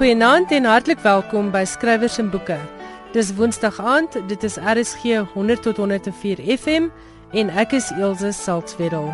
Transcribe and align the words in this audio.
Goeienaand 0.00 0.48
en 0.56 0.64
hartlik 0.64 1.02
welkom 1.04 1.50
by 1.52 1.60
Skrywers 1.68 2.14
en 2.18 2.30
Boeke. 2.32 2.54
Dis 3.12 3.34
Woensdag 3.36 3.76
aand, 3.84 4.14
dit 4.30 4.44
is 4.48 4.54
RSG 4.56 5.18
100 5.34 5.60
tot 5.66 5.76
104 5.76 6.40
FM 6.54 6.86
en 7.36 7.50
ek 7.60 7.74
is 7.76 7.90
Elsje 7.92 8.30
Salzwetel. 8.32 9.10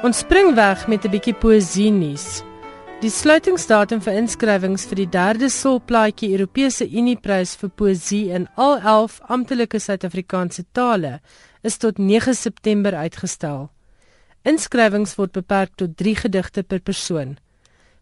Ons 0.00 0.22
spring 0.24 0.54
weg 0.56 0.86
met 0.88 1.04
'n 1.04 1.12
bietjie 1.12 1.34
poësie 1.42 1.90
nuus. 1.92 2.40
Die 3.02 3.10
sluitingsdatum 3.10 4.00
vir 4.00 4.16
inskrywings 4.22 4.86
vir 4.88 4.96
die 4.96 5.08
derde 5.08 5.50
Solplaatjie 5.50 6.32
Europese 6.32 6.88
Unieprys 6.88 7.54
vir 7.60 7.68
poësie 7.68 8.32
in 8.32 8.48
al 8.56 8.80
11 8.80 9.20
amptelike 9.28 9.78
Suid-Afrikaanse 9.78 10.64
tale 10.72 11.20
is 11.62 11.76
tot 11.76 11.98
9 11.98 12.34
September 12.34 12.94
uitgestel. 12.94 13.68
Inskrywings 14.44 15.14
word 15.16 15.32
beperk 15.32 15.76
tot 15.76 15.96
3 15.96 16.14
gedigte 16.14 16.62
per 16.62 16.80
persoon. 16.80 17.36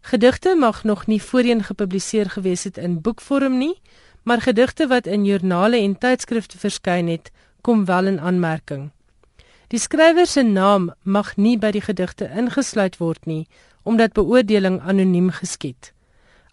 Gedigte 0.01 0.55
mag 0.55 0.83
nog 0.83 1.07
nie 1.07 1.21
voorheen 1.21 1.63
gepubliseer 1.63 2.29
gewees 2.29 2.63
het 2.63 2.77
in 2.77 3.01
boekvorm 3.01 3.57
nie, 3.57 3.81
maar 4.23 4.41
gedigte 4.41 4.87
wat 4.87 5.05
in 5.05 5.25
joernale 5.25 5.77
en 5.77 5.97
tydskrifte 5.97 6.57
verskyn 6.57 7.07
het, 7.07 7.31
kom 7.61 7.85
wel 7.85 8.05
in 8.05 8.19
aanmerking. 8.19 8.89
Die 9.67 9.79
skrywer 9.79 10.27
se 10.27 10.41
naam 10.41 10.93
mag 11.03 11.35
nie 11.37 11.57
by 11.57 11.71
die 11.71 11.81
gedigte 11.81 12.29
ingesluit 12.33 12.97
word 12.97 13.25
nie, 13.25 13.47
omdat 13.83 14.13
beoordeling 14.13 14.79
anoniem 14.81 15.29
geskied. 15.29 15.91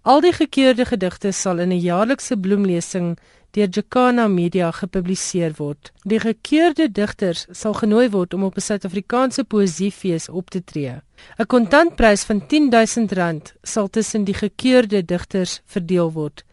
Al 0.02 0.20
die 0.20 0.32
gekeurde 0.32 0.84
gedigte 0.84 1.32
sal 1.32 1.58
in 1.58 1.72
'n 1.72 1.80
jaarlikse 1.80 2.36
bloemlesing 2.36 3.16
deur 3.56 3.72
Jacana 3.72 4.28
Media 4.28 4.70
gepubliseer 4.70 5.52
word. 5.56 5.92
Die 6.04 6.20
gekeurde 6.20 6.92
digters 6.92 7.46
sal 7.50 7.74
genooi 7.74 8.10
word 8.12 8.34
om 8.34 8.42
op 8.44 8.56
'n 8.56 8.60
Suid-Afrikaanse 8.60 9.44
poësiefees 9.44 10.28
op 10.28 10.50
te 10.50 10.64
tree. 10.64 11.00
'n 11.38 11.46
Kontantprys 11.46 12.24
van 12.24 12.40
R10000 12.40 13.54
sal 13.62 13.88
tussen 13.88 14.24
die 14.24 14.34
gekeurde 14.34 15.04
digters 15.04 15.60
verdeel 15.64 16.12
word. 16.12 16.44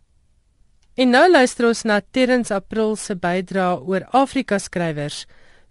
En 0.96 1.10
nou 1.12 1.32
luister 1.32 1.68
ons 1.68 1.84
na 1.84 2.02
Terrence 2.12 2.54
April 2.54 2.96
se 2.96 3.16
bydrae 3.16 3.80
oor 3.84 4.08
Afrika 4.12 4.60
skrywers. 4.60 5.26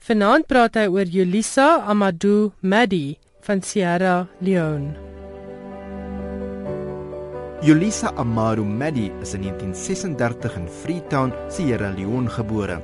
Vanaand 0.05 0.45
praat 0.45 0.75
hy 0.77 0.83
oor 0.93 1.09
Julisa 1.09 1.79
Amadou 1.89 2.51
Madi 2.61 3.15
van 3.47 3.63
Sierra 3.65 4.27
Leone. 4.45 4.91
Julisa 7.65 8.11
Amadou 8.21 8.67
Madi 8.69 9.07
is 9.25 9.33
in 9.33 9.47
1936 9.49 10.59
in 10.61 10.67
Freetown, 10.69 11.33
Sierra 11.49 11.89
Leone 11.97 12.29
gebore. 12.29 12.77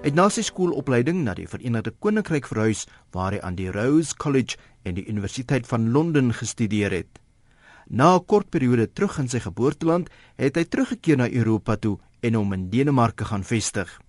Hy 0.00 0.08
het 0.08 0.18
na 0.18 0.26
sy 0.34 0.42
skoolopleiding 0.48 1.20
na 1.28 1.36
die 1.38 1.46
Verenigde 1.46 1.92
Koninkryk 1.94 2.50
verhuis 2.50 2.88
waar 3.14 3.36
hy 3.36 3.40
aan 3.46 3.54
die 3.54 3.70
Rose 3.70 4.18
College 4.18 4.58
en 4.82 4.98
die 4.98 5.06
Universiteit 5.06 5.70
van 5.70 5.92
Londen 5.94 6.34
gestudeer 6.34 6.90
het. 6.90 7.22
Na 7.86 8.16
'n 8.18 8.26
kort 8.26 8.50
periode 8.50 8.90
terug 8.90 9.14
in 9.22 9.30
sy 9.30 9.38
geboorteland, 9.46 10.10
het 10.34 10.58
hy 10.58 10.64
teruggekeer 10.64 11.22
na 11.22 11.30
Europa 11.30 11.76
toe 11.76 11.98
en 12.20 12.34
hom 12.34 12.52
in 12.52 12.68
Denemarke 12.68 13.24
gaan 13.24 13.46
vestig. 13.46 14.00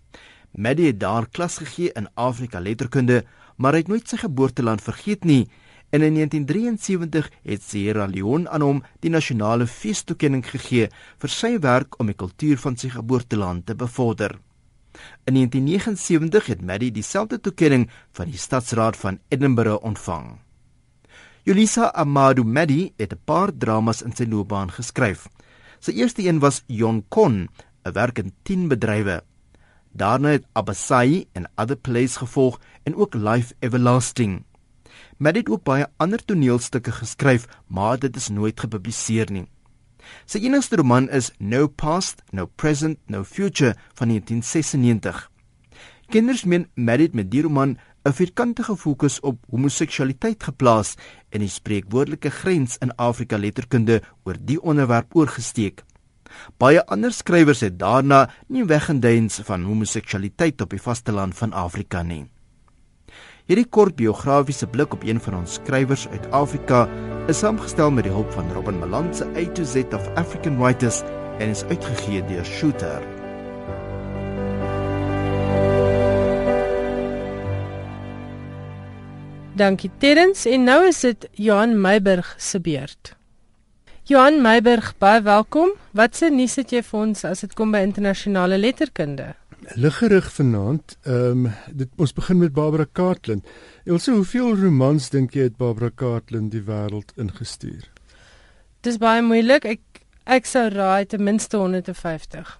Maddie 0.51 0.87
het 0.87 0.99
daar 0.99 1.27
klas 1.29 1.57
gegee 1.57 1.91
in 1.95 2.09
Afrika 2.13 2.59
letterkunde, 2.59 3.23
maar 3.57 3.73
hy 3.73 3.83
het 3.83 3.87
nooit 3.91 4.07
sy 4.07 4.17
geboorteland 4.17 4.81
vergeet 4.81 5.23
nie. 5.23 5.49
En 5.89 6.01
in 6.01 6.13
1973 6.13 7.29
het 7.43 7.63
Sierra 7.63 8.05
Leone 8.05 8.49
aan 8.49 8.61
hom 8.61 8.83
die 9.01 9.09
nasionale 9.09 9.67
feestoekenning 9.67 10.45
gegee 10.45 10.89
vir 11.21 11.33
sy 11.33 11.55
werk 11.59 11.97
om 11.99 12.11
die 12.11 12.17
kultuur 12.17 12.61
van 12.61 12.77
sy 12.77 12.91
geboorteland 12.93 13.65
te 13.65 13.75
bevorder. 13.75 14.37
In 15.25 15.33
1979 15.33 16.45
het 16.45 16.61
Maddie 16.61 16.91
dieselfde 16.91 17.39
toekenning 17.39 17.89
van 18.11 18.29
die 18.29 18.37
stadsraad 18.37 18.97
van 18.97 19.19
Edinburgh 19.29 19.83
ontvang. 19.85 20.37
Julisa 21.43 21.91
Amadou 21.93 22.45
Maddie 22.45 22.93
het 22.97 23.13
'n 23.13 23.21
paar 23.25 23.51
dramas 23.57 24.01
in 24.01 24.13
sy 24.15 24.25
loopbaan 24.25 24.71
geskryf. 24.71 25.27
Sy 25.79 25.91
eerste 25.91 26.21
een 26.21 26.39
was 26.39 26.63
Jon 26.67 27.05
Kon, 27.09 27.49
'n 27.85 27.91
werk 27.93 28.19
in 28.19 28.33
10 28.43 28.67
bedrywe. 28.67 29.23
Daarna 29.91 30.29
het 30.29 30.45
Abasai 30.53 31.25
en 31.31 31.49
Other 31.55 31.77
Plays 31.77 32.17
gevolg 32.17 32.59
en 32.83 32.95
ook 32.95 33.13
Life 33.13 33.55
Everlasting. 33.59 34.43
Met 35.17 35.33
dit 35.33 35.49
ook 35.49 35.63
baie 35.63 35.87
ander 35.97 36.25
toneelstukke 36.25 36.91
geskryf, 36.91 37.47
maar 37.67 37.99
dit 37.99 38.15
is 38.15 38.29
nooit 38.29 38.59
gepubliseer 38.59 39.31
nie. 39.31 39.47
Sy 40.25 40.39
enigste 40.45 40.79
roman 40.79 41.09
is 41.09 41.31
No 41.37 41.67
Past, 41.67 42.23
No 42.31 42.45
Present, 42.45 42.97
No 43.07 43.23
Future 43.23 43.75
van 43.93 44.07
1996. 44.07 45.27
Kinders 46.09 46.43
meen 46.43 46.67
Maddie 46.73 47.09
met 47.13 47.31
die 47.31 47.41
roman 47.41 47.77
'n 48.05 48.13
vierkantige 48.13 48.75
fokus 48.77 49.19
op 49.19 49.43
homoseksualiteit 49.49 50.43
geplaas 50.43 50.95
en 51.29 51.39
die 51.39 51.49
spreekwoordelike 51.49 52.29
grens 52.29 52.77
in 52.77 52.95
Afrika 52.95 53.37
letterkunde 53.37 54.01
oor 54.23 54.37
die 54.39 54.61
onderwerp 54.61 55.15
oorgesteek. 55.15 55.83
Baie 56.57 56.81
ander 56.85 57.13
skrywers 57.13 57.61
het 57.65 57.79
daarna 57.79 58.27
nie 58.47 58.65
weggeduins 58.65 59.41
van 59.47 59.63
homoseksualiteit 59.63 60.61
op 60.61 60.75
die 60.75 60.81
vasteland 60.81 61.37
van 61.37 61.53
Afrika 61.53 62.03
nie. 62.03 62.25
Hierdie 63.49 63.65
kort 63.65 63.95
biografiese 63.97 64.67
blik 64.69 64.93
op 64.93 65.03
een 65.03 65.19
van 65.19 65.39
ons 65.39 65.57
skrywers 65.57 66.07
uit 66.13 66.27
Afrika 66.31 66.83
is 67.27 67.41
saamgestel 67.41 67.89
met 67.91 68.05
die 68.05 68.13
hulp 68.13 68.29
van 68.33 68.51
Robin 68.53 68.77
Malan 68.77 69.09
se 69.13 69.25
A 69.33 69.45
to 69.57 69.65
Z 69.65 69.89
of 69.93 70.05
African 70.15 70.59
Writers 70.61 71.01
en 71.39 71.49
is 71.49 71.63
uitgegee 71.63 72.21
deur 72.29 72.45
Shooter. 72.45 73.01
Dankie 79.59 79.91
Terrens 79.97 80.45
en 80.45 80.63
nou 80.63 80.85
is 80.87 81.01
dit 81.03 81.29
Johan 81.33 81.81
Meiburg 81.81 82.35
se 82.37 82.61
beurt. 82.61 83.18
Johan 84.09 84.39
Meiburg, 84.41 84.95
baie 84.97 85.21
welkom. 85.21 85.75
Wat 85.93 86.15
se 86.17 86.31
nuus 86.33 86.55
het 86.57 86.71
jy 86.73 86.79
vir 86.81 86.97
ons 86.97 87.19
as 87.29 87.43
dit 87.43 87.51
kom 87.53 87.69
by 87.75 87.83
internasionale 87.85 88.57
letterkunde? 88.57 89.35
Liggerig 89.77 90.31
vanaand. 90.33 90.97
Ehm 91.05 91.45
um, 91.45 91.53
dit 91.77 91.85
ons 92.01 92.09
begin 92.17 92.41
met 92.41 92.49
Barbara 92.55 92.87
Cartland. 92.89 93.45
Elsje, 93.85 94.17
hoeveel 94.17 94.57
romans 94.57 95.13
dink 95.13 95.37
jy 95.37 95.45
het 95.45 95.61
Barbara 95.61 95.93
Cartland 95.93 96.49
die 96.49 96.65
wêreld 96.65 97.13
ingestuur? 97.21 97.85
Dis 98.81 98.97
baie 98.97 99.21
moeilik. 99.21 99.61
Ek 99.75 100.01
ek 100.25 100.49
sou 100.49 100.65
raai 100.73 101.05
ten 101.05 101.21
minste 101.23 101.61
150. 101.61 102.57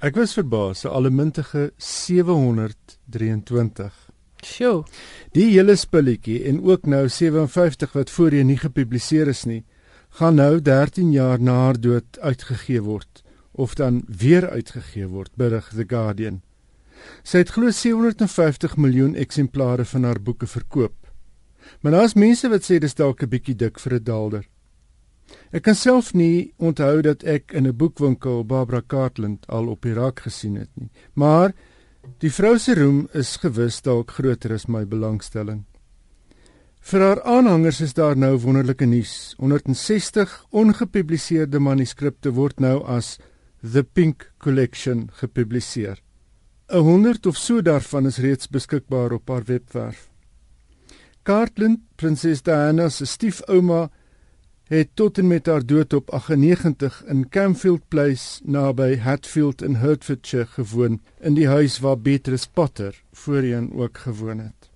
Ek 0.00 0.16
was 0.16 0.32
verbaas, 0.40 0.86
so 0.86 0.88
allemintige 0.88 1.76
723. 1.76 3.92
Sjoe. 4.40 4.88
Die 5.36 5.52
hele 5.52 5.76
spulletjie 5.76 6.48
en 6.48 6.64
ook 6.64 6.88
nou 6.88 7.12
57 7.12 7.92
wat 7.92 8.08
voorheen 8.10 8.48
nie 8.48 8.56
gepubliseer 8.64 9.28
is 9.36 9.44
nie 9.44 9.68
gaan 10.18 10.34
nou 10.34 10.60
13 10.60 11.12
jaar 11.12 11.40
na 11.40 11.52
haar 11.64 11.78
dood 11.80 12.18
uitgegee 12.20 12.82
word 12.84 13.22
of 13.52 13.74
dan 13.74 14.02
weer 14.06 14.50
uitgegee 14.50 15.06
word 15.08 15.30
berig 15.36 15.70
The 15.72 15.84
Guardian. 15.88 16.42
Sy 17.24 17.42
het 17.42 17.52
glo 17.54 17.70
750 17.72 18.76
miljoen 18.76 19.14
eksemplare 19.16 19.84
van 19.88 20.04
haar 20.04 20.20
boeke 20.20 20.46
verkoop. 20.46 20.94
Maar 21.80 21.96
daar's 21.96 22.14
mense 22.14 22.48
wat 22.48 22.68
sê 22.68 22.78
dis 22.78 22.94
dalk 22.94 23.22
'n 23.22 23.28
bietjie 23.28 23.56
dik 23.56 23.78
vir 23.78 23.94
'n 23.94 24.04
daalder. 24.04 24.44
Ek 25.52 25.62
kan 25.62 25.74
self 25.74 26.12
nie 26.14 26.52
onthou 26.58 27.00
dat 27.02 27.24
ek 27.24 27.52
in 27.52 27.66
'n 27.66 27.76
boekwinkel 27.76 28.44
Barbara 28.44 28.82
Cartland 28.86 29.46
al 29.48 29.68
op 29.68 29.84
Irak 29.84 30.20
gesien 30.20 30.56
het 30.56 30.70
nie. 30.74 30.90
Maar 31.14 31.54
die 32.18 32.32
vrou 32.32 32.58
se 32.58 32.74
roem 32.74 33.08
is 33.12 33.36
gewis 33.36 33.82
dalk 33.82 34.10
groter 34.10 34.52
as 34.52 34.66
my 34.66 34.84
belangstelling. 34.84 35.64
Vir 36.82 36.98
haar 36.98 37.20
aanhangers 37.22 37.78
is 37.80 37.92
daar 37.94 38.16
nou 38.18 38.34
wonderlike 38.42 38.84
nuus. 38.90 39.34
160 39.38 40.32
ongepubliseerde 40.50 41.60
manuskripte 41.62 42.32
word 42.34 42.58
nou 42.60 42.80
as 42.90 43.18
The 43.62 43.84
Pink 43.86 44.32
Collection 44.42 45.04
gepubliseer. 45.20 46.00
100 46.66 47.26
of 47.30 47.38
so 47.38 47.62
daarvan 47.62 48.10
is 48.10 48.18
reeds 48.18 48.50
beskikbaar 48.50 49.14
op 49.14 49.30
haar 49.30 49.46
webwerf. 49.46 50.08
Cartland, 51.22 51.84
Prinses 51.96 52.42
Diana 52.42 52.88
se 52.90 53.06
stiefouma, 53.06 53.86
het 54.66 54.90
tot 54.98 55.18
en 55.22 55.30
met 55.30 55.46
haar 55.46 55.62
dood 55.62 55.94
op 55.94 56.10
98 56.10 57.04
in 57.06 57.28
Camfield 57.28 57.86
Place 57.88 58.42
naby 58.42 58.96
Hatfield 58.98 59.62
in 59.62 59.78
Hertfordshire 59.78 60.46
gewoon 60.46 60.98
in 61.20 61.38
die 61.38 61.46
huis 61.46 61.78
waar 61.78 61.98
Beatrice 61.98 62.50
Potter 62.50 63.02
voorheen 63.12 63.70
ook 63.72 63.98
gewoon 63.98 64.38
het. 64.38 64.71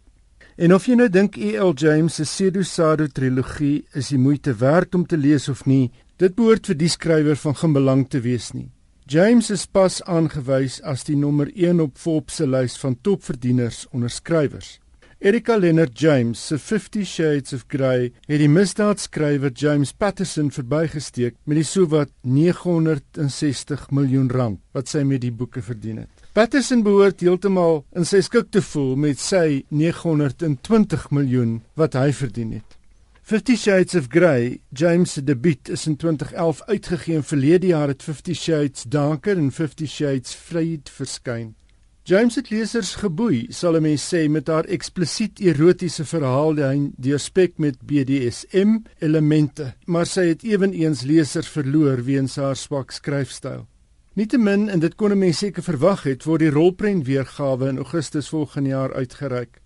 En 0.56 0.73
of 0.73 0.87
jy 0.88 0.94
nou 0.97 1.11
dink 1.12 1.35
E.L. 1.37 1.75
James 1.76 2.14
se 2.17 2.25
Pseudo-Sado 2.25 3.11
trilogie 3.12 3.82
is 3.93 4.08
die 4.08 4.17
moeite 4.17 4.55
werd 4.56 4.94
om 4.97 5.03
te 5.05 5.19
lees 5.20 5.50
of 5.53 5.67
nie, 5.69 5.91
dit 6.17 6.32
behoort 6.32 6.70
vir 6.70 6.79
die 6.81 6.88
skrywer 6.88 7.37
van 7.37 7.58
geen 7.61 7.75
belang 7.76 8.06
te 8.08 8.23
wees 8.25 8.55
nie. 8.56 8.70
James 9.05 9.50
is 9.53 9.67
pas 9.69 9.99
aangewys 10.08 10.79
as 10.81 11.05
die 11.05 11.19
nommer 11.20 11.50
1 11.53 11.82
op 11.85 12.00
Forbes 12.00 12.41
se 12.41 12.49
lys 12.49 12.79
van 12.81 12.97
topverdieners 13.05 13.85
onder 13.93 14.08
skrywers. 14.08 14.79
Erika 15.26 15.56
Leonard 15.56 15.99
James 15.99 16.46
se 16.46 16.56
50 16.58 17.06
Shades 17.06 17.52
of 17.52 17.64
Grey 17.67 18.12
het 18.28 18.38
die 18.38 18.46
misdaadskrywer 18.46 19.50
James 19.58 19.90
Patterson 19.90 20.52
verbygesteek 20.55 21.34
met 21.50 21.58
die 21.58 21.64
sowat 21.67 22.12
960 22.23 23.88
miljoen 23.90 24.28
rand 24.31 24.61
wat 24.76 24.93
sy 24.93 25.02
met 25.02 25.25
die 25.25 25.32
boeke 25.34 25.64
verdien 25.67 25.99
het. 26.05 26.23
Patterson 26.38 26.87
behoort 26.87 27.26
heeltemal 27.26 27.82
in 27.99 28.06
sy 28.06 28.23
skik 28.23 28.55
te 28.55 28.62
voel 28.69 28.94
met 29.08 29.19
sy 29.19 29.64
920 29.75 31.11
miljoen 31.19 31.58
wat 31.75 31.99
hy 31.99 32.12
verdien 32.14 32.55
het. 32.61 32.78
50 33.26 33.58
Shades 33.58 33.99
of 33.99 34.06
Grey, 34.14 34.61
James 34.70 35.19
se 35.19 35.26
debuut 35.26 35.75
is 35.75 35.88
in 35.90 35.99
2011 35.99 36.62
uitgegee 36.70 37.19
en 37.19 37.26
verlede 37.26 37.75
jaar 37.75 37.90
het 37.90 38.06
50 38.06 38.38
Shades 38.46 38.87
Darker 38.87 39.43
en 39.43 39.50
50 39.50 39.90
Shades 39.90 40.38
Fade 40.38 40.87
verskyn. 40.87 41.56
James 42.06 42.37
het 42.38 42.53
lesers 42.55 42.93
geboei, 43.00 43.49
sal 43.50 43.75
'n 43.76 43.82
mens 43.82 44.14
sê 44.14 44.29
met 44.31 44.47
haar 44.47 44.64
eksplisiet 44.64 45.41
erotiese 45.41 46.05
verhaallyn 46.05 46.93
deurspek 46.97 47.58
met 47.58 47.81
BDSM 47.82 48.76
elemente, 48.99 49.75
maar 49.87 50.06
sy 50.06 50.26
het 50.29 50.44
ewenigs 50.44 51.03
lesers 51.03 51.49
verloor 51.49 52.05
weens 52.05 52.37
haar 52.37 52.56
swak 52.56 52.91
skryfstyl. 52.91 53.67
Nietemin 54.14 54.69
en 54.69 54.79
dit 54.79 54.94
kon 54.94 55.11
'n 55.11 55.19
mens 55.19 55.38
seker 55.38 55.62
verwag 55.62 56.03
het, 56.03 56.25
word 56.25 56.41
die 56.41 56.50
rolprent 56.50 57.06
weergawe 57.06 57.69
in 57.69 57.76
Augustus 57.76 58.29
volgende 58.29 58.69
jaar 58.69 58.94
uitgereik. 58.94 59.61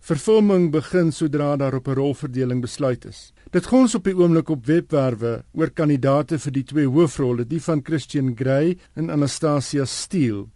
Vervolming 0.00 0.70
begin 0.70 1.12
sodra 1.12 1.56
daar 1.56 1.74
op 1.74 1.88
'n 1.88 1.94
rolverdeling 1.94 2.60
besluit 2.60 3.04
is. 3.04 3.32
Dit 3.50 3.66
gons 3.66 3.94
op 3.94 4.04
die 4.04 4.16
oomblik 4.16 4.48
op 4.48 4.66
webwerwe 4.66 5.44
oor 5.52 5.70
kandidaate 5.70 6.38
vir 6.38 6.52
die 6.52 6.64
twee 6.64 6.86
hoofrolle, 6.86 7.46
die 7.46 7.62
van 7.62 7.80
Christian 7.84 8.32
Grey 8.36 8.78
en 8.94 9.10
Anastasia 9.10 9.84
Steele. 9.84 10.46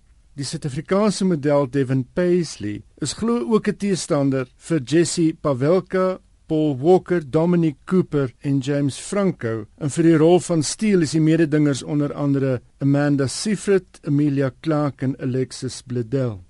Die 0.40 0.46
Suid-Afrikaanse 0.48 1.26
model 1.28 1.66
Devin 1.68 2.00
Paisley 2.16 2.78
is 3.04 3.12
glo 3.12 3.42
ook 3.52 3.66
'n 3.68 3.76
teestander 3.76 4.46
vir 4.56 4.80
Jesse 4.80 5.34
Pavelka, 5.42 6.18
Paul 6.46 6.78
Walker, 6.78 7.20
Dominic 7.30 7.76
Cooper 7.84 8.32
en 8.40 8.58
James 8.58 8.96
Franco. 8.96 9.66
En 9.78 9.90
vir 9.90 10.02
die 10.04 10.16
rol 10.16 10.40
van 10.40 10.62
Steele 10.62 11.02
is 11.02 11.10
die 11.10 11.20
mededingers 11.20 11.82
onder 11.82 12.14
andere 12.14 12.62
Amanda 12.78 13.26
Seyfried, 13.26 14.00
Amelia 14.06 14.50
Clark 14.60 15.02
en 15.02 15.14
Alexis 15.20 15.82
Bledel. 15.82 16.42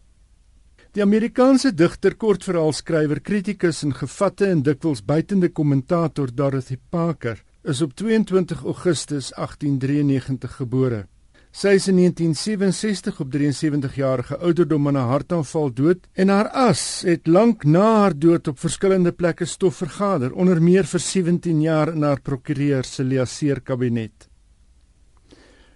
Die 0.92 1.02
Amerikaanse 1.02 1.74
digter, 1.74 2.14
kortverhaalskrywer, 2.14 3.20
kritikus 3.20 3.82
en 3.82 3.94
gevatte 3.94 4.46
en 4.46 4.62
dikwels 4.62 5.04
buitende 5.04 5.48
kommentator 5.48 6.30
Dorothy 6.34 6.76
Parker 6.90 7.42
is 7.64 7.82
op 7.82 7.94
22 7.94 8.64
Augustus 8.64 9.32
1893 9.34 10.56
gebore. 10.56 11.06
Sy 11.50 11.74
is 11.74 11.88
in 11.90 11.96
1967 11.98 13.16
op 13.20 13.30
73 13.30 13.94
jarige 13.98 14.36
ouderdom 14.38 14.86
aan 14.86 14.96
'n 14.96 15.10
hartaanval 15.10 15.72
dood 15.74 16.06
en 16.14 16.28
haar 16.28 16.48
as 16.48 17.02
het 17.02 17.26
lank 17.26 17.64
na 17.64 17.86
haar 18.00 18.18
dood 18.18 18.48
op 18.48 18.58
verskillende 18.58 19.12
plekke 19.12 19.44
stof 19.44 19.76
vergader, 19.76 20.32
onder 20.32 20.62
meer 20.62 20.84
vir 20.84 21.00
17 21.00 21.60
jaar 21.60 21.92
in 21.92 22.02
haar 22.02 22.20
prokureur 22.20 22.84
se 22.84 23.04
liaseer 23.04 23.60
kabinet. 23.60 24.28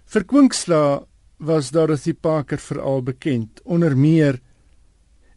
Vir 0.05 0.23
Kwinkslaw 0.23 1.03
was 1.37 1.71
Dorothy 1.71 2.13
Parker 2.13 2.57
veral 2.57 3.01
bekend, 3.01 3.61
onder 3.65 3.97
meer 3.97 4.39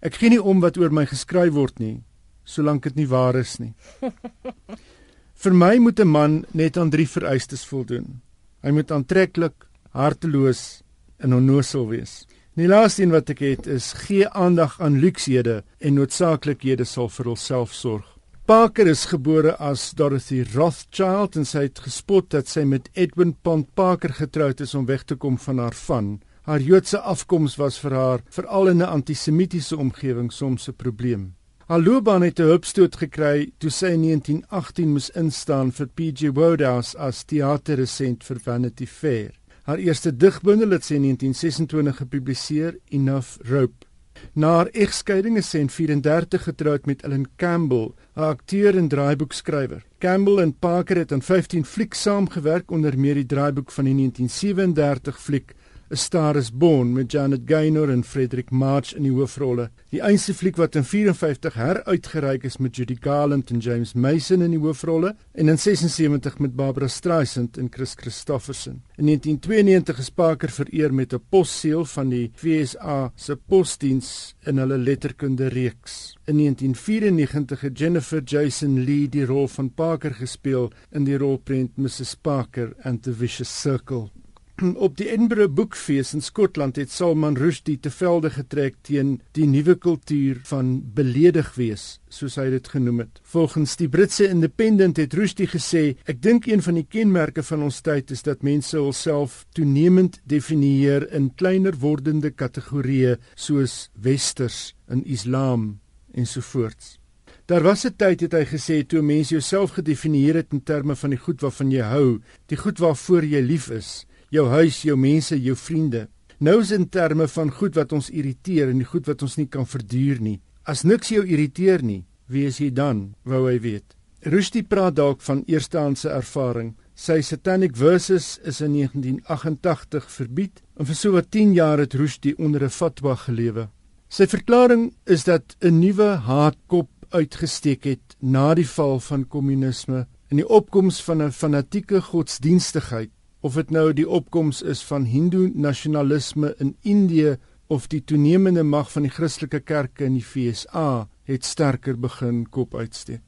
Ek 0.01 0.15
gee 0.15 0.31
nie 0.31 0.43
om 0.43 0.61
wat 0.61 0.79
oor 0.79 0.93
my 0.95 1.07
geskryf 1.07 1.53
word 1.53 1.81
nie, 1.81 2.05
solank 2.45 2.83
dit 2.83 2.95
nie 2.95 3.07
waar 3.07 3.35
is 3.37 3.59
nie. 3.59 3.75
Vir 5.43 5.55
my 5.55 5.79
moet 5.79 6.01
'n 6.01 6.09
man 6.09 6.45
net 6.55 6.77
aan 6.77 6.91
drie 6.91 7.09
vereistes 7.09 7.65
voldoen. 7.65 8.21
Hy 8.63 8.71
moet 8.71 8.91
aantreklik, 8.91 9.68
harteloos 9.91 10.83
en 11.19 11.35
onnosel 11.35 11.89
wees. 11.89 12.27
Die 12.59 12.67
laaste 12.67 13.03
een 13.03 13.13
wat 13.15 13.31
ek 13.31 13.39
het 13.45 13.67
is 13.71 13.93
gee 13.93 14.29
aandag 14.29 14.81
aan 14.83 14.99
luksehede 14.99 15.63
en 15.79 15.95
noodsaaklikhede 15.95 16.85
sal 16.85 17.09
vir 17.09 17.31
hulself 17.31 17.75
sorg. 17.75 18.07
Parker 18.49 18.89
is 18.89 19.05
gebore 19.05 19.53
as 19.61 19.91
Dorothy 19.93 20.41
Rothschild 20.55 21.37
en 21.37 21.45
sy 21.45 21.67
het 21.67 21.79
gespot 21.85 22.31
dat 22.33 22.49
sy 22.49 22.65
met 22.65 22.89
Edwin 22.97 23.35
Pond 23.45 23.69
Parker 23.77 24.15
getroud 24.17 24.63
is 24.65 24.75
om 24.75 24.87
weg 24.89 25.05
te 25.05 25.15
kom 25.15 25.37
van 25.39 25.61
haar 25.63 25.77
van. 25.85 26.09
Haar 26.49 26.65
Joodse 26.65 26.99
afkoms 26.99 27.59
was 27.61 27.77
vir 27.79 27.95
haar 27.95 28.23
veral 28.33 28.73
in 28.73 28.83
'n 28.83 28.89
antisemitiese 28.89 29.77
omgewing 29.77 30.33
soms 30.33 30.69
'n 30.69 30.75
probleem. 30.75 31.35
Haar 31.69 31.81
loopbaan 31.81 32.23
het 32.23 32.41
'n 32.41 32.51
hupstoot 32.51 32.97
gekry 32.97 33.53
toe 33.59 33.71
sy 33.71 33.87
in 33.87 34.01
1918 34.01 34.93
moes 34.93 35.11
instaan 35.11 35.71
vir 35.73 35.87
PG 35.87 36.33
Wodehouse 36.33 36.99
as 36.99 37.25
teaterresent 37.25 38.25
vir 38.25 38.39
Vanity 38.41 38.87
Fair. 38.87 39.38
Haar 39.69 39.83
eerste 39.85 40.15
digbundel 40.17 40.71
het 40.73 40.87
sy 40.87 40.95
in 40.97 41.03
1926 41.05 41.99
gepubliseer, 42.01 42.79
Enough 42.89 43.35
Rope. 43.51 43.85
Na 44.33 44.55
haar 44.55 44.71
egskeiding 44.73 45.37
is 45.37 45.51
sy 45.53 45.61
in 45.61 45.69
34 45.69 46.47
getroud 46.47 46.87
met 46.89 47.05
Ellen 47.05 47.27
Campbell, 47.37 47.93
'n 48.17 48.31
akteur 48.31 48.79
en 48.81 48.89
draaiboekskrywer. 48.89 49.85
Campbell 50.01 50.41
en 50.41 50.55
Parker 50.57 50.97
het 50.97 51.13
aan 51.13 51.23
15 51.23 51.65
flieks 51.65 52.01
saamgewerk 52.03 52.71
onder 52.71 52.99
meer 52.99 53.21
die 53.21 53.27
draaiboek 53.27 53.71
van 53.71 53.85
die 53.85 53.95
1937 53.95 55.21
fliek 55.21 55.53
A 55.91 55.97
Star 55.97 56.37
is 56.37 56.51
Born 56.53 56.93
met 56.93 57.13
Janet 57.13 57.47
Gaynor 57.47 57.89
en 57.89 58.03
Frederick 58.05 58.51
March 58.51 58.91
in 58.93 59.07
die 59.07 59.13
hoofrolle. 59.13 59.71
Die 59.89 60.03
einste 60.05 60.35
fliek 60.37 60.59
wat 60.61 60.75
in 60.77 60.85
54 60.85 61.55
heruitgereik 61.57 62.45
is 62.45 62.59
met 62.61 62.77
Judy 62.77 62.99
Garland 63.01 63.49
en 63.55 63.63
James 63.65 63.95
Mason 63.97 64.45
in 64.45 64.53
die 64.53 64.61
hoofrolle 64.61 65.15
en 65.33 65.49
in 65.49 65.57
76 65.57 66.37
met 66.45 66.59
Barbara 66.61 66.91
Streisand 66.93 67.57
en 67.57 67.71
Chris 67.73 67.97
Christopherson. 67.97 68.83
In 69.01 69.09
1992 69.09 70.03
is 70.05 70.13
Parker 70.13 70.53
vereer 70.53 70.93
met 70.93 71.15
'n 71.15 71.25
posseël 71.31 71.85
van 71.85 72.11
die 72.11 72.31
FSA 72.37 73.13
se 73.17 73.37
posdiens 73.37 74.35
in 74.45 74.59
hulle 74.59 74.77
letterkunde 74.77 75.49
reeks. 75.49 76.19
In 76.27 76.37
1994 76.37 77.61
het 77.61 77.79
Jennifer 77.79 78.23
Jason 78.23 78.85
Lee 78.85 79.09
die 79.09 79.25
rol 79.25 79.49
van 79.49 79.73
Parker 79.75 80.15
gespeel 80.15 80.71
in 80.93 81.05
die 81.05 81.17
rolprent 81.17 81.79
Mrs 81.79 82.15
Parker 82.21 82.75
and 82.83 83.03
the 83.03 83.15
Vicious 83.15 83.61
Circle. 83.61 84.11
op 84.87 84.97
die 84.99 85.09
Edinburgh 85.11 85.53
Boekfees 85.55 86.13
in 86.15 86.23
Skotland 86.23 86.77
het 86.77 86.91
Salman 86.91 87.37
Rushdie 87.37 87.79
te 87.81 87.91
velde 87.91 88.31
getrek 88.31 88.77
teen 88.87 89.19
die 89.37 89.47
nuwe 89.47 89.77
kultuur 89.79 90.41
van 90.49 90.79
beledig 90.95 91.53
wees, 91.59 91.99
soos 92.09 92.39
hy 92.41 92.49
dit 92.55 92.71
genoem 92.73 93.05
het. 93.05 93.21
Volgens 93.23 93.77
die 93.79 93.89
Britse 93.93 94.29
Independent 94.29 94.99
het 94.99 95.15
Rushdie 95.15 95.49
gesê: 95.51 95.97
"Ek 96.07 96.23
dink 96.23 96.47
een 96.47 96.63
van 96.63 96.75
die 96.75 96.87
kenmerke 96.89 97.43
van 97.43 97.63
ons 97.63 97.81
tyd 97.81 98.11
is 98.11 98.23
dat 98.23 98.43
mense 98.43 98.77
hulself 98.77 99.45
toenemend 99.55 100.21
definieer 100.25 101.07
in 101.15 101.31
kleiner 101.35 101.79
wordende 101.79 102.31
kategorieë 102.31 103.19
soos 103.35 103.91
westers 103.95 104.75
en 104.89 105.05
islam 105.05 105.79
ensovoorts." 106.15 106.99
Daar 107.47 107.63
was 107.63 107.85
'n 107.87 107.95
tyd 107.97 108.21
het 108.21 108.33
hy 108.33 108.45
gesê 108.45 108.87
toe 108.87 109.03
mense 109.03 109.31
jouself 109.31 109.71
gedefinieer 109.71 110.35
het 110.35 110.53
in 110.53 110.63
terme 110.63 110.97
van 110.97 111.11
die 111.11 111.19
goed 111.19 111.41
waarvan 111.41 111.71
jy 111.71 111.83
hou, 111.83 112.21
die 112.47 112.57
goed 112.57 112.79
waarvoor 112.79 113.25
jy 113.25 113.41
lief 113.41 113.71
is 113.71 114.07
jou 114.31 114.47
huis, 114.49 114.83
jou 114.85 114.97
mense, 114.97 115.37
jou 115.37 115.57
vriende. 115.57 116.09
Nou 116.39 116.61
is 116.63 116.71
in 116.71 116.89
terme 116.89 117.27
van 117.29 117.51
goed 117.51 117.75
wat 117.75 117.93
ons 117.93 118.11
irriteer 118.11 118.71
en 118.71 118.85
goed 118.85 119.09
wat 119.11 119.23
ons 119.23 119.37
nie 119.41 119.49
kan 119.51 119.67
verduur 119.67 120.21
nie. 120.23 120.39
As 120.69 120.85
niks 120.85 121.11
jou 121.11 121.25
irriteer 121.25 121.83
nie, 121.83 122.05
wie 122.29 122.45
is 122.47 122.61
jy 122.61 122.71
dan? 122.71 123.15
Wou 123.25 123.47
hy 123.49 123.59
weet. 123.65 123.97
Rusty 124.29 124.63
praat 124.63 124.97
dalk 124.99 125.23
van 125.23 125.45
eerstehandse 125.47 126.11
ervaring. 126.11 126.75
Sy 126.99 127.21
Satanic 127.23 127.77
Verses 127.79 128.37
is 128.43 128.61
in 128.61 128.75
1988 128.75 130.09
verbied 130.11 130.63
en 130.79 130.87
vir 130.87 130.99
so 130.99 131.15
wat 131.15 131.31
10 131.35 131.55
jaar 131.55 131.79
het 131.79 131.95
Rusty 131.95 132.35
onder 132.39 132.65
'n 132.65 132.71
fatwa 132.71 133.15
gelewe. 133.15 133.69
Sy 134.09 134.27
verklaring 134.27 134.95
is 135.07 135.25
dat 135.25 135.57
'n 135.61 135.81
nuwe 135.81 136.19
haatkop 136.27 136.89
uitgesteek 137.11 137.85
het 137.85 138.17
na 138.21 138.55
die 138.55 138.67
val 138.67 139.01
van 139.01 139.25
kommunisme 139.25 140.07
en 140.31 140.37
die 140.37 140.49
opkoms 140.49 141.01
van 141.03 141.23
'n 141.23 141.33
fanatieke 141.33 142.01
godsdienstigheid 142.01 143.11
of 143.41 143.55
dit 143.55 143.71
nou 143.71 143.93
die 143.95 144.09
opkoms 144.09 144.63
is 144.63 144.83
van 144.85 145.05
Hindu 145.05 145.49
nasionalisme 145.55 146.55
in 146.59 146.77
Indië 146.83 147.37
of 147.69 147.87
die 147.87 148.03
toenemende 148.05 148.63
mag 148.63 148.91
van 148.93 149.05
die 149.07 149.13
Christelike 149.13 149.61
kerke 149.61 150.05
in 150.09 150.17
die 150.19 150.25
FSA 150.25 151.09
het 151.29 151.45
sterker 151.45 151.99
begin 152.01 152.47
kop 152.51 152.75
uitsteek. 152.75 153.23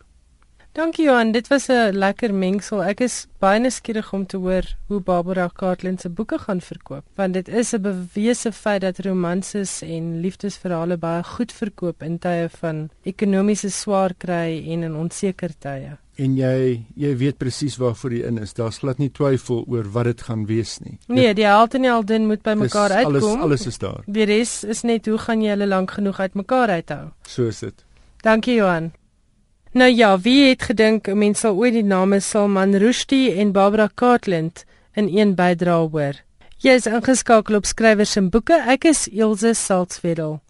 Dankie 0.73 1.05
Johan, 1.05 1.33
dit 1.33 1.49
was 1.49 1.67
'n 1.69 1.91
lekker 1.99 2.35
mengsel. 2.35 2.85
Ek 2.85 3.01
is 3.01 3.27
baie 3.39 3.59
nuuskierig 3.61 4.13
om 4.13 4.27
te 4.27 4.37
hoor 4.37 4.63
hoe 4.87 5.01
Barbara 5.01 5.51
Cartland 5.53 6.01
se 6.01 6.09
boeke 6.09 6.39
gaan 6.39 6.61
verkoop, 6.61 7.05
want 7.15 7.35
dit 7.35 7.49
is 7.49 7.73
'n 7.75 7.83
bewese 7.83 8.53
feit 8.53 8.81
dat 8.81 8.99
romanses 8.99 9.83
en 9.83 10.21
liefdesverhale 10.21 10.97
baie 10.97 11.23
goed 11.23 11.53
verkoop 11.53 12.03
in 12.03 12.19
tye 12.19 12.49
van 12.61 12.91
ekonomiese 13.03 13.71
swaar 13.71 14.15
kry 14.15 14.65
en 14.67 14.83
in 14.83 14.95
onseker 14.95 15.51
tye. 15.59 15.97
En 16.15 16.37
jy 16.37 16.85
jy 16.97 17.17
weet 17.17 17.39
presies 17.39 17.77
waarvoor 17.77 18.13
jy 18.13 18.27
in 18.27 18.39
is. 18.39 18.53
Daar's 18.53 18.79
glad 18.79 18.99
nie 18.99 19.11
twyfel 19.11 19.65
oor 19.69 19.91
wat 19.93 20.05
dit 20.05 20.23
gaan 20.23 20.47
wees 20.47 20.79
nie. 20.79 20.99
Nee, 21.07 21.35
die 21.35 21.47
held 21.47 21.75
en 21.75 21.83
die 21.83 21.91
heldin 21.91 22.27
moet 22.27 22.43
by 22.43 22.55
mekaar 22.55 22.91
uitkom. 22.91 23.15
Alles 23.15 23.41
alles 23.41 23.67
is 23.67 23.79
daar. 23.79 24.03
Die 24.07 24.25
res 24.25 24.65
is 24.65 24.83
net 24.83 25.07
hoe 25.07 25.19
gaan 25.19 25.43
jy 25.43 25.49
hulle 25.49 25.67
lank 25.67 25.91
genoeg 25.91 26.21
uitmekaar 26.21 26.69
uithou? 26.69 27.11
So 27.27 27.47
is 27.47 27.59
dit. 27.59 27.85
Dankie 28.23 28.55
Johan. 28.55 28.93
Nou 29.73 29.87
ja, 29.95 30.19
wie 30.19 30.49
het 30.49 30.65
gedink 30.67 31.07
mense 31.15 31.45
sal 31.45 31.55
ooit 31.55 31.77
die 31.77 31.87
name 31.87 32.19
Salman 32.19 32.73
Rushdie 32.75 33.37
en 33.39 33.53
Barbara 33.55 33.87
Cartland 33.95 34.65
in 34.99 35.07
een 35.15 35.37
bydra 35.39 35.77
hoor? 35.87 36.17
Jy 36.59 36.73
is 36.75 36.89
ingeskakel 36.91 37.55
op 37.55 37.69
skrywers 37.71 38.17
en 38.19 38.33
boeke. 38.35 38.57
Ek 38.67 38.89
is 38.91 39.05
Elsje 39.15 39.53
Salzwetel. 39.55 40.41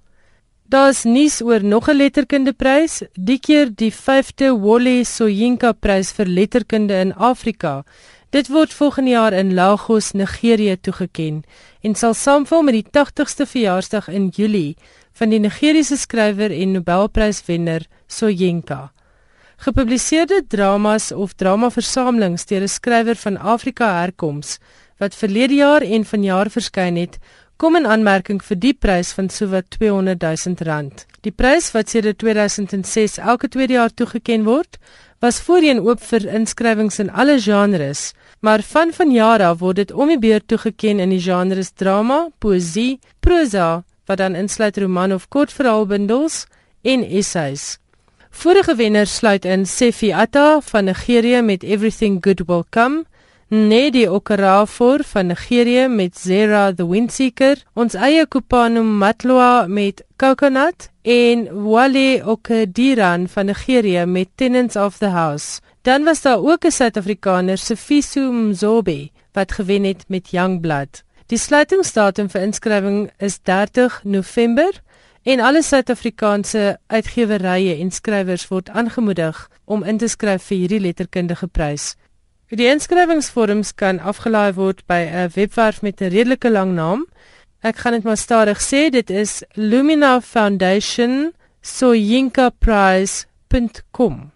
Daar's 0.73 1.03
nuus 1.05 1.43
oor 1.45 1.61
nog 1.61 1.91
'n 1.91 1.97
letterkundeprys, 1.97 3.03
die 3.13 3.39
keer 3.39 3.69
die 3.69 3.93
5de 3.93 4.57
Wole 4.57 5.05
Soyinka 5.05 5.73
prys 5.73 6.13
vir 6.13 6.27
letterkunde 6.27 6.95
in 6.95 7.13
Afrika. 7.13 7.85
Dit 8.31 8.49
word 8.49 8.73
volgende 8.73 9.11
jaar 9.11 9.33
in 9.33 9.55
Lagos, 9.55 10.13
Nigerië 10.13 10.77
toegekend 10.81 11.45
en 11.83 11.95
sal 11.95 12.15
saamval 12.15 12.63
met 12.63 12.75
die 12.75 12.87
80ste 12.91 13.47
verjaarsdag 13.47 14.09
in 14.09 14.29
Julie 14.29 14.77
van 15.13 15.29
die 15.29 15.41
Nigeriese 15.41 15.97
skrywer 15.97 16.51
en 16.51 16.73
Nobelpryswenner 16.73 17.87
Soyinka. 18.07 18.93
Gepubliseerde 19.61 20.47
dramas 20.49 21.13
of 21.13 21.35
dramaversamelings 21.37 22.47
deur 22.49 22.63
'n 22.65 22.69
skrywer 22.69 23.17
van 23.17 23.37
Afrika 23.37 23.89
herkoms 24.01 24.59
wat 24.99 25.15
verlede 25.15 25.55
jaar 25.55 25.83
en 25.83 26.05
vanjaar 26.05 26.49
verskyn 26.51 26.97
het, 26.97 27.19
kom 27.57 27.77
in 27.77 27.87
aanmerking 27.87 28.41
vir 28.43 28.57
die 28.57 28.73
prys 28.73 29.13
van 29.13 29.29
sowat 29.29 29.69
200 29.71 30.23
000 30.23 30.65
rand. 30.65 31.05
Die 31.21 31.33
prys 31.33 31.73
wat 31.73 31.91
sedert 31.91 32.19
2006 32.19 33.19
elke 33.19 33.49
tweede 33.49 33.73
jaar 33.73 33.93
toegekend 33.95 34.45
word, 34.45 34.79
was 35.21 35.41
voorheen 35.41 35.81
oop 35.81 36.01
vir 36.01 36.25
inskrywings 36.25 36.99
in 36.99 37.11
alle 37.11 37.37
genres, 37.41 38.15
maar 38.41 38.63
van 38.63 38.93
vanjaar 38.93 39.43
af 39.43 39.59
word 39.59 39.77
dit 39.77 39.93
om 39.93 40.09
die 40.09 40.19
beurt 40.19 40.49
toegekend 40.49 41.01
in 41.01 41.11
die 41.11 41.21
genres 41.21 41.71
drama, 41.71 42.31
poësie, 42.39 42.99
prosa, 43.21 43.85
wat 44.07 44.19
dan 44.19 44.35
insluit 44.35 44.79
roman 44.79 45.13
of 45.13 45.29
kortverhaalbundels 45.29 46.47
en 46.83 47.05
essays. 47.05 47.80
Vorige 48.31 48.75
wenners 48.77 49.15
sluit 49.15 49.45
in 49.45 49.67
Sefi 49.67 50.13
Atta 50.13 50.61
van 50.61 50.85
Nigerië 50.85 51.43
met 51.43 51.63
Everything 51.63 52.19
Good 52.25 52.43
Will 52.47 52.65
Come, 52.71 53.05
Nedi 53.49 54.09
Okorafor 54.09 55.05
van 55.05 55.27
Nigerië 55.27 55.89
met 55.89 56.19
Zera 56.19 56.73
the 56.75 56.87
Windseeker, 56.89 57.65
ons 57.75 57.95
eie 57.95 58.27
Kupano 58.27 58.83
Matloa 58.83 59.67
met 59.67 60.05
Coconut 60.17 60.89
en 61.03 61.49
Wale 61.65 62.23
Okediran 62.25 63.27
van 63.29 63.51
Nigerië 63.51 64.07
met 64.07 64.29
Tenants 64.35 64.77
of 64.77 64.99
the 64.99 65.11
House. 65.11 65.61
Dan 65.83 66.05
was 66.05 66.23
daar 66.23 66.39
ook 66.39 66.65
'n 66.65 66.71
Suid-Afrikaner, 66.71 67.59
Sifiso 67.59 68.33
Mzobe, 68.33 69.11
wat 69.33 69.53
gewen 69.53 69.85
het 69.85 70.05
met 70.09 70.31
Youngblood. 70.31 71.03
Die 71.27 71.39
sluitingsdatum 71.39 72.31
vir 72.31 72.41
inskrywing 72.43 73.11
is 73.19 73.39
30 73.43 74.01
November 74.05 74.71
en 75.23 75.41
alle 75.41 75.63
Suid-Afrikaanse 75.63 76.79
uitgewerye 76.87 77.79
en 77.79 77.91
skrywers 77.91 78.49
word 78.49 78.69
aangemoedig 78.69 79.51
om 79.65 79.85
in 79.85 79.99
te 79.99 80.09
skryf 80.09 80.43
vir 80.49 80.57
hierdie 80.57 80.81
letterkundige 80.81 81.47
prys. 81.47 81.97
Die 82.51 82.67
inskrywingsvorms 82.67 83.75
kan 83.79 84.01
afgelaai 84.01 84.53
word 84.57 84.87
by 84.87 85.07
'n 85.07 85.31
webwerf 85.35 85.83
met 85.83 86.01
'n 86.01 86.11
redelike 86.11 86.51
lang 86.51 86.75
naam. 86.75 87.07
Ek 87.63 87.77
gaan 87.77 87.93
dit 87.93 88.03
maar 88.03 88.17
stadig 88.17 88.61
sê, 88.61 88.91
dit 88.91 89.11
is 89.11 89.43
Lumina 89.55 90.21
Foundation 90.21 91.33
soyinkaprize.com. 91.61 94.31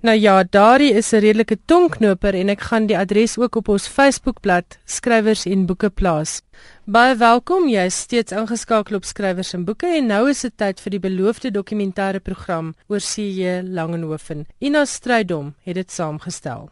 Nou 0.00 0.16
ja, 0.16 0.44
daardie 0.50 0.94
is 0.94 1.12
'n 1.12 1.20
redelike 1.20 1.58
tongknoper 1.64 2.34
en 2.34 2.48
ek 2.48 2.60
gaan 2.60 2.86
die 2.86 2.98
adres 2.98 3.38
ook 3.38 3.56
op 3.56 3.68
ons 3.68 3.88
Facebookblad 3.88 4.78
skrywers 4.84 5.44
en 5.44 5.66
boeke 5.66 5.90
plaas. 5.90 6.42
Baie 6.84 7.16
welkom, 7.16 7.68
jy 7.68 7.84
is 7.84 7.98
steeds 7.98 8.32
ingeskakel 8.32 8.96
op 8.96 9.04
skrywers 9.04 9.52
en 9.52 9.64
boeke 9.64 9.86
en 9.86 10.06
nou 10.06 10.30
is 10.30 10.40
dit 10.40 10.56
tyd 10.56 10.80
vir 10.80 10.90
die 10.90 11.00
beloofde 11.00 11.50
dokumentêre 11.50 12.20
program 12.20 12.74
oor 12.88 13.00
C.J. 13.00 13.62
Langehoven. 13.62 14.46
Ina 14.58 14.84
Strydom 14.84 15.54
het 15.64 15.74
dit 15.74 15.90
saamgestel. 15.90 16.70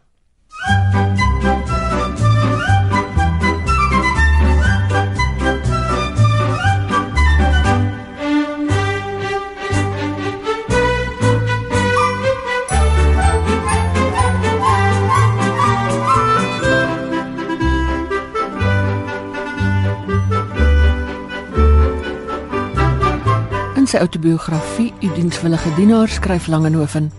Sy 23.89 23.97
outobiografie 23.97 24.91
U 25.01 25.09
dienswillige 25.15 25.71
dienaar 25.75 26.09
skryf 26.09 26.47
Langehoven. 26.47 27.09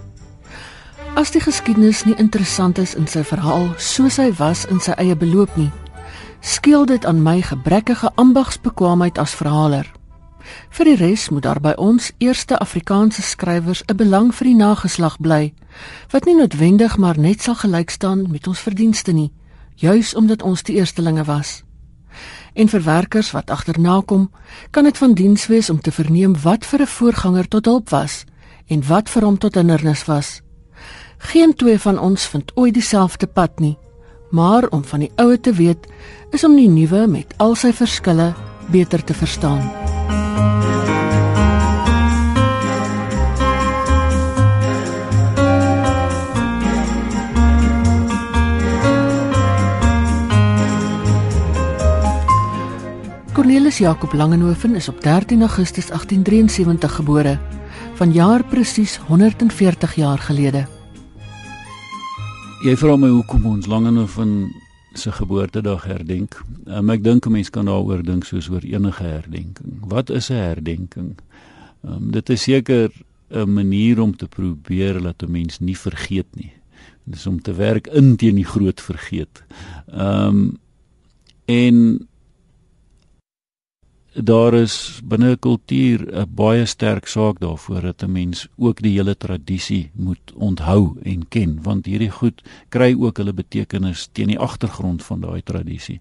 As 1.19 1.33
die 1.35 1.41
geskiedenis 1.43 2.05
nie 2.07 2.15
interessant 2.23 2.79
is 2.79 2.95
in 2.95 3.09
sy 3.11 3.25
verhaal 3.27 3.73
soos 3.83 4.21
hy 4.23 4.29
was 4.39 4.63
in 4.71 4.79
sy 4.79 4.95
eie 5.03 5.17
beloop 5.19 5.57
nie, 5.59 5.71
skeel 6.41 6.87
dit 6.87 7.07
aan 7.07 7.23
my 7.25 7.41
gebrekkige 7.43 8.13
ambagsbekwaamheid 8.15 9.19
as 9.19 9.35
verhaler. 9.35 9.89
Vir 10.71 10.93
die 10.93 10.99
res 11.01 11.29
moet 11.35 11.45
daar 11.49 11.61
by 11.61 11.75
ons 11.77 12.13
eerste 12.23 12.59
Afrikaanse 12.59 13.23
skrywers 13.23 13.83
'n 13.89 13.97
belang 13.97 14.31
vir 14.35 14.47
die 14.47 14.59
nageslag 14.59 15.19
bly 15.19 15.53
wat 16.11 16.25
nie 16.25 16.35
noodwendig 16.35 16.97
maar 16.99 17.19
net 17.19 17.43
sal 17.43 17.55
gelyk 17.55 17.91
staan 17.91 18.31
met 18.31 18.47
ons 18.47 18.61
verdienste 18.61 19.13
nie, 19.13 19.33
juis 19.75 20.15
omdat 20.15 20.43
ons 20.43 20.63
die 20.63 20.79
eerstelinge 20.79 21.25
was 21.25 21.63
en 22.55 22.69
vir 22.69 22.83
werkers 22.83 23.31
wat 23.31 23.51
agterna 23.51 24.01
kom, 24.07 24.31
kan 24.71 24.85
dit 24.85 24.99
van 24.99 25.15
diens 25.15 25.47
wees 25.47 25.71
om 25.71 25.81
te 25.81 25.93
verneem 25.93 26.35
wat 26.43 26.67
vir 26.67 26.81
'n 26.81 26.87
voorganger 26.87 27.49
tot 27.49 27.65
hulp 27.65 27.89
was 27.91 28.25
en 28.67 28.87
wat 28.87 29.11
vir 29.11 29.23
hom 29.23 29.39
tot 29.39 29.55
hindernis 29.55 30.05
was. 30.05 30.41
Geen 31.19 31.55
twee 31.55 31.79
van 31.79 31.99
ons 31.99 32.27
vind 32.27 32.53
ooit 32.55 32.75
dieselfde 32.75 33.27
pad 33.27 33.59
nie, 33.61 33.79
maar 34.31 34.69
om 34.69 34.85
van 34.85 35.01
die 35.01 35.13
ou 35.17 35.37
te 35.37 35.53
weet, 35.53 35.87
is 36.31 36.45
om 36.45 36.57
die 36.57 36.69
nuwe 36.69 37.07
met 37.07 37.35
al 37.37 37.55
sy 37.55 37.73
verskille 37.73 38.35
beter 38.71 39.05
te 39.05 39.15
verstaan. 39.15 39.71
Cornelis 53.33 53.79
Jacob 53.79 54.13
Langenhoven 54.13 54.75
is 54.75 54.89
op 54.89 55.01
13 55.01 55.41
Augustus 55.41 55.87
1873 55.87 56.95
gebore, 56.95 57.39
vanjaar 57.95 58.45
presies 58.45 58.97
140 58.97 59.95
jaar 59.95 60.19
gelede. 60.19 60.65
Jy 62.65 62.75
vra 62.77 62.97
my 62.99 63.09
hoekom 63.09 63.47
ons 63.47 63.69
Langenhoven 63.71 64.51
se 64.99 65.13
geboortedag 65.15 65.87
herdenk. 65.87 66.41
Um, 66.67 66.91
ek 66.91 67.05
dink 67.05 67.27
'n 67.27 67.33
mens 67.33 67.51
kan 67.51 67.71
daaroor 67.71 68.03
dink 68.03 68.25
soos 68.25 68.51
oor 68.51 68.67
enige 68.67 69.05
herdenking. 69.05 69.79
Wat 69.87 70.11
is 70.11 70.31
'n 70.31 70.35
herdenking? 70.35 71.15
Um, 71.87 72.11
dit 72.11 72.29
is 72.31 72.43
seker 72.43 72.91
'n 73.31 73.53
manier 73.53 74.01
om 74.01 74.17
te 74.17 74.27
probeer 74.27 75.03
dat 75.03 75.23
'n 75.23 75.31
mens 75.31 75.59
nie 75.59 75.79
vergeet 75.79 76.35
nie. 76.35 76.53
Dit 77.05 77.15
is 77.15 77.27
om 77.27 77.41
te 77.41 77.55
werk 77.55 77.87
in 77.87 78.17
teen 78.17 78.35
die 78.35 78.45
groot 78.45 78.81
vergeet. 78.81 79.45
Ehm 79.87 80.27
um, 80.27 80.59
en 81.47 82.09
daar 84.15 84.55
is 84.55 85.01
binne 85.05 85.31
'n 85.31 85.39
kultuur 85.39 85.99
'n 86.13 86.35
baie 86.35 86.67
sterk 86.67 87.07
saak 87.07 87.41
daarvoor 87.41 87.81
dat 87.81 88.03
'n 88.03 88.13
mens 88.13 88.49
ook 88.57 88.83
die 88.83 88.97
hele 88.97 89.17
tradisie 89.17 89.91
moet 89.95 90.33
onthou 90.35 90.97
en 91.03 91.29
ken 91.29 91.63
want 91.63 91.87
hierdie 91.87 92.11
goed 92.11 92.43
kry 92.69 92.97
ook 92.99 93.17
hulle 93.17 93.33
betekenis 93.33 94.09
teen 94.13 94.27
die 94.27 94.39
agtergrond 94.39 95.05
van 95.05 95.21
daai 95.21 95.43
tradisie. 95.43 96.01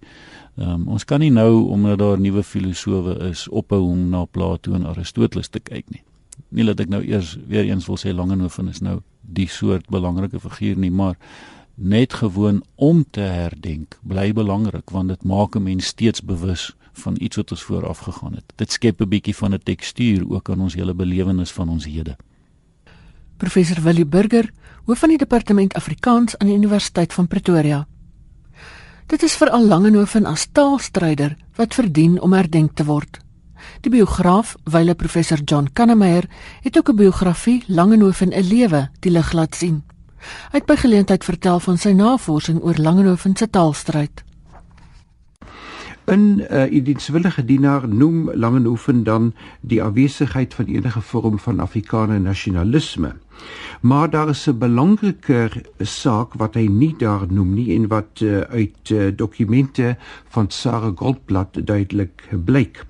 Um, 0.57 0.87
ons 0.87 1.05
kan 1.05 1.19
nie 1.19 1.31
nou 1.31 1.69
omdat 1.69 1.99
daar 1.99 2.19
nuwe 2.19 2.43
filosowe 2.43 3.29
is 3.29 3.47
ophou 3.47 3.81
om 3.81 4.09
na 4.09 4.25
Plato 4.25 4.73
en 4.73 4.85
Aristoteles 4.85 5.47
te 5.47 5.59
kyk 5.59 5.89
nie. 5.89 6.03
Nie 6.49 6.65
dat 6.65 6.79
ek 6.79 6.89
nou 6.89 7.03
eers 7.03 7.37
weer 7.47 7.63
eens 7.63 7.85
wil 7.85 7.97
sê 7.97 8.13
Langehoven 8.13 8.67
is 8.67 8.79
nou 8.79 9.01
die 9.21 9.47
soort 9.47 9.87
belangrike 9.89 10.39
figuur 10.39 10.77
nie, 10.77 10.91
maar 10.91 11.17
net 11.75 12.13
gewoon 12.13 12.63
om 12.75 13.05
te 13.11 13.21
herdenk 13.21 13.99
bly 14.01 14.33
belangrik 14.33 14.89
want 14.89 15.07
dit 15.07 15.23
maak 15.23 15.55
'n 15.55 15.63
mens 15.63 15.85
steeds 15.85 16.21
bewus 16.21 16.75
van 16.99 17.15
iets 17.19 17.35
wat 17.35 17.51
ons 17.51 17.63
vooraf 17.63 17.99
gegaan 17.99 18.33
het. 18.33 18.53
Dit 18.55 18.71
skep 18.71 19.01
'n 19.01 19.09
bietjie 19.09 19.35
van 19.35 19.53
'n 19.53 19.63
tekstuur 19.63 20.29
ook 20.29 20.49
aan 20.49 20.59
ons 20.59 20.75
hele 20.75 20.93
belewenis 20.93 21.51
van 21.51 21.69
ons 21.69 21.85
hede. 21.85 22.15
Professor 23.37 23.81
Willie 23.81 24.05
Burger, 24.05 24.51
hoof 24.85 24.99
van 24.99 25.09
die 25.09 25.17
departement 25.17 25.73
Afrikaans 25.73 26.37
aan 26.37 26.47
die 26.47 26.55
Universiteit 26.55 27.13
van 27.13 27.27
Pretoria. 27.27 27.87
Dit 29.07 29.23
is 29.23 29.35
vir 29.35 29.49
al 29.49 29.65
Langehoven 29.65 30.25
as 30.25 30.47
taalstryder 30.51 31.37
wat 31.55 31.73
verdien 31.73 32.21
om 32.21 32.33
herdenk 32.33 32.75
te 32.75 32.85
word. 32.85 33.19
Die 33.81 33.91
biograaf, 33.91 34.55
wyle 34.63 34.95
professor 34.95 35.39
John 35.43 35.69
Kannemeyer, 35.73 36.29
het 36.61 36.77
ook 36.77 36.89
'n 36.89 36.95
biografie 36.95 37.63
Langehoven 37.67 38.29
'n 38.33 38.47
lewe 38.47 38.89
die 38.99 39.11
lig 39.11 39.31
laat 39.31 39.55
sien. 39.55 39.83
Hy 40.51 40.57
het 40.59 40.65
by 40.65 40.75
geleentheid 40.75 41.23
vertel 41.23 41.59
van 41.59 41.77
sy 41.77 41.91
navorsing 41.91 42.61
oor 42.63 42.75
Langehoven 42.77 43.35
se 43.35 43.49
taalstryd. 43.49 44.23
In 46.09 46.39
uh, 46.39 46.63
eh, 46.63 46.83
dienswillige 46.83 47.45
dienaar 47.45 47.87
noem 47.87 48.31
Langehoven 48.33 49.03
dan 49.03 49.33
die 49.61 49.83
afwesigheid 49.83 50.53
van 50.53 50.65
enige 50.65 51.01
vorm 51.01 51.39
van 51.39 51.59
Afrikaner 51.59 52.21
nasionalisme. 52.21 53.13
Maar 53.81 54.09
daar 54.09 54.29
is 54.29 54.47
'n 54.49 54.57
belangriker 54.57 55.61
saak 55.77 56.33
wat 56.33 56.53
hy 56.53 56.65
nie 56.65 56.95
daar 56.97 57.25
noem 57.29 57.53
nie 57.53 57.75
en 57.75 57.87
wat 57.87 58.19
uh, 58.21 58.39
uit 58.39 58.89
uh, 58.89 59.11
dokumente 59.15 59.97
van 60.27 60.49
Sarah 60.49 60.97
Goldblatt 60.97 61.67
duidelik 61.67 62.29
blyk. 62.45 62.85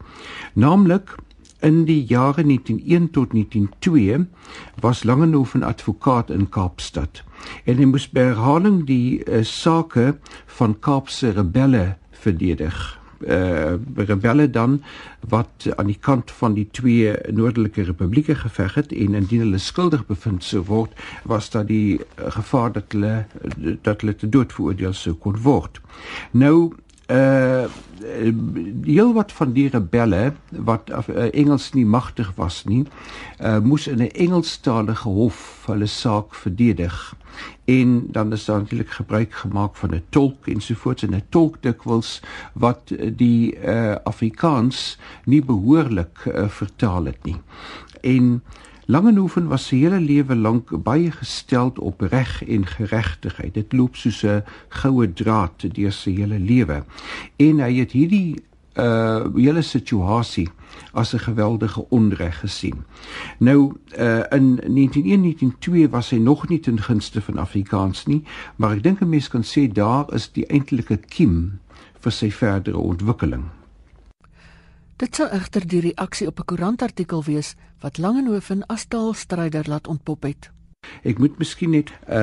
Naamlik 0.53 1.15
in 1.59 1.85
die 1.85 2.05
jare 2.05 2.43
1901 2.43 3.09
tot 3.11 3.31
1902 3.31 4.27
was 4.79 5.03
Langehoven 5.03 5.63
advokaat 5.63 6.29
in 6.29 6.49
Kaapstad 6.49 7.23
en 7.63 7.77
hy 7.77 7.85
moes 7.85 8.09
by 8.09 8.19
herhaling 8.19 8.85
die 8.85 9.23
uh, 9.23 9.43
sake 9.43 10.17
van 10.45 10.79
Kaapse 10.79 11.29
rebelle 11.29 11.97
verdedig 12.11 12.98
uh, 13.27 13.75
rebelle 13.95 14.49
dan 14.49 14.81
wat 15.29 15.67
aan 15.75 15.89
die 15.91 15.99
kant 15.99 16.31
van 16.31 16.53
die 16.53 16.67
twee 16.71 17.13
noordelike 17.31 17.83
republieke 17.83 18.35
geveg 18.35 18.73
het 18.79 18.91
en 18.91 19.17
indien 19.19 19.45
hulle 19.45 19.61
skuldig 19.61 20.05
bevind 20.05 20.43
sou 20.43 20.63
word 20.65 20.93
was 21.23 21.49
daar 21.49 21.65
die 21.65 21.99
uh, 21.99 22.29
gevaar 22.39 22.71
dat 22.71 22.91
hulle 22.95 23.25
dat 23.81 24.01
hulle 24.01 24.15
te 24.15 24.29
dood 24.29 24.53
veroordeel 24.53 24.93
sou 24.93 25.13
kon 25.13 25.37
word. 25.43 25.81
Nou 26.31 26.71
uh 27.11 27.65
heel 28.83 29.13
wat 29.13 29.31
van 29.31 29.51
die 29.53 29.67
rebelle 29.69 30.33
wat 30.49 30.89
uh, 30.89 31.25
Engels 31.33 31.71
nie 31.73 31.85
magtig 31.85 32.31
was 32.35 32.63
nie, 32.65 32.85
uh 33.41 33.57
moes 33.59 33.87
in 33.87 34.01
'n 34.01 34.11
Engelstalige 34.13 35.09
hof 35.09 35.63
hulle 35.65 35.85
saak 35.85 36.35
verdedig. 36.35 37.15
En 37.65 38.07
dan 38.11 38.31
is 38.33 38.45
daar 38.45 38.59
natuurlik 38.59 38.89
gebruik 38.89 39.33
gemaak 39.33 39.75
van 39.75 39.93
'n 39.95 40.03
tolk 40.09 40.47
ensovoorts 40.47 41.03
en 41.03 41.15
'n 41.15 41.23
tolk 41.29 41.61
dikwels 41.61 42.21
wat 42.53 42.93
die 43.15 43.55
uh 43.55 43.95
Afrikaans 44.03 44.97
nie 45.25 45.43
behoorlik 45.45 46.25
uh, 46.25 46.47
vertaal 46.47 47.05
het 47.05 47.23
nie. 47.23 47.37
En 48.01 48.43
Langehoven 48.89 49.47
was 49.47 49.67
sy 49.69 49.83
hele 49.83 49.99
lewe 50.01 50.33
lank 50.33 50.71
baie 50.81 51.11
gesteld 51.13 51.77
op 51.79 52.01
reg 52.01 52.39
en 52.41 52.63
geregtigheid. 52.65 53.53
Dit 53.53 53.73
loop 53.77 53.95
soos 53.95 54.23
'n 54.25 54.41
goue 54.69 55.13
draad 55.13 55.61
deur 55.75 55.91
sy 55.91 56.15
hele 56.15 56.39
lewe. 56.39 56.83
En 57.37 57.59
hy 57.59 57.73
het 57.79 57.91
hierdie 57.91 58.41
uh 58.73 59.29
hele 59.35 59.61
situasie 59.61 60.49
as 60.93 61.13
'n 61.13 61.19
geweldige 61.19 61.85
onreg 61.89 62.39
gesien. 62.39 62.83
Nou 63.37 63.75
uh 63.97 64.23
in 64.29 64.57
1901-1902 64.57 65.89
was 65.89 66.09
hy 66.09 66.17
nog 66.17 66.47
nie 66.49 66.59
ten 66.59 66.81
gunste 66.81 67.21
van 67.21 67.37
Afrikaans 67.37 68.05
nie, 68.05 68.23
maar 68.55 68.71
ek 68.71 68.83
dink 68.83 69.01
'n 69.01 69.09
mens 69.09 69.27
kan 69.27 69.43
sê 69.43 69.71
daar 69.71 70.13
is 70.13 70.31
die 70.31 70.47
eintlike 70.47 70.97
kiem 70.97 71.59
vir 71.99 72.11
sy 72.11 72.31
verdere 72.31 72.77
ontwikkeling. 72.77 73.58
Dit 74.99 75.15
sou 75.15 75.29
egter 75.31 75.63
die 75.63 75.79
reaksie 75.79 76.25
op 76.27 76.39
'n 76.39 76.45
koerantartikel 76.45 77.23
wees 77.23 77.55
wat 77.79 77.97
Langehoven 77.97 78.65
as 78.65 78.85
taalstryder 78.85 79.65
laat 79.67 79.87
ontpop 79.87 80.23
het. 80.23 80.51
Ek 81.03 81.19
moet 81.19 81.37
miskien 81.37 81.69
net 81.69 81.91
uh 82.09 82.17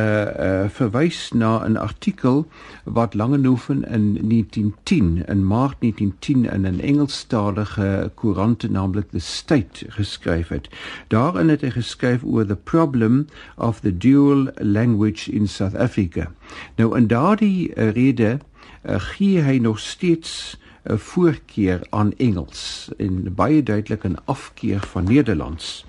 uh 0.48 0.68
verwys 0.68 1.30
na 1.32 1.64
'n 1.64 1.76
artikel 1.76 2.46
wat 2.84 3.14
Langehoven 3.14 3.84
in 3.88 4.28
1910 4.28 5.24
in 5.26 5.46
Maart 5.46 5.80
1910 5.80 6.44
in 6.44 6.66
'n 6.66 6.80
Engelstalige 6.80 8.12
koerant 8.14 8.70
naamlik 8.70 9.10
The 9.10 9.18
State 9.18 9.90
geskryf 9.90 10.48
het. 10.48 10.68
Daarin 11.08 11.48
het 11.48 11.60
hy 11.60 11.70
geskryf 11.70 12.22
oor 12.24 12.46
the 12.46 12.56
problem 12.56 13.26
of 13.56 13.80
the 13.80 13.96
dual 13.96 14.50
language 14.56 15.32
in 15.32 15.48
South 15.48 15.74
Africa. 15.74 16.32
Nou 16.76 16.96
in 16.96 17.06
daardie 17.06 17.72
rede 17.74 18.38
uh, 18.84 19.00
gee 19.00 19.40
hy 19.40 19.58
nog 19.58 19.78
steeds 19.78 20.58
'n 20.88 20.98
voorkeur 20.98 21.86
aan 21.90 22.12
Engels 22.16 22.90
en 22.96 23.34
baie 23.34 23.62
duidelik 23.62 24.04
'n 24.04 24.18
afkeer 24.24 24.80
van 24.80 25.04
Nederlands. 25.04 25.84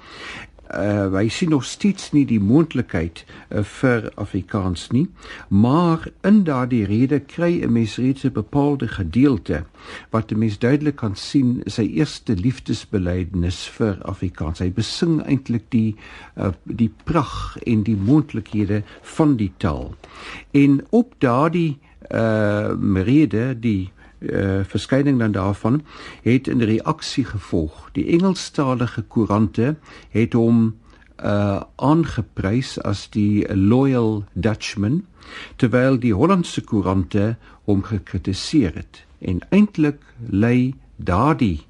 Uh 0.75 1.13
hy 1.13 1.27
sien 1.29 1.49
nog 1.49 1.63
steeds 1.63 2.11
nie 2.11 2.25
die 2.25 2.39
moontlikheid 2.39 3.23
uh, 3.23 3.63
vir 3.63 4.11
Afrikaans 4.15 4.89
nie, 4.91 5.07
maar 5.47 6.07
in 6.21 6.43
daardie 6.43 6.85
rede 6.85 7.19
kry 7.19 7.63
'n 7.63 7.71
mens 7.71 7.95
reeds 7.97 8.23
'n 8.25 8.31
bepaalde 8.31 8.87
gedeelte 8.87 9.63
wat 10.09 10.31
'n 10.31 10.37
mens 10.37 10.59
duidelik 10.59 10.95
kan 10.95 11.15
sien 11.15 11.61
sy 11.65 11.87
eerste 11.93 12.35
liefdesbelydenis 12.35 13.67
vir 13.77 13.97
Afrikaans. 14.01 14.59
Hy 14.59 14.71
besing 14.71 15.23
eintlik 15.23 15.63
die 15.69 15.95
uh, 16.35 16.51
die 16.63 16.91
pragt 17.03 17.63
en 17.63 17.83
die 17.83 17.97
moontlikhede 17.97 18.83
van 19.01 19.35
die 19.35 19.53
taal. 19.57 19.95
En 20.51 20.85
op 20.89 21.15
daardie 21.17 21.77
uh 22.11 22.71
rede 23.03 23.59
die 23.59 23.91
uh, 24.19 24.59
verskyning 24.63 25.19
dan 25.19 25.31
daarvan 25.31 25.81
het 26.21 26.47
'n 26.47 26.61
reaksie 26.61 27.25
gevolg. 27.25 27.89
Die 27.91 28.07
Engelstalige 28.07 29.01
koerante 29.01 29.75
het 30.09 30.33
hom 30.33 30.75
uh 31.23 31.61
aangeprys 31.75 32.81
as 32.81 33.09
die 33.09 33.55
loyal 33.55 34.23
Dutchman 34.33 35.05
terwyl 35.55 35.99
die 35.99 36.13
Hollandse 36.13 36.61
koerante 36.61 37.35
hom 37.63 37.83
gekritiseer 37.83 38.75
het. 38.75 39.05
En 39.19 39.39
eintlik 39.49 40.01
lei 40.29 40.75
daardie 40.95 41.65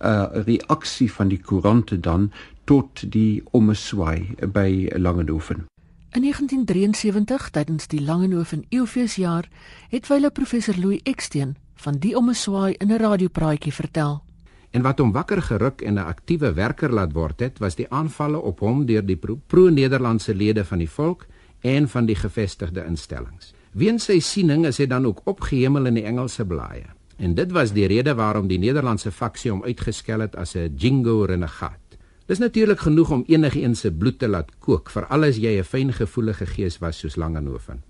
uh 0.00 0.26
reaksie 0.32 1.12
van 1.12 1.28
die 1.28 1.40
koerante 1.40 2.00
dan 2.00 2.32
tot 2.64 3.12
die 3.12 3.42
omeswaai 3.50 4.34
by 4.52 4.88
Langehoven. 4.96 5.66
In 6.10 6.22
1973 6.22 7.50
tydens 7.50 7.86
die 7.86 8.00
Langehoven 8.02 8.64
Eeufeesjaar 8.68 9.48
het 9.88 10.06
wyle 10.06 10.30
professor 10.30 10.74
Louis 10.78 11.00
Eksteen 11.02 11.56
van 11.78 11.98
die 11.98 12.16
omeswaai 12.16 12.74
in 12.78 12.92
'n 12.92 12.98
radiopraatjie 12.98 13.72
vertel. 13.72 14.22
En 14.70 14.82
wat 14.82 14.98
hom 14.98 15.12
wakker 15.12 15.42
geruk 15.42 15.80
en 15.80 15.94
'n 15.94 16.04
aktiewe 16.04 16.52
werker 16.52 16.92
laat 16.92 17.12
word 17.12 17.40
het, 17.40 17.58
was 17.58 17.74
die 17.74 17.90
aanvalle 17.90 18.38
op 18.38 18.60
hom 18.60 18.86
deur 18.86 19.06
die 19.06 19.18
pro-Nederlandse 19.46 20.34
lede 20.34 20.64
van 20.64 20.78
die 20.78 20.90
volk 20.90 21.26
en 21.60 21.88
van 21.88 22.06
die 22.06 22.16
gevestigde 22.16 22.84
instellings. 22.84 23.54
Weens 23.72 24.04
sy 24.04 24.20
siening 24.20 24.66
is 24.66 24.78
hy 24.78 24.86
dan 24.86 25.06
ook 25.06 25.20
opgehemel 25.24 25.86
in 25.86 25.94
die 25.94 26.04
Engelse 26.04 26.44
blaaie. 26.44 26.86
En 27.16 27.34
dit 27.34 27.52
was 27.52 27.72
die 27.72 27.86
rede 27.86 28.14
waarom 28.14 28.46
die 28.48 28.58
Nederlandse 28.58 29.10
faksie 29.10 29.50
hom 29.50 29.64
uitgeskel 29.64 30.20
het 30.20 30.36
as 30.36 30.54
'n 30.54 30.74
jingo 30.76 31.24
renegaat. 31.24 31.98
Dis 32.26 32.38
natuurlik 32.38 32.78
genoeg 32.78 33.10
om 33.10 33.24
enigiemand 33.26 33.76
se 33.76 33.92
bloed 33.92 34.18
te 34.18 34.28
laat 34.28 34.50
kook, 34.58 34.90
veral 34.90 35.24
as 35.24 35.36
jy 35.36 35.58
'n 35.58 35.64
fyngevoelige 35.64 36.46
gees 36.46 36.78
was 36.78 36.98
soos 36.98 37.16
Langehoven. 37.16 37.82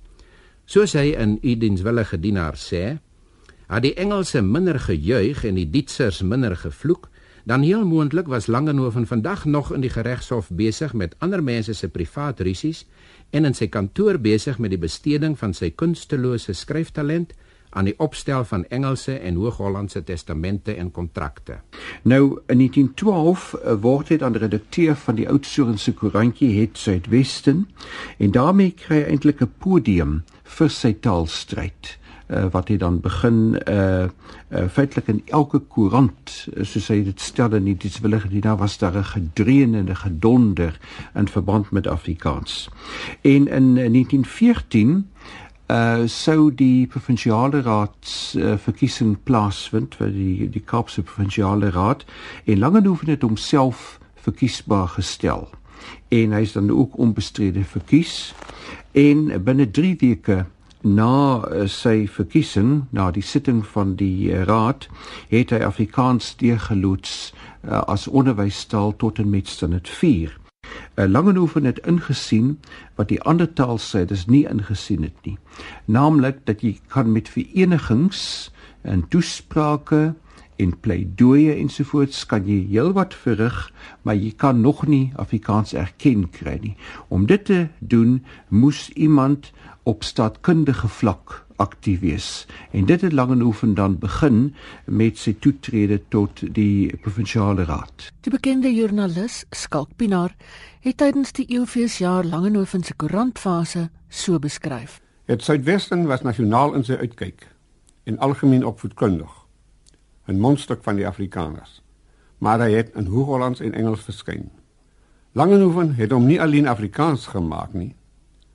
Soos 0.64 0.92
hy 0.92 1.14
in 1.18 1.38
U 1.42 1.56
dienswillige 1.56 2.20
dienaar 2.20 2.54
sê, 2.54 2.98
had 3.68 3.84
die 3.84 3.94
Engelse 3.94 4.42
minder 4.42 4.80
gejuig 4.80 5.44
en 5.44 5.58
die 5.60 5.68
Duitsers 5.70 6.22
minder 6.22 6.56
gevloek, 6.56 7.08
dan 7.48 7.62
heel 7.62 7.84
moontlik 7.86 8.26
was 8.28 8.46
Langehoven 8.46 9.06
vandag 9.06 9.44
nog 9.44 9.72
in 9.72 9.80
die 9.80 9.92
geregshof 9.92 10.48
besig 10.52 10.92
met 10.92 11.14
ander 11.18 11.42
mense 11.42 11.72
se 11.72 11.88
privaat 11.88 12.40
rusies 12.40 12.86
en 13.30 13.44
in 13.44 13.54
sy 13.54 13.68
kantoor 13.68 14.18
besig 14.20 14.58
met 14.58 14.72
die 14.72 14.80
besteding 14.80 15.36
van 15.38 15.54
sy 15.56 15.70
kunstelose 15.70 16.52
skryftalent 16.52 17.32
aan 17.70 17.84
die 17.84 17.94
opstel 18.00 18.44
van 18.48 18.64
Engelse 18.72 19.18
en 19.18 19.36
Hoog-Hollandse 19.36 20.02
testamente 20.04 20.74
en 20.74 20.90
kontrakte. 20.90 21.60
Nou 22.02 22.40
in 22.48 22.64
1912 22.64 23.54
uh, 23.54 23.60
eh, 23.60 23.76
word 23.80 24.08
hy 24.08 24.16
dan 24.24 24.36
redakteur 24.36 24.96
van 24.96 25.20
die 25.20 25.28
Oudtshoornse 25.28 25.92
koerantjie 25.92 26.54
Het 26.60 26.80
Suidwesten 26.80 27.66
en 28.18 28.32
daarmee 28.32 28.72
kry 28.76 29.02
hy 29.02 29.12
eintlik 29.12 29.40
'n 29.44 29.52
podium 29.60 30.20
vir 30.44 30.68
sy 30.68 30.92
taalstryd 30.92 31.98
uh, 32.28 32.44
wat 32.50 32.68
hy 32.68 32.76
dan 32.76 33.00
begin 33.00 33.58
uh, 33.68 34.08
uh 34.48 34.68
feitelik 34.68 35.08
in 35.08 35.22
elke 35.26 35.58
koerant 35.58 36.48
soos 36.62 36.88
hy 36.88 37.02
dit 37.04 37.20
stel 37.20 37.54
in 37.58 37.64
die 37.64 37.92
willige 38.02 38.28
die 38.28 38.40
daar 38.40 38.56
was 38.56 38.78
daar 38.78 38.96
'n 38.96 39.04
gedreun 39.04 39.74
en 39.74 39.88
'n 39.90 39.96
gedonder 39.96 40.78
in 41.14 41.28
verband 41.28 41.70
met 41.70 41.86
Afrikaans. 41.86 42.68
En 43.22 43.48
in 43.48 43.74
1914 43.74 45.08
uh 45.68 46.06
sou 46.06 46.54
die 46.54 46.86
provinsiale 46.86 47.60
raad 47.60 48.32
uh, 48.36 48.56
verkiesing 48.56 49.16
plaasvind 49.22 49.94
vir 49.94 50.12
die 50.12 50.48
die 50.50 50.64
Kaapse 50.64 51.02
provinsiale 51.02 51.70
raad 51.70 52.04
en 52.44 52.58
Langehoven 52.58 53.08
het 53.08 53.22
homself 53.22 53.98
verkiesbaar 54.14 54.88
gestel 54.88 55.48
en 56.08 56.32
hy 56.32 56.40
is 56.40 56.52
dan 56.52 56.70
ook 56.70 56.96
onbestrede 56.96 57.64
verkies 57.64 58.34
en 58.92 59.28
binne 59.44 59.70
3 59.70 59.96
weke 60.00 60.46
na 60.82 61.42
uh, 61.42 61.66
sy 61.66 62.06
verkiesing 62.06 62.86
na 62.90 63.10
die 63.10 63.22
sitting 63.22 63.64
van 63.66 63.96
die 63.98 64.30
uh, 64.30 64.44
raad 64.46 64.88
het 65.32 65.50
hy 65.50 65.62
Afrikaans 65.66 66.36
deurgeloods 66.38 67.32
uh, 67.64 67.82
as 67.86 68.06
onderwystaal 68.08 68.94
tot 68.96 69.18
en 69.18 69.30
met 69.30 69.48
standaard 69.48 69.88
4. 69.88 70.36
Uh, 70.98 71.06
Langehoven 71.06 71.64
het 71.64 71.78
ingesien 71.86 72.58
wat 72.94 73.08
die 73.08 73.20
ander 73.22 73.52
taalsyders 73.52 74.26
nie 74.26 74.44
ingesien 74.48 75.02
het 75.02 75.18
nie. 75.26 75.38
Naamlik 75.86 76.44
dat 76.46 76.62
jy 76.62 76.78
kan 76.86 77.12
met 77.12 77.28
verenigings 77.28 78.50
en 78.82 79.08
toesprake 79.08 80.14
en 80.58 80.74
pleidooie 80.82 81.54
ensovoorts 81.54 82.24
kan 82.26 82.46
jy 82.46 82.58
heelwat 82.72 83.14
verrig, 83.14 83.56
maar 84.02 84.18
jy 84.18 84.32
kan 84.36 84.60
nog 84.60 84.86
nie 84.86 85.12
Afrikaans 85.16 85.74
erken 85.78 86.26
kry 86.34 86.58
nie. 86.62 86.74
Om 87.08 87.26
dit 87.30 87.44
te 87.44 87.60
doen, 87.78 88.18
moes 88.48 88.88
iemand 88.94 89.52
op 89.88 90.02
staatkundige 90.02 90.88
vlak 90.88 91.44
aktief 91.58 92.00
wees. 92.00 92.46
En 92.70 92.86
dit 92.86 93.00
het 93.00 93.12
Langehoven 93.12 93.74
dan 93.74 93.98
begin 93.98 94.54
met 94.84 95.18
sy 95.18 95.34
toetrede 95.38 96.00
tot 96.08 96.42
die 96.54 96.96
provinsiale 97.02 97.64
raad. 97.66 98.10
Die 98.20 98.34
bekende 98.34 98.70
joernalis 98.74 99.44
Skalk 99.50 99.90
Pinaar 99.96 100.36
het 100.86 101.00
tydens 101.02 101.34
die 101.34 101.46
eeufeesjaar 101.50 102.24
Langehoven 102.24 102.84
se 102.84 102.94
koerantfase 102.94 103.88
so 104.08 104.38
beskryf. 104.38 105.00
Het 105.24 105.42
Suidwesten 105.42 106.06
was 106.06 106.22
nasionaal 106.22 106.74
in 106.74 106.86
sy 106.86 106.98
uitkyk 107.02 107.48
en 108.08 108.18
algemeen 108.18 108.64
opvoedkundig 108.64 109.37
'n 110.28 110.38
mondstuk 110.38 110.82
van 110.82 110.96
die 110.96 111.06
Afrikaners. 111.06 111.82
Maar 112.38 112.60
hy 112.60 112.72
het 112.72 112.90
in 112.94 113.06
Hooghollands 113.06 113.60
en 113.60 113.74
Engels 113.74 114.00
verskyn. 114.00 114.50
Langehoven 115.32 115.94
het 115.94 116.10
hom 116.10 116.26
nie 116.26 116.40
alleen 116.40 116.68
Afrikaans 116.68 117.26
gemaak 117.26 117.72
nie, 117.72 117.94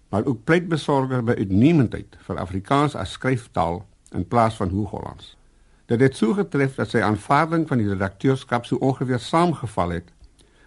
maar 0.09 0.25
ook 0.25 0.43
pleitbesorger 0.43 1.23
by 1.23 1.33
uitnemendheid 1.33 2.17
vir 2.19 2.37
Afrikaans 2.37 2.95
as 2.95 3.11
skryftaal 3.11 3.85
in 4.11 4.27
plaas 4.27 4.55
van 4.55 4.69
Hooghollands. 4.69 5.37
Dit 5.85 5.99
het 5.99 6.15
so 6.17 6.33
getref 6.33 6.75
dat 6.75 6.89
sy 6.89 7.01
aanvaarding 7.01 7.67
van 7.67 7.77
die 7.77 7.89
redakteurskap 7.89 8.65
so 8.65 8.75
ongeveer 8.75 9.19
saamgeval 9.19 9.89
het 9.89 10.13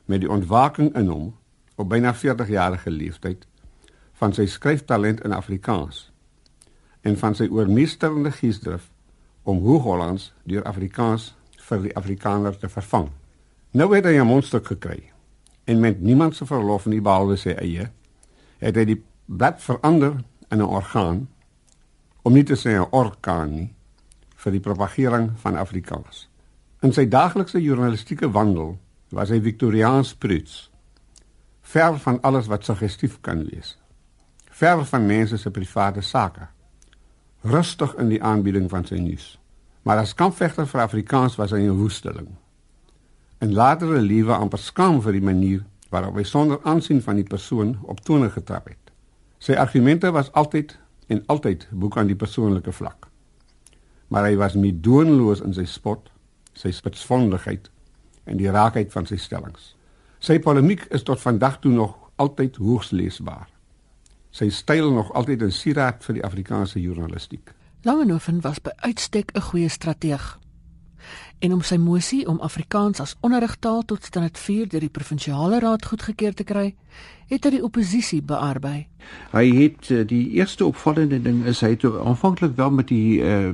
met 0.05 0.21
die 0.21 0.31
ontwaking 0.31 0.95
in 0.95 1.07
hom 1.07 1.35
op 1.77 1.89
byna 1.89 2.15
40 2.15 2.49
jarige 2.49 2.91
leeftyd 2.91 3.47
van 4.13 4.33
sy 4.33 4.47
skryftalent 4.47 5.23
in 5.25 5.33
Afrikaans 5.33 6.11
en 7.01 7.17
van 7.17 7.35
sy 7.35 7.47
oormeesterende 7.53 8.31
geesdrif 8.31 8.91
om 9.47 9.63
Hooghollands 9.63 10.33
deur 10.43 10.65
Afrikaans 10.67 11.31
vir 11.69 11.85
die 11.87 11.95
Afrikaner 11.97 12.57
te 12.59 12.69
vervang. 12.69 13.11
Nou 13.71 13.95
het 13.95 14.05
hy 14.05 14.19
'n 14.19 14.27
mondstuk 14.27 14.67
gekry 14.67 15.13
en 15.65 15.81
met 15.81 16.01
niemand 16.01 16.37
se 16.37 16.47
verlof 16.47 16.87
nie 16.87 17.01
behalwe 17.01 17.37
sy 17.37 17.51
eie 17.51 17.91
het 18.59 18.77
hy 18.77 18.85
die 18.85 19.03
blad 19.27 19.63
verander 19.63 20.25
in 20.51 20.59
'n 20.59 20.71
orgaan 20.79 21.29
om 22.23 22.33
nie 22.33 22.43
te 22.45 22.57
sê 22.57 22.75
'n 22.75 22.91
orkaan 22.91 23.55
nie 23.55 23.75
vir 24.37 24.53
die 24.53 24.61
propagering 24.61 25.31
van 25.37 25.57
Afrikaans. 25.57 26.29
In 26.83 26.93
sy 26.93 27.09
daaglikse 27.09 27.63
journalistieke 27.63 28.31
wandel 28.31 28.79
was 29.11 29.29
hy 29.29 29.41
Victoriaans 29.41 30.15
pruits, 30.15 30.71
ver 31.63 31.99
van 31.99 32.21
alles 32.23 32.47
wat 32.47 32.65
suggestief 32.65 33.21
kan 33.21 33.45
wees, 33.45 33.79
ver 34.51 34.85
van 34.85 35.07
mense 35.07 35.37
se 35.37 35.51
private 35.51 36.01
sake 36.01 36.49
rustig 37.51 37.95
in 37.95 38.09
die 38.09 38.23
aanbieding 38.23 38.71
van 38.71 38.85
sy 38.85 38.99
nuus. 39.01 39.37
Maar 39.87 40.03
as 40.03 40.15
kampvegter 40.15 40.67
vir 40.67 40.83
Afrikaans 40.83 41.37
was 41.39 41.51
hy 41.51 41.61
'n 41.67 41.79
woesteling. 41.79 42.29
In 43.41 43.53
latere 43.53 44.01
lewe 44.01 44.35
amper 44.35 44.59
skaam 44.59 45.03
vir 45.03 45.13
die 45.13 45.23
manier 45.23 45.65
waarop 45.91 46.17
hy 46.17 46.23
sonder 46.23 46.59
aansien 46.63 47.03
van 47.03 47.17
die 47.17 47.25
persoon 47.25 47.79
op 47.83 48.01
tone 48.01 48.31
getrap 48.31 48.69
het. 48.69 48.93
Sy 49.39 49.53
argumente 49.53 50.11
was 50.11 50.33
altyd 50.33 50.79
en 51.07 51.23
altyd 51.27 51.69
boek 51.71 51.97
aan 51.97 52.07
die 52.07 52.17
persoonlike 52.17 52.73
vlak. 52.73 53.09
Maar 54.09 54.25
hy 54.25 54.37
was 54.37 54.55
nie 54.55 54.81
doenloos 54.81 55.41
in 55.41 55.55
sy 55.55 55.65
spot, 55.65 56.11
sy 56.53 56.71
spitsvondigheid 56.71 57.71
en 58.25 58.37
die 58.37 58.51
raakheid 58.51 58.93
van 58.93 59.07
sy 59.07 59.17
stellings. 59.17 59.77
Sy 60.19 60.39
polemiek 60.39 60.87
is 60.91 61.03
tot 61.03 61.21
vandag 61.21 61.61
toe 61.61 61.73
nog 61.73 61.95
altyd 62.17 62.57
hoogs 62.57 62.91
leesbaar 62.91 63.56
sy 64.37 64.51
styl 64.53 64.93
nog 64.93 65.13
altyd 65.13 65.43
'n 65.43 65.51
sieraad 65.51 66.05
vir 66.05 66.15
die 66.15 66.25
Afrikaanse 66.25 66.81
journalistiek. 66.81 67.55
Langehoven 67.83 68.41
was 68.41 68.61
by 68.61 68.71
uitstek 68.77 69.33
'n 69.33 69.41
goeie 69.41 69.69
strateeg. 69.69 70.39
En 71.39 71.53
om 71.53 71.63
sy 71.63 71.77
mosie 71.77 72.29
om 72.29 72.41
Afrikaans 72.41 73.01
as 73.01 73.17
onderrigtaal 73.21 73.85
tot 73.85 74.05
standaard 74.05 74.39
4 74.39 74.69
deur 74.69 74.81
die 74.81 74.89
provinsiale 74.89 75.59
raad 75.59 75.87
goedgekeur 75.87 76.35
te 76.35 76.45
kry, 76.45 76.75
het 77.27 77.45
hy 77.45 77.51
die 77.51 77.63
oppositie 77.63 78.23
bearbei. 78.23 78.89
Hy 79.33 79.47
het 79.63 79.91
eh, 79.91 80.07
die 80.07 80.31
eerste 80.31 80.65
opvallende 80.65 81.23
ding 81.23 81.45
is 81.45 81.61
hy 81.61 81.69
het 81.69 81.85
aanvanklik 81.85 82.57
wel 82.57 82.71
met 82.71 82.89
die 82.89 83.23
uh, 83.23 83.53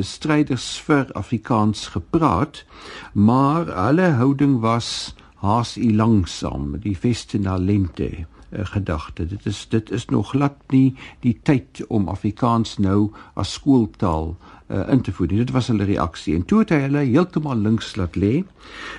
stryders 0.00 0.80
vir 0.80 1.12
Afrikaans 1.12 1.86
gepraat, 1.86 2.64
maar 3.12 3.66
hulle 3.86 4.10
houding 4.10 4.60
was 4.60 5.14
haas 5.34 5.76
u 5.76 5.92
langsaam, 5.94 6.78
die 6.80 6.96
veste 6.98 7.38
na 7.38 7.56
lente 7.56 8.26
gedagte. 8.50 9.26
Dit 9.26 9.46
is 9.46 9.66
dit 9.68 9.90
is 9.90 10.04
nog 10.06 10.30
glad 10.30 10.54
nie 10.68 10.94
die 11.20 11.38
tyd 11.42 11.82
om 11.88 12.08
Afrikaans 12.08 12.78
nou 12.78 13.10
as 13.34 13.52
skooltaal 13.52 14.36
uh, 14.68 14.88
in 14.88 15.00
te 15.00 15.12
voer. 15.12 15.28
Dit 15.28 15.50
was 15.50 15.66
hulle 15.66 15.84
reaksie 15.84 16.34
en 16.34 16.44
toe 16.44 16.62
het 16.62 16.74
hy 16.74 16.80
hulle 16.86 17.04
heeltemal 17.04 17.58
links 17.58 17.94
laat 17.96 18.16
lê. 18.16 18.42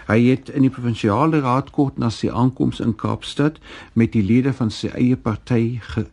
Hy 0.07 0.19
het 0.29 0.49
in 0.49 0.67
die 0.67 0.73
provinsiale 0.73 1.41
raad 1.45 1.71
kort 1.75 1.97
na 1.97 2.09
sy 2.13 2.29
aankoms 2.29 2.81
in 2.83 2.95
Kaapstad 2.95 3.59
met 3.93 4.13
die 4.15 4.23
lede 4.23 4.53
van 4.53 4.71
sy 4.71 4.91
eie 4.93 5.17
party. 5.17 5.79
Ge 5.81 6.07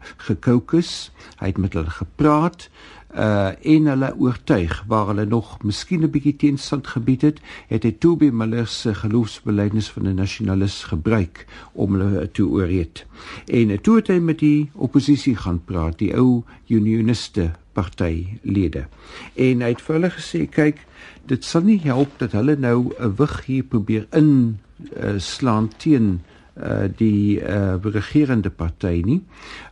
hy 1.41 1.47
het 1.47 1.59
met 1.59 1.75
hulle 1.75 1.91
gepraat 1.91 2.69
uh 3.17 3.53
en 3.63 3.87
hulle 3.87 4.15
oortuig 4.19 4.85
waar 4.87 5.07
hulle 5.07 5.25
nog 5.25 5.63
miskien 5.63 6.03
'n 6.03 6.11
bietjie 6.11 6.37
teenstand 6.37 6.87
gebied 6.87 7.23
het, 7.23 7.41
het 7.69 7.83
hy 7.83 7.93
Toby 7.99 8.31
Miller 8.31 8.67
se 8.67 8.95
geloofsbelijdenis 8.95 9.89
van 9.89 10.09
'n 10.09 10.15
nasionalis 10.15 10.85
gebruik 10.85 11.47
om 11.73 11.95
hulle 11.95 12.31
te 12.31 12.47
ooreed. 12.47 13.07
En 13.47 13.81
toe 13.81 13.97
het 13.97 14.09
hy 14.09 14.19
met 14.19 14.39
die 14.39 14.71
oppositie 14.73 15.37
gaan 15.37 15.65
praat, 15.65 15.99
die 15.99 16.17
ou 16.17 16.43
unioniste 16.67 17.51
partylede. 17.73 18.87
En 19.35 19.61
hy 19.61 19.69
het 19.69 19.83
vir 19.83 19.95
hulle 19.95 20.11
gesê, 20.11 20.49
kyk, 20.51 20.87
dit 21.27 21.45
sal 21.45 21.63
nie 21.63 21.81
help 21.85 22.19
dat 22.19 22.33
hulle 22.33 22.57
nou 22.57 22.93
'n 22.99 23.15
wig 23.17 23.45
hier 23.47 23.65
probeer 23.65 24.07
in 24.13 24.59
uh, 24.97 25.19
slaan 25.19 25.71
teen 25.77 26.21
uh 26.55 26.87
die 26.97 27.41
uh 27.41 27.75
regerende 27.83 28.51
party 28.51 29.03
nie 29.05 29.23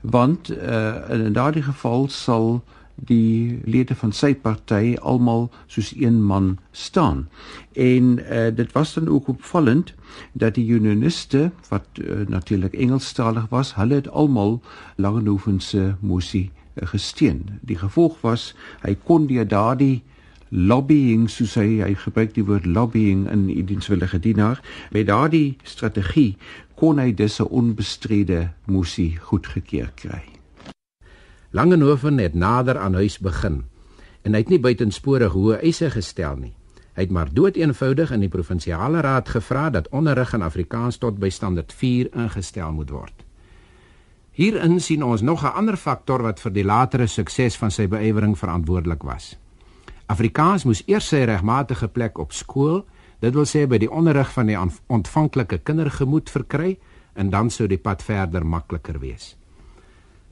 want 0.01 0.51
uh 0.51 1.11
in 1.11 1.33
daardie 1.33 1.63
geval 1.63 2.09
sal 2.09 2.65
die 3.07 3.61
lede 3.65 3.95
van 3.99 4.13
sy 4.15 4.35
party 4.35 4.95
almal 5.01 5.49
soos 5.67 5.93
een 5.99 6.21
man 6.23 6.59
staan. 6.71 7.29
En 7.73 8.19
uh, 8.19 8.49
dit 8.55 8.73
was 8.73 8.95
dan 8.95 9.09
ook 9.09 9.29
opvallend 9.29 9.95
dat 10.33 10.55
die 10.55 10.67
unioniste 10.71 11.51
wat 11.69 11.87
uh, 11.99 12.27
natuurlik 12.29 12.75
Engelstalig 12.75 13.49
was, 13.51 13.75
hulle 13.75 13.95
het 13.95 14.09
almal 14.09 14.61
Langehoven 14.97 15.61
se 15.61 15.95
mosie 16.01 16.51
uh, 16.51 16.87
gesteun. 16.89 17.59
Die 17.61 17.79
gevolg 17.79 18.21
was 18.21 18.53
hy 18.87 18.95
kon 19.05 19.27
deur 19.27 19.49
daardie 19.49 20.03
lobbying 20.53 21.31
soos 21.33 21.55
hy 21.57 21.81
hy 21.81 21.95
gebruik 21.97 22.35
die 22.37 22.45
woord 22.45 22.67
lobbying 22.69 23.25
in 23.33 23.47
die 23.49 23.65
dienswillige 23.65 24.21
dienaar 24.21 24.61
met 24.93 25.09
daardie 25.09 25.57
strategie 25.65 26.37
kon 26.77 27.01
hy 27.01 27.15
dus 27.17 27.41
'n 27.41 27.49
onbestrede 27.49 28.53
mosie 28.67 29.17
goedgekeur 29.17 29.91
kry. 29.97 30.42
Langenhoven 31.53 32.19
het 32.19 32.35
nader 32.35 32.79
aan 32.79 32.95
huis 32.95 33.19
begin 33.19 33.65
en 34.23 34.33
hy 34.33 34.41
het 34.41 34.49
nie 34.49 34.61
buitensporig 34.63 35.35
hoë 35.35 35.59
eise 35.61 35.91
gestel 35.93 36.39
nie. 36.39 36.55
Hy 36.97 37.05
het 37.05 37.11
maar 37.13 37.29
dood 37.29 37.59
eenvoudig 37.61 38.13
in 38.15 38.23
die 38.25 38.31
provinsiale 38.33 39.03
raad 39.05 39.29
gevra 39.29 39.67
dat 39.71 39.91
onderrig 39.93 40.33
in 40.33 40.45
Afrikaans 40.47 40.97
tot 41.03 41.19
by 41.21 41.29
standaard 41.29 41.73
4 41.77 42.09
ingestel 42.25 42.73
moet 42.73 42.95
word. 42.95 43.25
Hierin 44.33 44.81
sien 44.81 45.05
ons 45.05 45.21
nog 45.21 45.45
'n 45.45 45.53
ander 45.53 45.77
faktor 45.77 46.23
wat 46.23 46.41
vir 46.41 46.53
die 46.53 46.65
latere 46.65 47.07
sukses 47.07 47.57
van 47.57 47.71
sy 47.71 47.87
beyewering 47.89 48.39
verantwoordelik 48.39 49.03
was. 49.03 49.37
Afrikaans 50.07 50.65
moes 50.65 50.83
eers 50.87 51.09
sy 51.09 51.25
regmatige 51.25 51.89
plek 51.89 52.19
op 52.19 52.33
skool, 52.33 52.87
dit 53.21 53.35
wil 53.35 53.45
sê 53.45 53.67
by 53.67 53.79
die 53.79 53.91
onderrig 53.91 54.33
van 54.33 54.47
die 54.47 54.59
ontvanklike 54.87 55.59
kindergemoed 55.59 56.31
verkry 56.31 56.79
en 57.15 57.31
dan 57.31 57.51
sou 57.51 57.69
die 57.69 57.79
pad 57.79 58.03
verder 58.03 58.47
makliker 58.47 58.99
wees. 58.99 59.42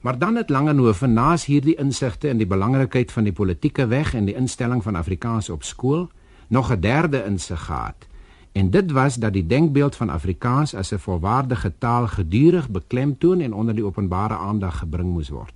Maar 0.00 0.18
dan 0.18 0.34
het 0.34 0.50
Langehoven 0.50 1.12
naas 1.12 1.44
hierdie 1.44 1.74
insigte 1.74 2.28
in 2.28 2.36
die 2.36 2.46
belangrikheid 2.46 3.12
van 3.12 3.24
die 3.24 3.32
politieke 3.32 3.86
weg 3.86 4.14
en 4.14 4.24
die 4.24 4.34
instelling 4.34 4.82
van 4.82 4.96
Afrikaans 4.96 5.50
op 5.50 5.62
skool 5.62 6.08
nog 6.48 6.72
'n 6.72 6.80
derde 6.80 7.24
insig 7.24 7.64
gehad. 7.64 8.08
En 8.52 8.70
dit 8.70 8.90
was 8.90 9.14
dat 9.14 9.32
die 9.32 9.46
denkbeeld 9.46 9.96
van 9.96 10.10
Afrikaans 10.10 10.74
as 10.74 10.92
'n 10.92 10.98
volwaardige 10.98 11.72
taal 11.78 12.06
gedurig 12.06 12.68
beklemtoon 12.68 13.40
en 13.40 13.52
onder 13.52 13.74
die 13.74 13.84
openbare 13.84 14.36
aandag 14.36 14.78
gebring 14.78 15.12
moes 15.12 15.28
word. 15.28 15.54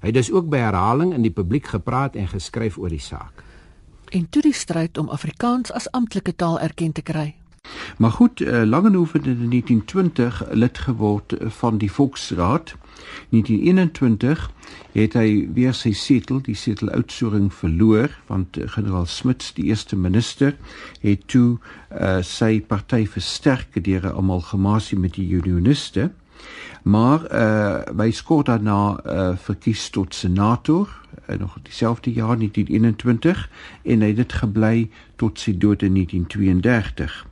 Hy 0.00 0.06
het 0.06 0.14
dus 0.14 0.32
ook 0.32 0.48
by 0.48 0.56
herhaling 0.56 1.14
in 1.14 1.22
die 1.22 1.30
publiek 1.30 1.66
gepraat 1.66 2.14
en 2.14 2.28
geskryf 2.28 2.78
oor 2.78 2.88
die 2.88 2.98
saak. 2.98 3.44
En 4.08 4.28
toe 4.28 4.42
die 4.42 4.54
stryd 4.54 4.98
om 4.98 5.08
Afrikaans 5.08 5.72
as 5.72 5.90
amptelike 5.90 6.36
taal 6.36 6.60
erken 6.60 6.92
te 6.92 7.02
kry. 7.02 7.34
Maar 7.96 8.10
goed, 8.10 8.40
uh, 8.40 8.62
Langehoven 8.62 9.20
het 9.20 9.28
in 9.28 9.48
1920 9.48 10.44
lid 10.50 10.78
geword 10.78 11.36
van 11.38 11.78
die 11.78 11.92
Volksraad 11.92 12.74
1921 13.30 14.50
het 14.92 15.14
hy 15.14 15.48
weer 15.54 15.74
sy 15.74 15.92
setel, 15.94 16.40
die 16.42 16.56
setel 16.58 16.90
uitsoering 16.90 17.50
verloor 17.54 18.10
want 18.26 18.58
uh, 18.58 18.66
generaal 18.66 19.06
Smuts, 19.06 19.52
die 19.54 19.68
eerste 19.70 19.96
minister, 19.96 20.56
het 21.00 21.26
toe 21.30 21.58
uh, 21.58 22.18
sy 22.26 22.60
party 22.60 23.06
versterk 23.06 23.78
deur 23.84 24.06
'n 24.10 24.16
amalgamasie 24.16 24.98
met 24.98 25.14
die 25.14 25.28
unioniste. 25.30 26.10
Maar 26.82 27.20
uh 27.32 27.98
hy 27.98 28.10
skort 28.10 28.46
daarna 28.46 29.00
uh 29.04 29.36
verkies 29.36 29.90
tot 29.90 30.14
senator 30.14 30.88
uh, 31.28 31.38
nog 31.38 31.58
dieselfde 31.62 32.12
jaar 32.12 32.36
1921 32.36 33.50
en 33.82 34.00
hy 34.00 34.06
het 34.06 34.16
dit 34.16 34.32
gebly 34.32 34.90
tot 35.16 35.38
sy 35.38 35.58
dood 35.58 35.82
in 35.82 35.94
1932. 35.94 37.26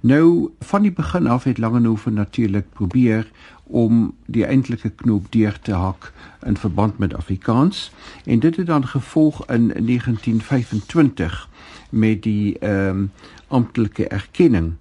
Nou 0.00 0.50
van 0.60 0.82
die 0.82 0.92
begin 0.92 1.26
af 1.26 1.44
het 1.44 1.58
Langehoven 1.58 2.14
natuurlik 2.14 2.70
probeer 2.72 3.30
om 3.74 4.14
die 4.26 4.44
eintlike 4.46 4.90
knoop 5.02 5.32
deur 5.34 5.56
te 5.66 5.72
hak 5.74 6.12
in 6.46 6.56
verband 6.56 6.98
met 7.02 7.14
Afrikaans 7.14 7.90
en 8.24 8.38
dit 8.38 8.56
het 8.56 8.66
dan 8.66 8.86
gevolg 8.86 9.42
in 9.46 9.66
1925 9.66 11.48
met 11.90 12.22
die 12.22 12.58
ehm 12.58 12.88
um, 12.88 13.10
amptelike 13.48 14.08
erkenning 14.08 14.72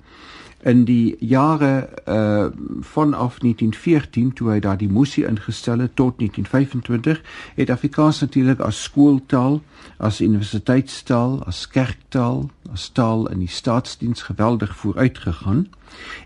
in 0.64 0.84
die 0.84 1.16
jare 1.20 1.90
uh 2.06 2.46
vanaf 2.80 3.38
1914 3.38 4.34
toe 4.34 4.50
hy 4.52 4.60
daar 4.60 4.78
die 4.78 4.90
moesie 4.90 5.26
ingestel 5.28 5.80
het 5.80 5.96
tot 5.96 6.18
1925 6.18 7.22
het 7.56 7.70
Afrikaans 7.70 8.20
natuurlik 8.20 8.60
as 8.60 8.84
skooltaal, 8.84 9.62
as 9.98 10.22
universiteitstaal, 10.22 11.44
as 11.46 11.68
kerktaal, 11.68 12.50
as 12.72 12.90
taal 12.90 13.28
in 13.28 13.40
die 13.40 13.52
staatsdiens 13.52 14.22
geweldig 14.22 14.76
vooruitgegaan. 14.76 15.68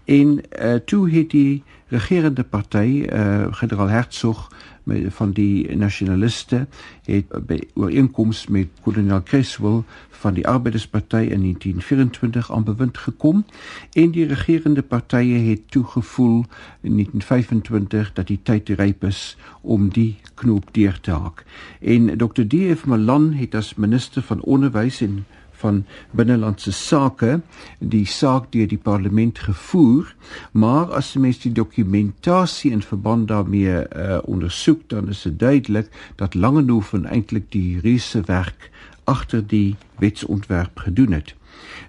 En 0.05 0.41
uh 0.61 0.75
toe 0.85 1.09
het 1.11 1.29
die 1.29 1.63
regerende 1.87 2.43
party 2.43 3.07
uh 3.13 3.47
generaal 3.51 3.87
Hertzog 3.87 4.47
met 4.83 5.13
van 5.13 5.31
die 5.31 5.75
nasionaliste 5.75 6.67
het 7.05 7.31
by 7.47 7.59
ooreenkoms 7.75 8.47
met 8.47 8.67
kolonel 8.81 9.23
Creswell 9.23 9.83
van 10.09 10.33
die 10.33 10.47
Arbeidersparty 10.47 11.15
in 11.15 11.41
1924 11.41 12.51
aan 12.51 12.63
bewind 12.63 12.97
gekom 12.97 13.45
en 13.93 14.11
die 14.11 14.25
regerende 14.25 14.81
partye 14.81 15.39
het 15.49 15.71
toegevoel 15.71 16.45
in 16.81 16.93
1925 16.99 18.13
dat 18.13 18.27
die 18.27 18.39
tyd 18.43 18.69
ryp 18.69 19.03
is 19.03 19.37
om 19.61 19.89
die 19.89 20.15
knoop 20.33 20.73
deur 20.73 20.99
te 20.99 21.11
haak. 21.11 21.43
En 21.81 22.17
Dr. 22.17 22.47
D.F. 22.47 22.85
Malan 22.85 23.33
het 23.33 23.55
as 23.55 23.75
minister 23.75 24.21
van 24.21 24.41
onderwys 24.41 25.01
en 25.01 25.25
van 25.61 25.85
binnelandse 26.11 26.71
sake 26.71 27.39
die 27.79 28.05
saak 28.05 28.51
deur 28.51 28.67
die 28.67 28.81
parlement 28.81 29.39
gevoer 29.39 30.15
maar 30.51 30.93
as 30.93 31.13
mens 31.13 31.39
die 31.43 31.51
dokumentasie 31.51 32.71
in 32.71 32.81
verband 32.81 33.27
daarmee 33.27 33.83
uh, 33.83 34.17
ondersoek 34.23 34.89
dan 34.93 35.09
is 35.09 35.21
dit 35.21 35.39
duidelik 35.39 35.89
dat 36.15 36.33
Langehoven 36.33 37.05
eintlik 37.05 37.51
die 37.51 37.79
reuse 37.81 38.21
werk 38.25 38.69
agter 39.07 39.47
die 39.47 39.75
wetsontwerp 39.99 40.79
gedoen 40.79 41.11
het. 41.11 41.35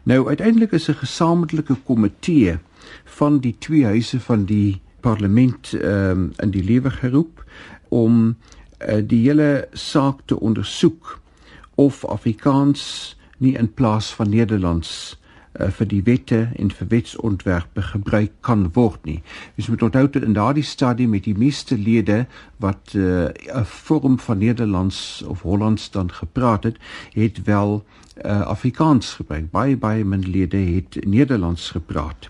Nou 0.02 0.28
uiteindelik 0.28 0.72
is 0.72 0.88
'n 0.88 0.94
gesamentlike 0.94 1.74
komitee 1.74 2.59
van 3.04 3.38
die 3.38 3.57
twee 3.59 3.85
huise 3.85 4.20
van 4.20 4.44
die 4.44 4.81
parlement 5.00 5.72
um, 5.72 6.33
in 6.37 6.50
die 6.50 6.64
lewe 6.64 6.90
geroep 6.90 7.44
om 7.88 8.37
uh, 8.88 9.02
die 9.07 9.28
hele 9.28 9.68
saak 9.72 10.20
te 10.24 10.40
ondersoek 10.40 11.20
of 11.74 12.04
Afrikaans 12.04 13.16
nie 13.38 13.57
in 13.57 13.72
plaas 13.74 14.12
van 14.14 14.31
Nederlands 14.31 15.18
uh, 15.61 15.68
vir 15.70 15.88
die 15.90 16.03
wette 16.07 16.40
en 16.57 16.70
vir 16.70 16.90
wetsontwerpe 16.92 17.83
gebruik 17.90 18.33
kan 18.46 18.68
word 18.77 19.05
nie. 19.09 19.20
Ons 19.59 19.70
moet 19.72 19.83
onthou 19.83 20.07
dat 20.09 20.27
in 20.27 20.37
daardie 20.37 20.66
stadium 20.66 21.14
met 21.16 21.27
die 21.27 21.37
meeste 21.38 21.79
lede 21.79 22.27
wat 22.62 22.94
eh, 22.94 23.31
'n 23.31 23.33
uh, 23.55 23.64
vorm 23.64 24.18
van 24.18 24.38
Nederlands 24.38 25.22
of 25.27 25.42
Hollands 25.42 25.90
dan 25.90 26.12
gepraat 26.12 26.64
het, 26.64 26.77
het 27.12 27.42
wel 27.44 27.85
uh, 28.24 28.40
Afrikaans 28.40 29.14
gebruik. 29.14 29.51
Baie 29.51 29.77
baie 29.77 30.05
min 30.05 30.31
lede 30.31 30.57
het 30.57 31.07
Nederlands 31.07 31.70
gepraat. 31.70 32.29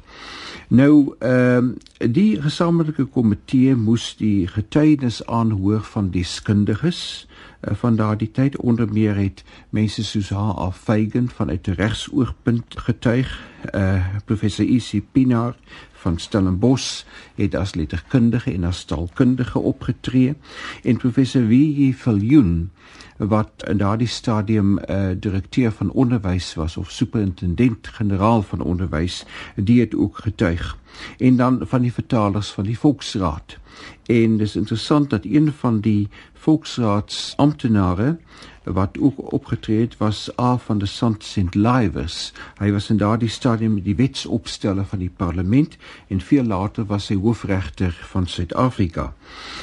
Nou 0.69 1.15
ehm 1.19 1.69
uh, 1.99 2.13
die 2.13 2.43
gesamentlike 2.43 3.05
komitee 3.05 3.77
moes 3.77 4.17
die 4.17 4.47
getuienis 4.47 5.27
aanhoor 5.27 5.81
van 5.81 6.11
deskundiges 6.11 7.28
uh, 7.61 7.75
van 7.75 7.97
daardie 7.97 8.31
tyd 8.31 8.57
onder 8.57 8.93
meer 8.93 9.17
het 9.17 9.45
mense 9.69 10.05
soos 10.05 10.29
H.A. 10.29 10.71
Feigen 10.71 11.29
vanuit 11.29 11.67
regsoogpunt 11.67 12.79
getuig, 12.79 13.49
uh, 13.75 14.07
professor 14.25 14.67
E.C. 14.67 15.03
Pinaar 15.13 15.57
van 15.93 16.19
Stellenbosch 16.19 17.05
het 17.35 17.55
as 17.55 17.75
letterkundige 17.75 18.53
en 18.53 18.65
as 18.65 18.85
taalkundige 18.85 19.59
opgetree 19.59 20.35
en 20.83 20.97
professor 20.97 21.47
W.J. 21.47 21.93
Viljoen 21.95 22.71
wat 23.17 23.65
in 23.67 23.77
daardie 23.77 24.07
stadium 24.07 24.79
uh, 24.79 25.09
direkteur 25.19 25.73
van 25.73 25.91
onderwys 25.91 26.55
was 26.55 26.77
of 26.77 26.91
superintendent-generaal 26.91 28.43
van 28.43 28.61
onderwys, 28.61 29.25
die 29.57 29.81
het 29.81 29.95
ook 29.95 30.19
getuig. 30.19 30.77
En 31.17 31.37
dan 31.37 31.61
van 31.67 31.83
die 31.83 31.93
vertalers 31.93 32.51
van 32.51 32.65
die 32.65 32.79
Volksraad. 32.79 33.59
En 34.07 34.37
dis 34.37 34.57
interessant 34.57 35.11
dat 35.11 35.25
een 35.25 35.53
van 35.53 35.81
die 35.81 36.09
Volksraads 36.33 37.35
amptenare 37.37 38.17
wat 38.65 38.99
ook 38.99 39.33
opgetree 39.33 39.81
het 39.81 39.97
was 39.97 40.31
A 40.41 40.57
van 40.57 40.79
de 40.79 40.87
Sant 40.87 41.25
St. 41.25 41.55
Livers. 41.55 42.33
Hy 42.59 42.71
was 42.73 42.91
in 42.91 42.97
daardie 42.97 43.29
stadium 43.29 43.81
die 43.83 43.97
wetsopsteller 43.97 44.85
van 44.85 44.99
die 44.99 45.13
parlement 45.17 45.77
en 46.09 46.21
veel 46.21 46.45
later 46.45 46.85
was 46.85 47.09
hy 47.09 47.17
hoofregter 47.17 47.97
van 48.13 48.27
Suid-Afrika. 48.27 49.13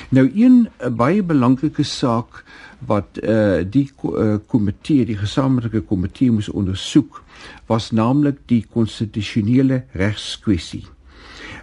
Nou 0.10 0.32
een 0.34 0.68
baie 0.98 1.24
belangrike 1.24 1.84
saak 1.84 2.44
wat 2.86 3.22
uh, 3.22 3.62
die 3.70 3.88
uh, 4.04 4.36
komitee, 4.48 5.06
die 5.06 5.18
gesamentlike 5.18 5.82
komitee 5.82 6.32
moes 6.32 6.50
ondersoek, 6.50 7.24
was 7.66 7.92
naamlik 7.92 8.44
die 8.46 8.66
konstitusionele 8.72 9.84
regskwessie. 9.94 10.86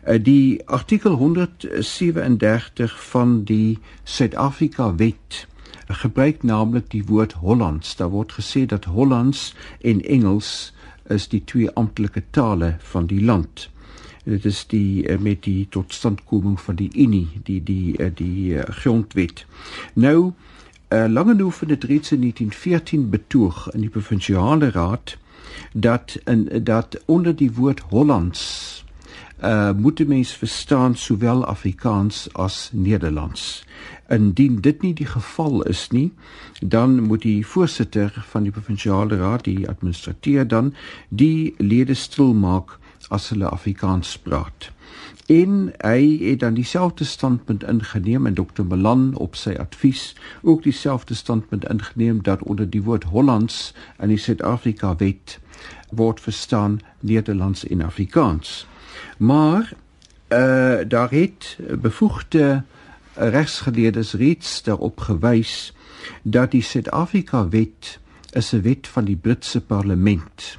Uh, 0.09 0.19
die 0.23 0.67
artikel 0.67 1.15
137 1.15 3.03
van 3.03 3.45
die 3.45 3.79
Suid-Afrika 4.03 4.95
wet 4.95 5.47
gebruik 5.87 6.43
naamlik 6.43 6.91
die 6.91 7.05
woord 7.07 7.33
Hollands. 7.33 7.97
Daar 7.97 8.11
word 8.11 8.33
gesê 8.33 8.65
dat 8.67 8.85
Hollands 8.85 9.55
en 9.81 10.01
Engels 10.03 10.73
is 11.07 11.29
die 11.29 11.45
twee 11.45 11.71
amptelike 11.71 12.23
tale 12.31 12.77
van 12.79 13.07
die 13.07 13.23
land. 13.23 13.71
Dit 14.25 14.45
is 14.45 14.67
die 14.67 15.19
met 15.19 15.43
die 15.43 15.67
totstandkoming 15.71 16.61
van 16.61 16.75
die 16.75 16.91
Unie, 16.97 17.29
die 17.43 17.63
die 17.63 17.97
die, 17.97 18.13
die 18.15 18.63
grondwet. 18.63 19.47
Nou 19.95 20.33
Langehoven 20.89 21.69
het 21.69 21.85
reeds 21.85 22.13
in 22.13 22.21
1914 22.21 23.11
betoog 23.11 23.71
in 23.73 23.81
die 23.81 23.91
provinsiale 23.91 24.71
raad 24.71 25.17
dat 25.73 26.19
in 26.25 26.49
dat 26.65 27.01
onder 27.07 27.37
die 27.37 27.53
woord 27.53 27.81
Hollands 27.81 28.82
uh 29.43 29.71
moet 29.77 29.97
die 29.97 30.07
mens 30.07 30.33
verstaan 30.37 30.97
sowel 30.97 31.45
Afrikaans 31.45 32.29
as 32.33 32.71
Nederlands. 32.73 33.65
Indien 34.09 34.61
dit 34.61 34.83
nie 34.83 34.95
die 34.95 35.07
geval 35.07 35.63
is 35.63 35.89
nie, 35.91 36.13
dan 36.61 37.03
moet 37.03 37.23
die 37.23 37.47
voorsitter 37.47 38.25
van 38.31 38.43
die 38.43 38.53
provinsiale 38.53 39.17
raad, 39.17 39.45
die 39.45 39.69
administrateur 39.69 40.49
dan 40.49 40.75
die 41.09 41.55
lede 41.59 41.95
stil 41.95 42.35
maak 42.35 42.79
as 43.09 43.29
hulle 43.29 43.49
Afrikaans 43.49 44.19
praat 44.19 44.71
en 45.27 45.73
hy 45.79 46.19
het 46.21 46.41
dan 46.41 46.55
dieselfde 46.55 47.05
standpunt 47.05 47.63
ingeneem 47.65 48.27
en 48.27 48.35
Dr. 48.35 48.65
Malan 48.69 49.15
op 49.15 49.37
sy 49.37 49.55
advies 49.59 50.15
ook 50.43 50.63
dieselfde 50.63 51.15
standpunt 51.15 51.69
ingeneem 51.69 52.23
dat 52.23 52.43
onder 52.43 52.71
die 52.71 52.83
woord 52.83 53.05
Hollands 53.05 53.75
in 53.99 54.09
die 54.09 54.19
Suid-Afrika 54.19 54.97
wet 54.97 55.39
word 55.91 56.21
verstaan 56.21 56.81
Nederlands 57.01 57.67
en 57.67 57.83
Afrikaans. 57.83 58.67
Maar 59.19 59.73
uh 60.29 60.79
daar 60.89 61.11
het 61.11 61.59
bevoegde 61.81 62.63
regsgeleerdes 63.15 64.13
reeds 64.13 64.63
daarop 64.63 65.01
gewys 65.01 65.75
dat 66.23 66.51
die 66.51 66.63
Suid-Afrika 66.63 67.49
wet 67.49 67.99
is 68.33 68.53
'n 68.53 68.61
wet 68.61 68.89
van 68.89 69.05
die 69.05 69.17
Britse 69.17 69.61
parlement. 69.61 70.59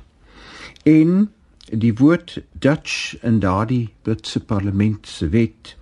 En 0.84 1.32
die 1.72 1.94
woord 1.96 2.42
Dutch 2.52 3.16
in 3.22 3.40
daardie 3.40 3.94
Britse 4.02 4.40
parlement 4.40 5.08
se 5.08 5.30
wet 5.30 5.76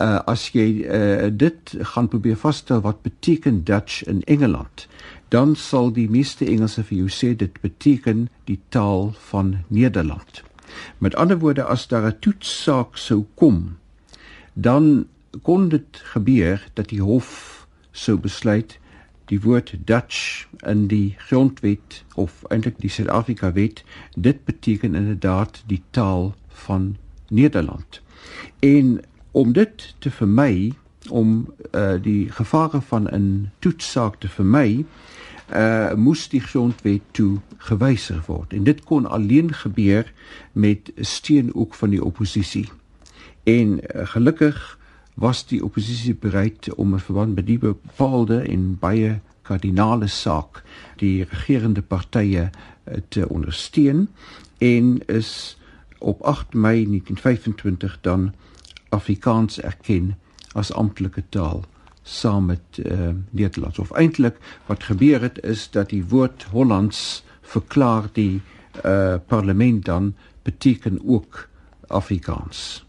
uh, 0.00 0.18
as 0.28 0.48
jy 0.52 0.66
uh, 0.84 1.28
dit 1.32 1.74
gaan 1.92 2.08
probeer 2.08 2.36
vasstel 2.36 2.80
wat 2.84 3.02
beteken 3.02 3.64
Dutch 3.64 4.04
in 4.04 4.22
Engeland 4.24 4.86
dan 5.28 5.56
sal 5.56 5.92
die 5.92 6.08
meeste 6.10 6.46
Engelse 6.48 6.84
vir 6.84 6.98
jou 7.02 7.10
sê 7.12 7.34
dit 7.36 7.60
beteken 7.60 8.28
die 8.48 8.60
taal 8.68 9.12
van 9.30 9.56
Nederland 9.68 10.42
met 10.98 11.14
ander 11.14 11.38
woorde 11.38 11.62
as 11.62 11.88
daar 11.88 12.06
'n 12.06 12.18
toetssaak 12.18 12.96
sou 12.96 13.24
kom 13.34 13.76
dan 14.52 15.06
kon 15.42 15.68
dit 15.68 16.00
gebeur 16.02 16.68
dat 16.72 16.88
die 16.88 17.02
hof 17.02 17.66
sou 17.90 18.18
besluit 18.18 18.78
die 19.28 19.40
woord 19.40 19.74
Dutch 19.84 20.46
in 20.66 20.86
die 20.88 21.14
grondwet 21.28 22.02
of 22.14 22.42
eintlik 22.48 22.80
die 22.80 22.90
Suid-Afrika 22.90 23.52
wet, 23.52 23.84
dit 24.16 24.44
beteken 24.44 24.94
inderdaad 24.94 25.62
die 25.66 25.82
taal 25.90 26.34
van 26.64 26.96
Nederland. 27.28 28.00
En 28.58 29.00
om 29.30 29.52
dit 29.52 29.94
te 29.98 30.10
vermy 30.10 30.72
om 31.08 31.52
uh, 31.72 31.94
die 32.02 32.30
gevare 32.32 32.80
van 32.80 33.08
'n 33.12 33.50
toetsaak 33.58 34.16
te 34.20 34.28
vermy, 34.28 34.84
uh 35.54 35.94
moes 35.94 36.28
die 36.28 36.40
grondwet 36.40 37.02
toe 37.10 37.38
gewysig 37.56 38.26
word. 38.26 38.52
En 38.52 38.64
dit 38.64 38.84
kon 38.84 39.06
alleen 39.06 39.52
gebeur 39.54 40.12
met 40.52 40.92
steun 40.96 41.54
ook 41.54 41.74
van 41.74 41.90
die 41.90 42.04
oppositie. 42.04 42.68
En 43.44 43.80
uh, 43.80 44.06
gelukkig 44.06 44.78
was 45.14 45.46
die 45.46 45.64
oppositie 45.64 46.14
bereid 46.14 46.74
om 46.74 46.94
'n 46.94 46.98
verband 46.98 47.34
met 47.34 47.46
die 47.46 47.58
bepaalde 47.58 48.40
en 48.40 48.76
baie 48.78 49.20
kardinale 49.42 50.06
saak 50.06 50.62
die 50.96 51.24
regerende 51.24 51.82
partye 51.82 52.50
te 53.08 53.28
ondersteun 53.28 54.08
en 54.58 55.06
is 55.06 55.58
op 55.98 56.22
8 56.22 56.54
Mei 56.54 56.84
1925 56.84 57.98
dan 58.00 58.34
Afrikaans 58.88 59.60
erken 59.60 60.16
as 60.52 60.72
amptelike 60.72 61.22
taal 61.28 61.64
saam 62.08 62.44
met 62.44 62.60
uh, 62.76 63.08
Nederlands. 63.30 63.78
Of 63.78 63.90
eintlik 63.92 64.36
wat 64.66 64.84
gebeur 64.84 65.20
het 65.20 65.42
is 65.44 65.70
dat 65.70 65.88
die 65.88 66.04
woord 66.08 66.46
Hollands 66.50 67.24
verklaar 67.40 68.08
die 68.12 68.40
uh, 68.84 69.14
parlement 69.26 69.84
dan 69.84 70.14
beteken 70.42 71.00
ook 71.04 71.48
Afrikaans. 71.86 72.86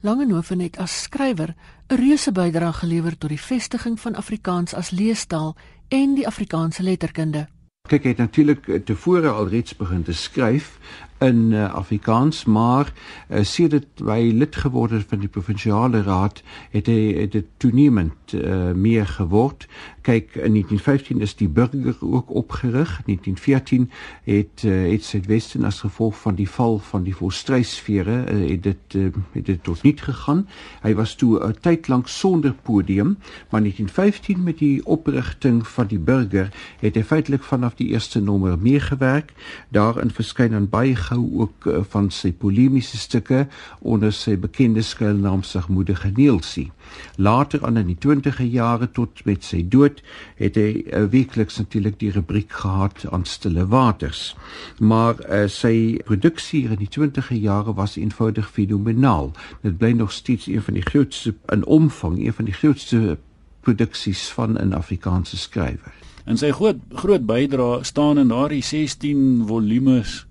Langehoven 0.00 0.60
het 0.60 0.78
as 0.78 1.02
skrywer 1.02 1.54
'n 1.88 1.94
reuse 1.94 2.32
bydrae 2.32 2.72
gelewer 2.72 3.18
tot 3.18 3.28
die 3.28 3.40
vestiging 3.40 4.00
van 4.00 4.14
Afrikaans 4.14 4.74
as 4.74 4.90
leestaal 4.90 5.56
en 5.88 6.14
die 6.14 6.26
Afrikaanse 6.26 6.82
letterkunde. 6.82 7.48
Kyk, 7.88 8.02
hy 8.02 8.08
het 8.08 8.18
natuurlik 8.20 8.68
eh, 8.68 8.80
tevore 8.84 9.28
al 9.28 9.48
reeds 9.48 9.76
begin 9.76 10.02
te 10.02 10.12
skryf 10.12 10.78
in 11.18 11.50
uh, 11.50 11.74
Afrikaans, 11.74 12.44
maar 12.44 12.92
uh, 13.28 13.42
sedert 13.42 14.02
hy 14.06 14.30
lid 14.34 14.56
geword 14.56 14.90
het 14.90 15.06
van 15.08 15.18
die 15.18 15.28
provinsiale 15.28 16.02
raad, 16.02 16.42
het 16.70 16.86
hy 16.86 17.14
het 17.16 17.32
dit 17.32 17.46
toenemend 17.56 18.34
uh, 18.36 18.70
meer 18.72 19.06
geword. 19.06 19.66
Kyk, 20.08 20.38
in 20.40 20.54
1915 20.54 21.20
is 21.20 21.34
die 21.36 21.48
burger 21.48 21.96
ook 22.00 22.30
opgerig. 22.30 23.00
1914 23.04 23.90
het 24.24 24.62
uh, 24.64 24.90
het 24.92 25.04
Suidwesten 25.04 25.64
as 25.64 25.80
gevolg 25.80 26.16
van 26.20 26.34
die 26.34 26.48
val 26.48 26.78
van 26.78 27.02
die 27.02 27.14
volstrysfere 27.16 28.24
uh, 28.24 28.50
het 28.50 28.62
dit 28.62 28.94
uh, 28.96 29.10
het 29.32 29.46
dit 29.46 29.62
tot 29.62 29.82
niet 29.82 30.00
gegaan. 30.02 30.46
Hy 30.82 30.94
was 30.94 31.14
toe 31.14 31.36
'n 31.44 31.56
tyd 31.60 31.88
lank 31.88 32.08
sonder 32.08 32.54
podium, 32.62 33.18
maar 33.50 33.60
1915 33.60 34.42
met 34.42 34.58
die 34.58 34.86
oprigting 34.86 35.66
van 35.66 35.86
die 35.86 35.98
burger 35.98 36.48
het 36.80 36.94
hy 36.94 37.02
feitelik 37.02 37.42
vanaf 37.42 37.74
die 37.74 37.88
eerste 37.88 38.20
nommer 38.20 38.58
meegewerk. 38.58 39.32
Daarin 39.68 40.10
verskyn 40.10 40.50
dan 40.50 40.68
baie 40.68 40.96
gou 41.08 41.20
ook 41.42 41.66
uh, 41.66 41.80
van 41.92 42.10
sy 42.14 42.30
polemiese 42.32 42.98
stukke 43.00 43.46
onder 43.80 44.12
sy 44.12 44.36
bekende 44.40 44.82
skuilnaam 44.84 45.42
Sagmoedige 45.42 46.12
Neelsie. 46.16 46.70
Later 47.16 47.64
aan 47.66 47.80
in 47.80 47.92
die 47.92 47.98
20e 48.04 48.46
jare 48.48 48.90
tot 48.92 49.24
met 49.28 49.44
sy 49.44 49.62
dood 49.68 50.02
het 50.40 50.56
hy 50.60 50.84
uh, 50.84 51.04
weekliks 51.12 51.58
natuurlik 51.60 51.98
die 52.02 52.12
rubriek 52.14 52.52
gehad 52.62 53.06
aan 53.10 53.26
Stille 53.28 53.66
Waters. 53.68 54.34
Maar 54.78 55.20
uh, 55.24 55.44
sy 55.52 56.00
produksie 56.08 56.66
in 56.68 56.80
die 56.80 56.90
20e 56.98 57.38
jare 57.38 57.74
was 57.74 57.96
eenvoudig 57.96 58.50
fenomenaal. 58.50 59.32
Dit 59.62 59.78
bly 59.78 59.94
nog 59.98 60.12
steeds 60.12 60.46
een 60.46 60.62
van 60.62 60.78
die 60.78 60.86
grootste 60.86 61.34
in 61.52 61.64
omvang, 61.66 62.18
een 62.20 62.36
van 62.36 62.48
die 62.50 62.56
grootste 62.56 63.18
produksies 63.60 64.28
van 64.32 64.56
'n 64.56 64.72
Afrikaanse 64.72 65.36
skrywer. 65.36 65.92
En 66.24 66.36
sy 66.36 66.50
groot 66.52 66.76
groot 66.92 67.26
bydrae 67.26 67.84
staan 67.84 68.18
in 68.18 68.28
daardie 68.28 68.62
16 68.62 69.44
volumes 69.46 70.26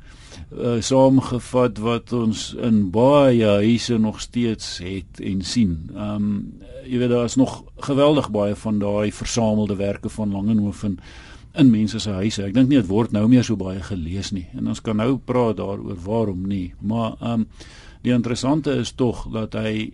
uh, 0.51 0.77
saamgevat 0.79 1.79
wat 1.83 2.13
ons 2.15 2.53
in 2.63 2.87
baie 2.91 3.45
huise 3.59 3.97
nog 3.97 4.21
steeds 4.21 4.77
het 4.83 5.19
en 5.19 5.41
sien. 5.41 5.89
Ehm 5.95 6.15
um, 6.15 6.53
jy 6.87 7.01
weet 7.01 7.09
daar 7.11 7.25
is 7.27 7.35
nog 7.35 7.65
geweldig 7.83 8.29
baie 8.31 8.55
van 8.55 8.77
daai 8.79 9.11
versamelde 9.11 9.75
werke 9.75 10.09
van 10.09 10.31
Langehoven 10.31 10.99
in 11.53 11.69
mense 11.69 11.99
se 11.99 12.09
huise. 12.09 12.45
Ek 12.45 12.53
dink 12.53 12.69
nie 12.69 12.79
dit 12.79 12.87
word 12.87 13.11
nou 13.11 13.25
meer 13.27 13.43
so 13.43 13.59
baie 13.59 13.81
gelees 13.83 14.31
nie. 14.31 14.45
En 14.55 14.69
ons 14.71 14.81
kan 14.81 14.95
nou 14.95 15.17
praat 15.17 15.57
daaroor 15.57 15.99
waarom 16.05 16.47
nie. 16.47 16.73
Maar 16.79 17.17
ehm 17.19 17.43
um, 17.43 17.47
die 18.05 18.13
interessante 18.13 18.71
is 18.79 18.93
tog 18.95 19.25
dat 19.33 19.53
hy 19.53 19.91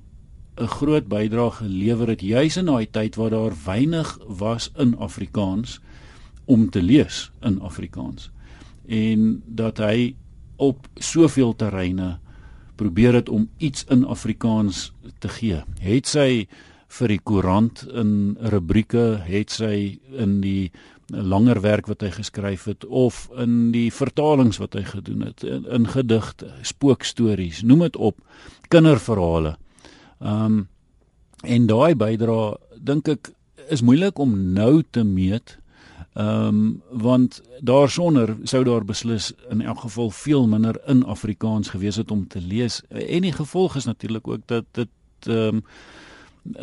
'n 0.58 0.68
groot 0.68 1.08
bydrae 1.08 1.52
gelewer 1.52 2.08
het 2.08 2.22
juis 2.22 2.58
in 2.58 2.66
daai 2.66 2.86
tyd 2.86 3.16
waar 3.16 3.30
daar 3.30 3.54
weinig 3.66 4.20
was 4.28 4.72
in 4.78 4.98
Afrikaans 4.98 5.80
om 6.46 6.70
te 6.70 6.82
lees 6.82 7.32
in 7.42 7.62
Afrikaans 7.62 8.30
en 8.88 9.42
dat 9.48 9.78
hy 9.78 10.16
op 10.58 10.88
soveel 10.96 11.56
terreine 11.56 12.18
probeer 12.76 13.14
het 13.14 13.30
om 13.30 13.50
iets 13.58 13.86
in 13.90 14.06
Afrikaans 14.06 14.92
te 15.20 15.30
gee. 15.30 15.62
Het 15.80 16.10
sy 16.10 16.48
vir 16.94 17.14
die 17.14 17.22
koerant 17.26 17.84
in 17.94 18.36
rubrieke, 18.54 19.24
het 19.26 19.54
sy 19.54 20.00
in 20.12 20.40
die 20.44 20.72
langer 21.14 21.62
werk 21.62 21.88
wat 21.90 22.02
hy 22.06 22.12
geskryf 22.16 22.66
het 22.70 22.86
of 22.86 23.28
in 23.38 23.72
die 23.74 23.90
vertalings 23.94 24.60
wat 24.62 24.78
hy 24.78 24.84
gedoen 24.88 25.26
het 25.28 25.44
in, 25.46 25.66
in 25.70 25.88
gedigte, 25.90 26.50
spookstories, 26.66 27.62
noem 27.64 27.86
dit 27.88 27.98
op, 27.98 28.20
kinderverhale. 28.74 29.58
Um 30.20 30.68
en 31.44 31.66
daai 31.68 31.92
bydra 32.00 32.54
dink 32.80 33.10
ek 33.12 33.34
is 33.74 33.82
moeilik 33.84 34.20
om 34.20 34.32
nou 34.56 34.80
te 34.96 35.04
meet 35.04 35.58
Ehm 36.14 36.48
um, 36.48 36.82
want 36.90 37.42
daarsonder 37.60 38.36
sou 38.44 38.64
daar 38.64 38.86
beslis 38.86 39.32
in 39.50 39.62
elk 39.62 39.80
geval 39.80 40.10
veel 40.10 40.48
minder 40.48 40.82
in 40.86 41.04
Afrikaans 41.04 41.70
gewees 41.70 41.96
het 41.96 42.12
om 42.12 42.28
te 42.28 42.42
lees. 42.42 42.82
En 42.88 43.22
die 43.22 43.32
gevolg 43.32 43.76
is 43.76 43.86
natuurlik 43.86 44.28
ook 44.28 44.42
dat 44.46 44.66
dit 44.72 44.90
ehm 45.20 45.56
um, 45.56 45.64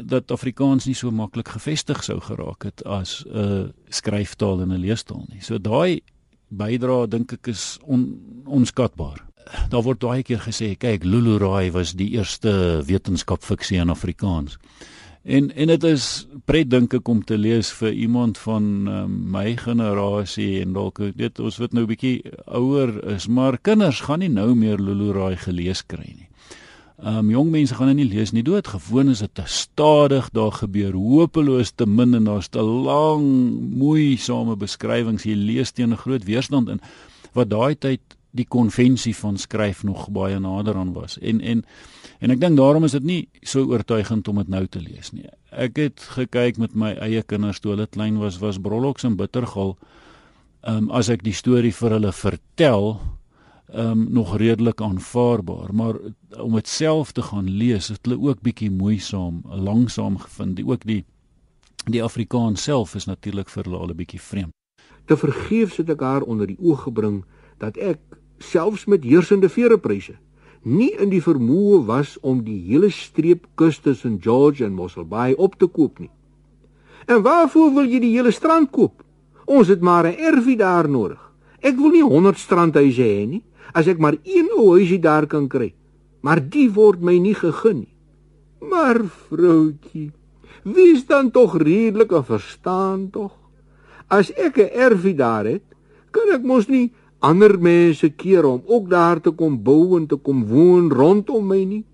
dat 0.05 0.31
Afrikaans 0.31 0.85
nie 0.85 0.95
so 0.95 1.11
maklik 1.11 1.49
gevestig 1.49 2.05
sou 2.05 2.21
geraak 2.21 2.63
het 2.63 2.85
as 2.85 3.25
'n 3.27 3.39
uh, 3.39 3.69
skryftaal 3.89 4.61
en 4.61 4.73
'n 4.73 4.81
leestaal 4.81 5.25
nie. 5.29 5.43
So 5.43 5.59
daai 5.59 6.01
bydra 6.49 7.07
dink 7.07 7.33
ek 7.33 7.47
is 7.47 7.79
on, 7.83 8.21
onskatbaar. 8.45 9.27
Daar 9.69 9.83
word 9.83 9.99
baie 9.99 10.23
keer 10.23 10.43
gesê, 10.43 10.77
kyk, 10.79 11.05
Lulu 11.05 11.39
Rai 11.39 11.71
was 11.71 11.93
die 11.93 12.11
eerste 12.11 12.83
wetenskapfiksie 12.87 13.79
in 13.79 13.91
Afrikaans. 13.91 14.59
En 15.23 15.51
en 15.55 15.67
dit 15.67 15.85
is 15.85 16.05
pret 16.49 16.71
dink 16.71 16.95
ek 16.97 17.09
om 17.09 17.21
te 17.25 17.37
lees 17.37 17.69
vir 17.77 17.93
iemand 17.93 18.39
van 18.41 18.65
um, 18.89 19.17
my 19.35 19.53
generasie 19.61 20.63
en 20.63 20.73
dalk 20.73 21.03
weet 21.17 21.41
ons 21.41 21.59
wat 21.61 21.77
nou 21.77 21.85
'n 21.85 21.93
bietjie 21.93 22.23
ouer 22.47 23.05
is, 23.05 23.29
maar 23.29 23.59
kinders 23.59 24.01
gaan 24.01 24.25
nie 24.25 24.33
nou 24.33 24.55
meer 24.55 24.79
Lulu 24.79 25.13
Raai 25.13 25.37
gelees 25.37 25.83
kry 25.87 26.09
nie. 26.17 26.29
Um, 27.05 27.31
jong 27.31 27.51
mense 27.51 27.75
gaan 27.75 27.87
dit 27.87 27.97
nie 27.97 28.17
lees 28.17 28.33
nie. 28.33 28.43
Dood 28.43 28.67
gewoon 28.69 29.09
is 29.09 29.19
dit 29.19 29.35
te 29.35 29.43
stadig, 29.47 30.31
daar 30.31 30.53
gebeur 30.53 30.93
hopeloos 30.93 31.71
te 31.71 31.87
min 31.87 32.15
en 32.15 32.25
daar's 32.25 32.49
te 32.49 32.61
lang 32.61 33.25
moeisame 33.77 34.57
beskrywings. 34.57 35.25
Jy 35.25 35.35
lees 35.35 35.73
teen 35.73 35.93
'n 35.93 35.97
groot 35.97 36.25
weerstand 36.25 36.69
in 36.69 36.81
wat 37.33 37.51
daai 37.51 37.75
tyd 37.75 38.01
die 38.31 38.47
konvensie 38.49 39.15
van 39.17 39.39
skryf 39.39 39.83
nog 39.83 40.09
baie 40.15 40.39
nader 40.39 40.77
aan 40.77 40.93
was. 40.93 41.19
En 41.19 41.41
en 41.41 41.65
en 42.21 42.31
ek 42.31 42.41
dink 42.41 42.57
daarom 42.57 42.85
is 42.85 42.93
dit 42.93 43.05
nie 43.05 43.21
so 43.43 43.65
oortuigend 43.65 44.29
om 44.29 44.37
dit 44.43 44.49
nou 44.49 44.67
te 44.67 44.81
lees 44.81 45.13
nie. 45.13 45.27
Ek 45.51 45.79
het 45.81 46.01
gekyk 46.17 46.59
met 46.59 46.75
my 46.75 46.93
eie 47.01 47.23
kinders 47.23 47.61
toe 47.61 47.73
hulle 47.75 47.87
klein 47.87 48.19
was, 48.21 48.39
was 48.39 48.61
Brolloks 48.61 49.05
en 49.05 49.17
Bittergal. 49.17 49.77
Ehm 50.63 50.77
um, 50.77 50.91
as 50.91 51.09
ek 51.09 51.25
die 51.25 51.35
storie 51.35 51.73
vir 51.75 51.97
hulle 51.97 52.13
vertel, 52.13 53.01
ehm 53.73 53.91
um, 53.91 54.07
nog 54.13 54.37
redelik 54.37 54.81
aanvaarbaar, 54.81 55.75
maar 55.75 55.99
om 56.39 56.55
dit 56.55 56.69
self 56.69 57.13
te 57.13 57.23
gaan 57.23 57.51
lees, 57.51 57.89
het 57.89 58.07
hulle 58.07 58.21
ook 58.29 58.43
bietjie 58.43 58.71
moeisaam, 58.71 59.43
langsaam 59.49 60.19
gevind. 60.19 60.57
Die 60.57 60.67
ook 60.67 60.87
die 60.87 61.05
die 61.87 62.03
Afrikaans 62.05 62.63
self 62.63 62.95
is 62.95 63.07
natuurlik 63.09 63.49
vir 63.49 63.65
hulle 63.65 63.79
al 63.79 63.91
'n 63.91 63.97
bietjie 63.97 64.21
vreemd. 64.21 64.53
Te 65.05 65.17
vergeefs 65.17 65.77
het 65.77 65.91
ek 65.91 66.01
haar 66.01 66.23
onder 66.23 66.47
die 66.47 66.61
oog 66.61 66.83
gebring 66.83 67.25
dat 67.59 67.77
ek 67.77 67.99
selfs 68.41 68.87
met 68.87 69.05
heersende 69.05 69.49
veerepryse 69.49 70.17
nie 70.63 70.91
in 71.01 71.09
die 71.09 71.23
vermoë 71.25 71.81
was 71.89 72.17
om 72.21 72.43
die 72.45 72.59
hele 72.69 72.91
streep 72.93 73.47
kus 73.57 73.79
tussen 73.81 74.19
George 74.21 74.65
en 74.65 74.75
Mossel 74.77 75.07
Bay 75.09 75.33
op 75.33 75.57
te 75.59 75.67
koop 75.67 75.99
nie. 75.99 76.11
En 77.09 77.23
waarvoor 77.23 77.73
wil 77.75 77.89
jy 77.89 78.01
die 78.01 78.13
hele 78.13 78.31
strand 78.31 78.71
koop? 78.71 79.03
Ons 79.47 79.69
het 79.69 79.81
maar 79.81 80.07
'n 80.07 80.19
erfie 80.19 80.57
daar 80.57 80.89
nodig. 80.89 81.19
Ek 81.63 81.77
wil 81.77 81.91
nie 81.91 82.03
100 82.03 82.39
strandhuise 82.39 83.03
hê 83.03 83.27
nie, 83.27 83.43
as 83.73 83.87
ek 83.87 83.99
maar 83.99 84.17
een 84.25 84.49
ou 84.57 84.77
huisie 84.77 85.01
daar 85.01 85.27
kan 85.27 85.49
kry. 85.49 85.75
Maar 86.23 86.41
die 86.41 86.71
word 86.71 87.01
my 87.01 87.19
nie 87.19 87.35
gegee 87.35 87.75
nie. 87.75 87.95
Maar 88.61 89.01
vroutjie, 89.05 90.13
wie 90.65 90.93
is 90.93 91.07
dan 91.07 91.31
tog 91.31 91.57
redelik 91.57 92.13
en 92.13 92.25
verstaan 92.25 93.11
tog? 93.11 93.33
As 94.09 94.31
ek 94.31 94.59
'n 94.59 94.71
erfie 94.73 95.15
daar 95.15 95.45
het, 95.45 95.63
kan 96.11 96.29
ek 96.33 96.43
mos 96.43 96.69
nie 96.69 96.93
ander 97.21 97.59
mense 97.61 98.09
keer 98.17 98.45
om 98.49 98.63
ook 98.67 98.89
daar 98.91 99.21
te 99.21 99.31
kom 99.31 99.59
bou 99.63 99.97
en 99.99 100.07
te 100.09 100.17
kom 100.17 100.45
woon 100.49 100.91
rondom 100.93 101.47
my 101.47 101.63
nie. 101.65 101.85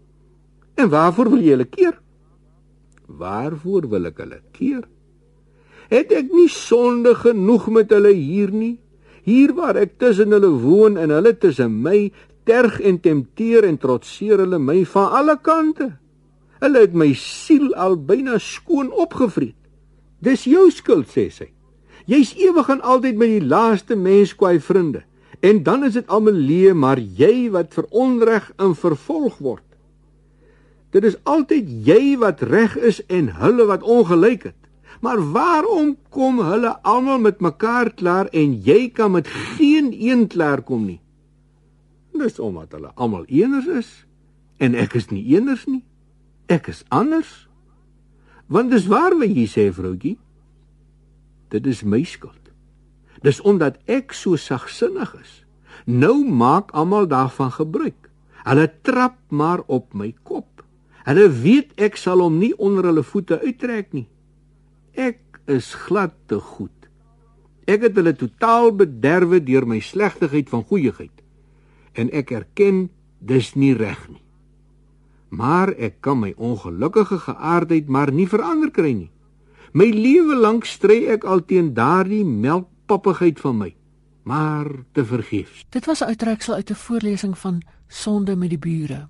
En 0.77 0.91
waarvoor 0.93 1.31
wil 1.35 1.43
jy 1.43 1.57
hulle 1.57 1.69
keer? 1.71 1.97
Waarvoor 3.07 3.89
wil 3.91 4.11
ek 4.11 4.23
hulle 4.23 4.41
keer? 4.55 4.85
Het 5.91 6.13
ek 6.19 6.33
nie 6.35 6.49
sonde 6.51 7.15
genoeg 7.19 7.69
met 7.75 7.93
hulle 7.95 8.13
hier 8.15 8.51
nie? 8.51 8.77
Hier 9.27 9.55
waar 9.55 9.79
ek 9.79 9.97
tussen 9.99 10.35
hulle 10.35 10.53
woon 10.63 10.99
en 10.99 11.15
hulle 11.15 11.35
tussen 11.35 11.81
my 11.83 12.11
terg 12.47 12.79
en 12.81 12.99
tempteer 13.03 13.67
en 13.67 13.79
trotseer 13.83 14.43
hulle 14.45 14.61
my 14.63 14.85
van 14.87 15.15
alle 15.19 15.37
kante. 15.43 15.91
Hulle 16.63 16.83
het 16.87 16.95
my 16.95 17.11
siel 17.19 17.73
al 17.75 17.99
byna 17.99 18.39
skoon 18.43 18.93
opgevreet. 18.95 19.59
Dis 20.23 20.47
jou 20.49 20.71
skuld, 20.73 21.11
sê 21.13 21.29
sy. 21.31 21.51
Jy's 22.07 22.33
ewig 22.39 22.71
en 22.71 22.81
altyd 22.87 23.19
met 23.19 23.33
die 23.35 23.45
laaste 23.45 23.97
mens 23.99 24.33
kwaai 24.39 24.61
vriende. 24.63 25.03
En 25.41 25.63
dan 25.63 25.85
is 25.85 25.93
dit 25.93 26.07
almal 26.09 26.37
leë, 26.37 26.75
maar 26.75 26.99
jy 26.99 27.51
wat 27.55 27.75
vir 27.77 27.87
onreg 27.91 28.51
in 28.63 28.75
vervolg 28.75 29.39
word. 29.39 29.65
Dit 30.95 31.05
is 31.05 31.19
altyd 31.29 31.69
jy 31.85 32.17
wat 32.21 32.41
reg 32.47 32.77
is 32.77 33.03
en 33.13 33.29
hulle 33.41 33.67
wat 33.69 33.83
ongelyk 33.83 34.49
het. 34.49 34.61
Maar 35.05 35.21
waarom 35.33 35.97
kom 36.09 36.41
hulle 36.41 36.73
almal 36.83 37.19
met 37.21 37.43
mekaar 37.45 37.93
klaar 37.95 38.31
en 38.33 38.55
jy 38.65 38.89
kan 38.89 39.13
met 39.13 39.29
geen 39.29 39.93
een 39.93 40.27
klaar 40.33 40.63
kom 40.63 40.87
nie? 40.87 41.01
Dis 42.17 42.39
omdat 42.41 42.73
hulle 42.73 42.95
almal 42.95 43.27
eeners 43.29 43.69
is 43.69 43.91
en 44.57 44.75
ek 44.75 44.97
is 44.97 45.11
nie 45.13 45.25
eeners 45.35 45.67
nie. 45.69 45.83
Ek 46.49 46.71
is 46.73 46.85
anders. 46.89 47.45
Want 48.47 48.71
dis 48.71 48.87
waar 48.89 49.19
wat 49.19 49.35
jy 49.35 49.45
sê, 49.51 49.69
vroutjie. 49.75 50.17
Dit 51.53 51.67
is 51.67 51.83
my 51.85 52.01
skuld. 52.07 52.46
Dis 53.27 53.41
omdat 53.43 53.81
ek 53.91 54.15
so 54.15 54.39
sagsinnig 54.39 55.11
is. 55.19 55.33
Nou 55.87 56.23
maak 56.25 56.71
almal 56.79 57.09
daarvan 57.11 57.51
gebruik. 57.51 58.11
Hulle 58.47 58.69
trap 58.87 59.19
maar 59.29 59.65
op 59.67 59.95
my 59.95 60.13
kop. 60.23 60.63
Hulle 61.07 61.27
weet 61.31 61.75
ek 61.83 61.99
sal 61.99 62.23
hom 62.23 62.39
nie 62.39 62.53
onder 62.63 62.87
hulle 62.87 63.03
voete 63.03 63.41
uittrek 63.43 63.93
nie. 63.95 64.07
Ek 64.95 65.41
is 65.51 65.75
glad 65.87 66.15
te 66.31 66.39
goed. 66.39 66.71
Ek 67.67 67.83
het 67.83 67.99
hulle 67.99 68.15
totaal 68.15 68.71
bederwe 68.79 69.41
deur 69.43 69.67
my 69.67 69.81
slegtigheid 69.83 70.51
van 70.51 70.63
goeieheid. 70.67 71.15
En 71.99 72.11
ek 72.15 72.31
erken 72.31 72.87
dis 73.19 73.55
nie 73.59 73.75
reg 73.75 74.07
nie. 74.11 74.23
Maar 75.35 75.73
ek 75.75 75.99
kan 76.07 76.21
my 76.23 76.33
ongelukkige 76.39 77.19
geaardheid 77.27 77.91
maar 77.91 78.13
nie 78.15 78.29
verander 78.31 78.71
kry 78.71 78.93
nie. 78.95 79.11
My 79.75 79.91
lewe 79.91 80.39
lank 80.39 80.67
stry 80.67 81.05
ek 81.11 81.27
al 81.27 81.43
teen 81.45 81.75
daardie 81.75 82.25
melkpappigheid 82.87 83.41
van 83.41 83.57
my, 83.57 83.75
maar 84.23 84.67
te 84.93 85.05
vergeefs. 85.05 85.67
Dit 85.69 85.87
was 85.87 86.01
'n 86.01 86.05
uittreksel 86.05 86.55
uit 86.55 86.71
'n 86.71 86.75
voorlesing 86.75 87.39
van 87.39 87.63
Sonde 87.89 88.37
met 88.37 88.49
die 88.49 88.59
bure. 88.59 89.09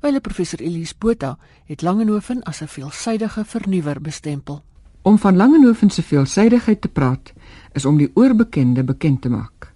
Wyle 0.00 0.20
professor 0.20 0.60
Elise 0.60 0.94
Botha 0.98 1.38
het 1.64 1.82
Langehoven 1.82 2.42
as 2.42 2.60
'n 2.60 2.66
veelsidige 2.66 3.44
vernuwer 3.44 4.00
bestempel. 4.00 4.62
Om 5.02 5.18
van 5.18 5.36
Langehoven 5.36 5.90
se 5.90 6.02
veelsidigheid 6.02 6.80
te 6.80 6.88
praat, 6.88 7.32
is 7.72 7.84
om 7.84 7.96
die 7.96 8.10
oorbekende 8.14 8.84
bekend 8.84 9.20
te 9.20 9.28
maak. 9.28 9.72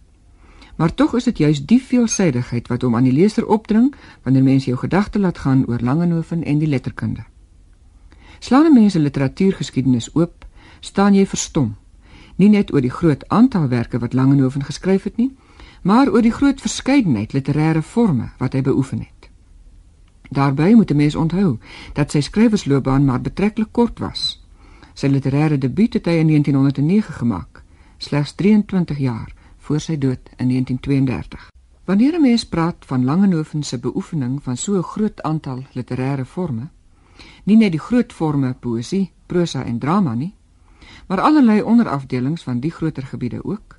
Maar 0.77 0.95
tog 0.95 1.15
is 1.15 1.25
dit 1.25 1.39
juis 1.39 1.67
die 1.67 1.83
veelsidigheid 1.83 2.69
wat 2.69 2.83
hom 2.83 2.97
aan 2.97 3.05
die 3.05 3.13
leser 3.13 3.47
opdring 3.47 3.95
wanneer 4.23 4.43
mense 4.43 4.67
jou 4.67 4.79
gedagte 4.79 5.19
laat 5.19 5.39
gaan 5.39 5.67
oor 5.67 5.81
Langehoven 5.81 6.45
en 6.45 6.59
die 6.59 6.69
letterkunde. 6.69 7.25
Slaan 8.39 8.73
mense 8.73 8.99
literatuurgeskiedenis 8.99 10.15
oop, 10.15 10.47
staan 10.81 11.15
jy 11.15 11.27
verstom. 11.27 11.77
Nie 12.39 12.49
net 12.49 12.73
oor 12.73 12.81
die 12.81 12.95
groot 12.95 13.25
aantal 13.29 13.69
werke 13.69 13.99
wat 13.99 14.13
Langehoven 14.15 14.63
geskryf 14.65 15.03
het 15.03 15.17
nie, 15.19 15.33
maar 15.83 16.09
oor 16.09 16.23
die 16.23 16.33
groot 16.33 16.61
verskeidenheid 16.61 17.33
literêre 17.35 17.83
forme 17.83 18.31
wat 18.39 18.55
hy 18.55 18.63
beoefen 18.63 19.01
het. 19.03 19.31
Daarby 20.31 20.75
moet 20.75 20.91
'n 20.91 20.97
mens 20.97 21.15
onthou 21.15 21.59
dat 21.93 22.11
sy 22.11 22.21
skrywersloopbaan 22.21 23.05
maar 23.05 23.21
betreklik 23.21 23.73
kort 23.73 23.99
was. 23.99 24.45
Sy 24.95 25.07
literêre 25.07 25.59
debuut 25.59 25.93
het 25.93 26.07
hy 26.07 26.13
in 26.13 26.27
1909 26.27 27.15
gemaak, 27.15 27.63
slegs 27.97 28.33
23 28.33 28.99
jaar 28.99 29.35
voor 29.59 29.81
sy 29.81 29.99
dood 29.99 30.31
in 30.37 30.49
1932. 30.49 31.51
Wanneer 31.85 32.15
'n 32.15 32.23
mens 32.23 32.47
praat 32.47 32.85
van 32.87 33.05
Langehoven 33.05 33.63
se 33.63 33.79
beoefening 33.79 34.43
van 34.43 34.57
so 34.57 34.77
'n 34.77 34.83
groot 34.83 35.23
aantal 35.23 35.63
literêre 35.73 36.25
forme, 36.25 36.69
nie 37.45 37.57
net 37.57 37.71
die 37.71 37.81
groot 37.81 38.13
forme 38.13 38.55
poësie, 38.61 39.11
prosa 39.27 39.65
en 39.65 39.79
drama 39.79 40.15
nie, 40.15 40.35
maar 41.09 41.21
allerlei 41.21 41.63
onderafdelings 41.63 42.43
van 42.43 42.61
die 42.61 42.71
groter 42.71 43.03
gebiede 43.03 43.45
ook. 43.45 43.79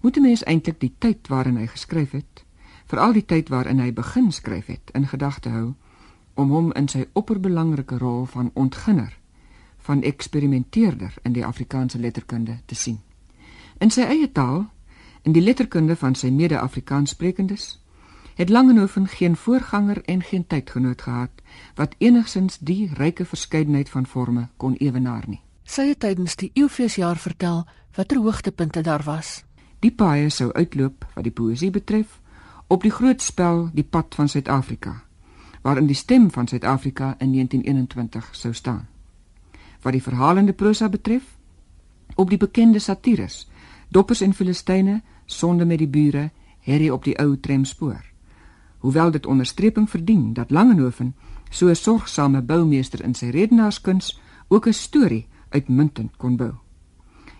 Moet 0.00 0.16
'n 0.16 0.20
mens 0.20 0.42
eintlik 0.42 0.80
die 0.80 0.94
tyd 0.98 1.28
waarin 1.28 1.56
hy 1.56 1.66
geskryf 1.66 2.10
het, 2.10 2.44
veral 2.84 3.12
die 3.12 3.24
tyd 3.24 3.48
waarin 3.48 3.78
hy 3.78 3.92
begin 3.92 4.32
skryf 4.32 4.66
het, 4.66 4.90
in 4.92 5.06
gedagte 5.06 5.48
hou 5.48 5.74
om 6.34 6.50
hom 6.50 6.72
in 6.72 6.88
sy 6.88 7.06
opperbelangrike 7.12 7.98
rol 7.98 8.24
van 8.24 8.50
ontginner, 8.54 9.18
van 9.78 10.02
eksperimenteerder 10.02 11.14
in 11.22 11.32
die 11.32 11.46
Afrikaanse 11.46 11.98
letterkunde 11.98 12.58
te 12.66 12.74
sien. 12.74 13.00
In 13.78 13.90
sy 13.90 14.00
eie 14.00 14.32
taal, 14.32 14.66
in 15.22 15.32
die 15.32 15.42
letterkunde 15.42 15.96
van 15.96 16.14
sy 16.14 16.28
mede-Afrikaanssprekendes, 16.28 17.80
het 18.34 18.48
Langehoven 18.48 19.06
geen 19.06 19.36
voorganger 19.36 20.02
en 20.04 20.22
geen 20.22 20.46
tydgenoot 20.46 21.02
gehad 21.02 21.30
wat 21.74 21.94
enigsins 21.98 22.58
die 22.58 22.90
ryke 22.94 23.24
verskeidenheid 23.24 23.88
van 23.88 24.06
forme 24.06 24.48
kon 24.56 24.74
ewenaar 24.74 25.24
nie. 25.26 25.40
Sy 25.64 25.88
het 25.88 25.98
tydens 26.04 26.36
die 26.36 26.50
Eeufeesjaar 26.54 27.16
vertel 27.16 27.64
watter 27.96 28.18
hoogtepunte 28.20 28.82
daar 28.82 29.02
was. 29.02 29.44
Die 29.80 29.92
paaie 29.92 30.30
sou 30.30 30.52
uitloop 30.52 31.04
wat 31.14 31.24
die 31.24 31.32
poësie 31.32 31.70
betref 31.70 32.20
op 32.68 32.82
die 32.82 32.92
groot 32.92 33.22
spel 33.22 33.70
Die 33.72 33.84
pad 33.84 34.14
van 34.14 34.28
Suid-Afrika 34.28 35.02
waarin 35.64 35.86
die 35.88 35.96
stem 35.96 36.30
van 36.30 36.46
Suid-Afrika 36.46 37.14
in 37.18 37.32
1921 37.32 38.28
sou 38.36 38.52
staan. 38.52 38.86
Wat 39.80 39.92
die 39.92 40.02
verhalende 40.02 40.52
prosa 40.52 40.88
betref 40.88 41.22
op 42.14 42.30
die 42.30 42.38
bekende 42.38 42.78
satires 42.78 43.48
Doppers 43.88 44.20
en 44.20 44.34
Filistyne, 44.34 45.02
Sonde 45.26 45.64
met 45.64 45.78
die 45.78 45.88
bure, 45.88 46.30
Harry 46.60 46.90
op 46.90 47.04
die 47.04 47.16
ou 47.18 47.40
tramspoor 47.40 48.12
hoewel 48.84 49.10
dit 49.10 49.26
onderstreping 49.26 49.90
verdien 49.90 50.32
dat 50.32 50.50
Langehoven 50.50 51.14
so 51.50 51.68
'n 51.68 51.76
sorgsame 51.76 52.42
boumeester 52.42 53.04
in 53.04 53.14
sy 53.14 53.26
redenaarskuns 53.26 54.20
ook 54.48 54.66
'n 54.66 54.72
storie 54.72 55.26
uitmuntend 55.54 56.16
kon 56.16 56.36
bou. 56.36 56.52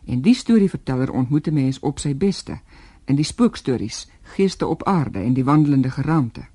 En 0.05 0.23
die 0.23 0.35
storieverteller 0.35 1.13
ontmoet 1.13 1.47
'n 1.49 1.55
mens 1.55 1.81
op 1.81 1.99
sy 1.99 2.15
beste 2.17 2.61
in 3.05 3.17
die 3.17 3.25
spookstories 3.25 4.09
Geeste 4.23 4.67
op 4.67 4.83
aarde 4.83 5.19
en 5.19 5.33
die 5.33 5.45
wandelende 5.45 5.91
geraamte. 5.91 6.47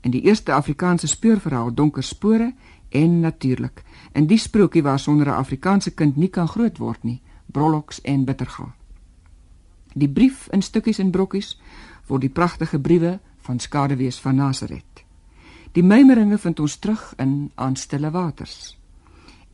In 0.00 0.10
die 0.10 0.22
eerste 0.22 0.52
Afrikaanse 0.52 1.06
speurverhaal 1.06 1.74
Donker 1.74 2.02
spore 2.02 2.54
en 2.88 3.20
natuurlik 3.20 3.82
in 4.12 4.26
die 4.26 4.38
sprokie 4.38 4.82
waar 4.82 4.98
sonder 4.98 5.26
'n 5.26 5.30
Afrikaanse 5.38 5.90
kind 5.90 6.16
nie 6.16 6.28
kan 6.28 6.48
groot 6.48 6.78
word 6.78 7.02
nie, 7.02 7.22
Brolloks 7.46 8.00
en 8.00 8.24
Bittergal. 8.24 8.72
Die 9.94 10.08
brief 10.08 10.48
in 10.50 10.62
stukkies 10.62 10.98
en 10.98 11.10
brokkies 11.10 11.60
word 12.06 12.20
die 12.20 12.30
pragtige 12.30 12.80
briewe 12.80 13.20
van 13.38 13.58
skadewees 13.58 14.20
van 14.20 14.34
Nasaret. 14.34 15.04
Die 15.72 15.82
meimeringe 15.82 16.38
vind 16.38 16.60
ons 16.60 16.76
terug 16.76 17.14
in 17.16 17.50
aan 17.54 17.76
stille 17.76 18.10
waters. 18.10 18.77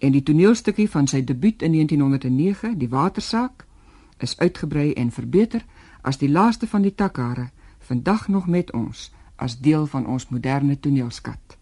En 0.05 0.13
die 0.13 0.23
toneelstukkie 0.23 0.85
van 0.91 1.07
sy 1.09 1.23
debuut 1.25 1.63
in 1.65 1.73
1909, 1.73 2.75
Die 2.77 2.89
Watersaak, 2.93 3.65
is 4.21 4.35
uitgebrei 4.39 4.93
en 4.93 5.11
verbeter 5.11 5.65
as 6.03 6.19
die 6.21 6.29
laaste 6.29 6.69
van 6.69 6.85
die 6.85 6.93
takkare 6.95 7.47
vandag 7.89 8.29
nog 8.29 8.47
met 8.47 8.73
ons 8.73 9.07
as 9.41 9.57
deel 9.65 9.87
van 9.87 10.05
ons 10.07 10.29
moderne 10.29 10.77
toneelskat. 10.81 11.57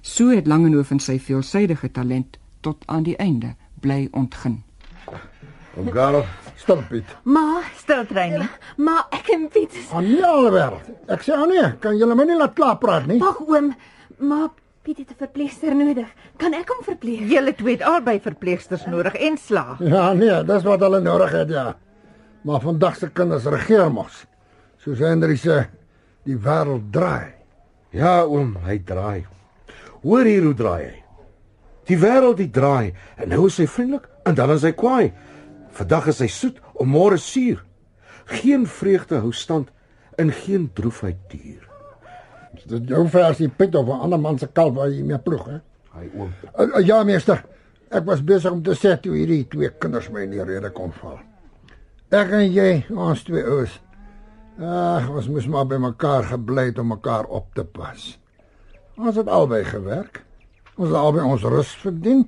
So 0.00 0.30
het 0.30 0.46
Langehoven 0.46 1.02
sy 1.02 1.18
veelsidige 1.18 1.90
talent 1.90 2.38
tot 2.60 2.86
aan 2.86 3.02
die 3.02 3.16
einde 3.16 3.56
bly 3.82 4.08
ontgin. 4.12 4.62
Om 5.74 5.90
Karel, 5.90 6.24
stop 6.56 6.86
Piet. 6.88 7.16
Ma, 7.22 7.62
stil 7.82 8.06
trein 8.06 8.38
nie. 8.38 8.50
Ma, 8.78 9.00
ek 9.10 9.34
en 9.34 9.48
Piet. 9.50 9.74
Aan 9.90 10.06
nie 10.06 10.22
alwêreld. 10.22 10.86
Ek 11.10 11.26
sê 11.26 11.34
aan 11.34 11.50
nee, 11.50 11.68
kan 11.82 11.98
julle 11.98 12.14
my 12.14 12.30
nie 12.30 12.38
laat 12.38 12.54
klaar 12.54 12.78
praat 12.78 13.10
nie? 13.10 13.18
Wag 13.22 13.42
oom, 13.42 13.72
ma 14.22 14.46
Piet 14.82 14.98
het 14.98 15.10
'n 15.10 15.14
verpleegster 15.18 15.76
nodig. 15.76 16.08
Kan 16.36 16.54
ek 16.54 16.68
hom 16.68 16.82
verpleeg? 16.84 17.30
Julle 17.30 17.54
twee 17.54 17.74
het 17.74 17.82
albei 17.82 18.20
verpleegsters 18.20 18.86
nodig 18.86 19.14
en 19.14 19.36
slaag. 19.38 19.78
Ja, 19.78 20.12
nee, 20.12 20.44
dis 20.44 20.62
wat 20.62 20.80
hulle 20.80 21.00
nodig 21.00 21.30
het, 21.30 21.48
ja. 21.48 21.76
Maar 22.42 22.60
vandag 22.60 22.96
se 22.96 23.10
kinders 23.10 23.44
regeer 23.44 23.92
mos. 23.92 24.26
Soos 24.76 24.98
Henry 24.98 25.36
sê, 25.36 25.68
die 26.24 26.36
wêreld 26.36 26.90
draai. 26.90 27.34
Ja, 27.90 28.24
oom, 28.24 28.56
hy 28.64 28.82
draai. 28.84 29.26
Hoor 30.02 30.24
hier 30.24 30.42
hoe 30.42 30.54
draai 30.54 30.84
hy. 30.84 31.02
Die 31.86 31.98
wêreld 31.98 32.36
die 32.36 32.50
draai 32.50 32.94
en 33.16 33.28
nou 33.28 33.46
is 33.46 33.58
hy 33.58 33.66
vriendelik 33.66 34.08
en 34.24 34.34
dan 34.34 34.50
is 34.50 34.62
hy 34.62 34.72
kwaai. 34.72 35.12
Vandag 35.70 36.06
is 36.06 36.18
hy 36.18 36.26
soet, 36.26 36.58
om 36.74 36.88
môre 36.88 37.18
suur. 37.18 37.64
Geen 38.24 38.66
vreugde 38.66 39.20
hou 39.22 39.32
stand 39.32 39.70
in 40.18 40.32
geen 40.32 40.70
droefheid 40.74 41.16
duur. 41.28 41.71
Dit 42.68 42.88
jou 42.88 43.08
versie 43.08 43.48
Piet 43.48 43.74
of 43.74 43.86
'n 43.86 44.00
ander 44.06 44.20
man 44.20 44.38
se 44.38 44.46
kalf 44.46 44.74
waar 44.74 44.90
jy 44.90 45.02
mee 45.02 45.18
ploeg, 45.18 45.46
hè? 45.46 45.60
Hy 45.92 46.08
oom. 46.16 46.32
Uh, 46.58 46.76
uh, 46.76 46.86
ja, 46.86 47.02
meester. 47.04 47.44
Ek 47.92 48.04
was 48.04 48.24
besig 48.24 48.52
om 48.52 48.62
te 48.62 48.74
sê 48.74 48.96
toe 49.00 49.14
hierdie 49.16 49.48
twee 49.48 49.70
kinders 49.70 50.08
my 50.10 50.22
in 50.22 50.30
die 50.30 50.44
rede 50.44 50.70
kom 50.70 50.92
val. 50.92 51.18
Ek 52.12 52.30
en 52.30 52.52
jy, 52.52 52.84
ons 52.90 53.24
twee 53.24 53.44
ouens. 53.44 53.80
Ag, 54.60 55.08
ons 55.08 55.28
moes 55.32 55.48
maar 55.48 55.66
by 55.68 55.78
mekaar 55.80 56.28
gebly 56.28 56.66
het 56.70 56.78
om 56.78 56.92
mekaar 56.92 57.24
op 57.24 57.54
te 57.54 57.64
pas. 57.64 58.18
Ons 58.96 59.16
het 59.16 59.28
albei 59.28 59.64
gewerk. 59.64 60.22
Ons 60.76 60.88
het 60.88 60.96
albei 60.96 61.24
ons 61.24 61.44
rus 61.44 61.72
verdien. 61.80 62.26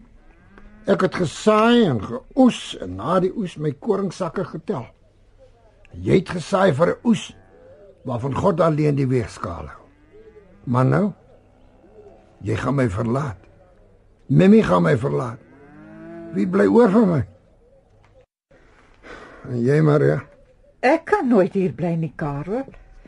Ek 0.89 1.05
het 1.07 1.15
gesaai 1.17 1.85
en 1.85 2.01
geoes 2.01 2.61
en 2.85 2.97
na 2.97 3.21
die 3.25 3.33
oes 3.33 3.57
my 3.57 3.73
koringsakke 3.81 4.45
getel. 4.45 4.85
Jy 5.95 6.21
het 6.21 6.35
gesaai 6.37 6.73
vir 6.73 6.89
'n 6.97 7.01
oes 7.05 7.33
waarvan 8.05 8.35
God 8.35 8.61
alleen 8.61 8.97
die 8.97 9.09
weegskaal 9.09 9.69
hou. 9.69 9.84
Maar 10.65 10.85
nou 10.85 11.05
Jy 12.45 12.57
gaan 12.61 12.77
my 12.77 12.85
verlaat. 12.93 13.39
Mimmy 14.29 14.61
gaan 14.63 14.83
my 14.85 14.99
verlaat. 15.01 15.41
Wie 16.37 16.45
bly 16.49 16.67
oor 16.69 16.91
vir 16.93 17.07
my? 17.09 17.21
En 19.49 19.61
jy, 19.65 19.79
Maria? 19.85 20.19
Ek 20.85 21.07
kan 21.09 21.29
nooit 21.31 21.57
hier 21.57 21.73
bly 21.77 21.95
nie, 21.97 22.13
Karel. 22.21 22.67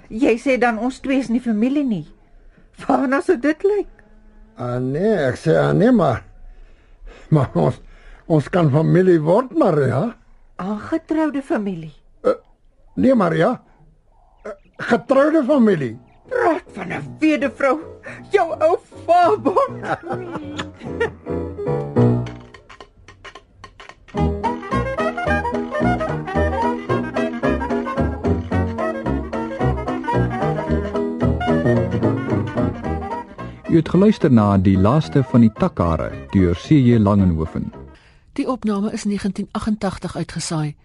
Jy 0.08 0.36
sê 0.40 0.56
dan 0.60 0.78
ons 0.80 1.02
twee 1.04 1.20
is 1.20 1.28
nie 1.28 1.42
familie 1.44 1.84
nie. 1.84 2.06
Waarna 2.80 3.20
sou 3.24 3.36
dit 3.40 3.66
lyk? 3.66 3.90
Ah 4.56 4.78
nee, 4.80 5.12
ek 5.26 5.36
sê 5.40 5.56
ah 5.60 5.74
nee 5.76 5.92
maar. 5.92 6.22
Maar 7.28 7.52
ons 7.60 7.80
ons 8.32 8.48
kan 8.52 8.70
familie 8.72 9.18
word, 9.20 9.52
Maria. 9.52 10.14
Aangetroude 10.62 11.42
familie. 11.44 11.92
Uh, 12.24 12.38
nee, 12.96 13.12
Maria. 13.14 13.52
Uh, 14.46 14.56
getroude 14.88 15.44
familie. 15.44 15.96
Praat 16.28 16.62
van 16.72 16.92
'n 16.92 17.16
wedevrou. 17.18 17.78
Jou 18.30 18.54
ou 18.60 18.78
fabel. 19.06 19.62
Jy 33.66 33.82
het 33.82 33.88
geluister 33.92 34.32
na 34.32 34.56
die 34.56 34.78
laaste 34.78 35.20
van 35.22 35.42
die 35.44 35.52
takkare 35.52 36.06
deur 36.32 36.54
C.J. 36.56 36.96
Langenhoven. 36.96 37.72
Die 38.32 38.48
opname 38.48 38.92
is 38.92 39.02
1988 39.02 40.16
uitgesaai, 40.16 40.76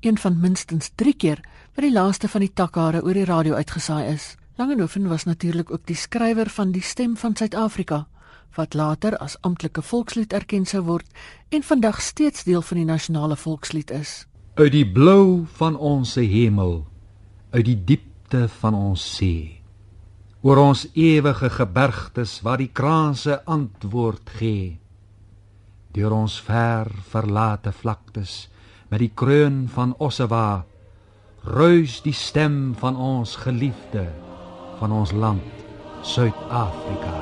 een 0.00 0.18
van 0.18 0.40
minstens 0.40 0.90
3 0.94 1.14
keer 1.14 1.44
wat 1.74 1.84
die 1.84 1.92
laaste 1.92 2.28
van 2.28 2.40
die 2.40 2.52
takkare 2.54 3.02
oor 3.04 3.12
die 3.12 3.24
radio 3.24 3.54
uitgesaai 3.54 4.12
is. 4.14 4.37
Langenhoven 4.58 5.08
was 5.08 5.24
natuurlik 5.24 5.70
ook 5.70 5.86
die 5.86 5.96
skrywer 5.96 6.48
van 6.50 6.72
die 6.74 6.82
stem 6.82 7.16
van 7.16 7.36
Suid-Afrika 7.36 8.08
wat 8.56 8.74
later 8.74 9.14
as 9.22 9.36
amptelike 9.46 9.82
volkslied 9.86 10.32
erken 10.34 10.64
sou 10.66 10.82
word 10.82 11.06
en 11.54 11.62
vandag 11.62 12.00
steeds 12.02 12.42
deel 12.42 12.62
van 12.62 12.80
die 12.80 12.88
nasionale 12.88 13.36
volkslied 13.36 13.92
is. 13.94 14.26
Uit 14.54 14.72
die 14.74 14.88
blou 14.92 15.46
van 15.60 15.76
ons 15.76 16.16
hemel, 16.18 16.82
uit 17.54 17.64
die 17.70 17.78
diepte 17.92 18.48
van 18.58 18.74
ons 18.74 19.06
see, 19.14 19.62
oor 20.42 20.58
ons 20.58 20.88
ewige 20.90 21.54
gebergtes 21.54 22.40
waar 22.42 22.58
die 22.58 22.72
kraanse 22.74 23.38
antwoord 23.46 24.36
gee, 24.42 24.78
deur 25.94 26.18
ons 26.18 26.40
ver 26.42 26.90
verlate 27.14 27.70
vlaktes 27.70 28.48
met 28.90 29.06
die 29.06 29.14
kroon 29.14 29.68
van 29.70 29.94
Ossewa, 30.02 30.64
ruis 31.46 32.02
die 32.02 32.16
stem 32.26 32.74
van 32.74 32.98
ons 32.98 33.38
geliefde 33.46 34.08
van 34.78 34.92
ons 34.92 35.12
land 35.12 35.42
Suid-Afrika. 36.02 37.16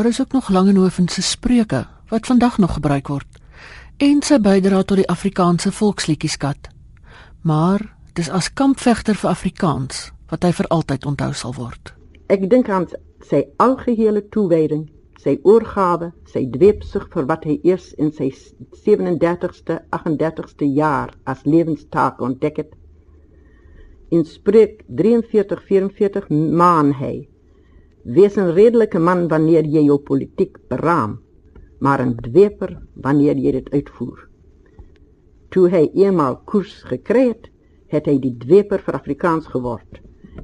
Daar 0.00 0.08
is 0.08 0.20
ook 0.20 0.32
nog 0.32 0.48
Langehoven 0.48 1.08
se 1.08 1.22
spreuke 1.22 1.86
wat 2.08 2.26
vandag 2.26 2.58
nog 2.58 2.72
gebruik 2.72 3.08
word 3.08 3.26
en 3.96 4.22
sy 4.24 4.38
bydra 4.40 4.78
tot 4.82 4.96
die 4.96 5.08
Afrikaanse 5.12 5.72
volksliedjieskat. 5.72 6.68
Maar 7.42 7.84
dis 8.16 8.30
as 8.30 8.48
kampvegter 8.52 9.18
vir 9.20 9.30
Afrikaans 9.30 9.98
wat 10.32 10.46
hy 10.48 10.54
vir 10.56 10.68
altyd 10.76 11.04
onthou 11.04 11.28
sal 11.36 11.52
word. 11.58 11.92
Ek 12.32 12.48
dink 12.48 12.70
aan 12.72 12.88
sy 13.28 13.42
algehele 13.60 14.22
toewyding, 14.32 14.86
sy 15.20 15.36
oorgawe, 15.44 16.08
sy 16.32 16.46
dweepsug 16.48 17.10
vir 17.12 17.28
wat 17.28 17.44
hy 17.44 17.58
eers 17.60 17.92
in 18.00 18.08
sy 18.16 18.30
37ste, 18.86 19.82
38ste 19.92 20.70
jaar 20.80 21.12
as 21.28 21.44
lewenstaak 21.44 22.24
ontdek 22.24 22.62
het. 22.64 22.72
In 24.08 24.24
spreek 24.24 24.80
43:44 24.88 26.32
maan 26.32 26.96
hy 27.02 27.28
Wees 28.04 28.36
'n 28.36 28.52
redelike 28.54 28.98
man 28.98 29.28
wanneer 29.28 29.64
jy 29.64 29.84
jou 29.84 29.98
politiek 29.98 30.58
beraam, 30.68 31.20
maar 31.80 32.00
'n 32.00 32.16
dweper 32.16 32.78
wanneer 32.94 33.36
jy 33.36 33.52
dit 33.52 33.70
uitvoer. 33.70 34.28
Toe 35.50 35.68
hy 35.68 35.90
eenmaal 35.94 36.36
koers 36.44 36.82
gekry 36.86 37.28
het, 37.28 37.50
het 37.88 38.06
hy 38.06 38.18
die 38.18 38.36
dweper 38.38 38.78
vir 38.78 38.94
Afrikaans 38.94 39.46
geword 39.46 40.00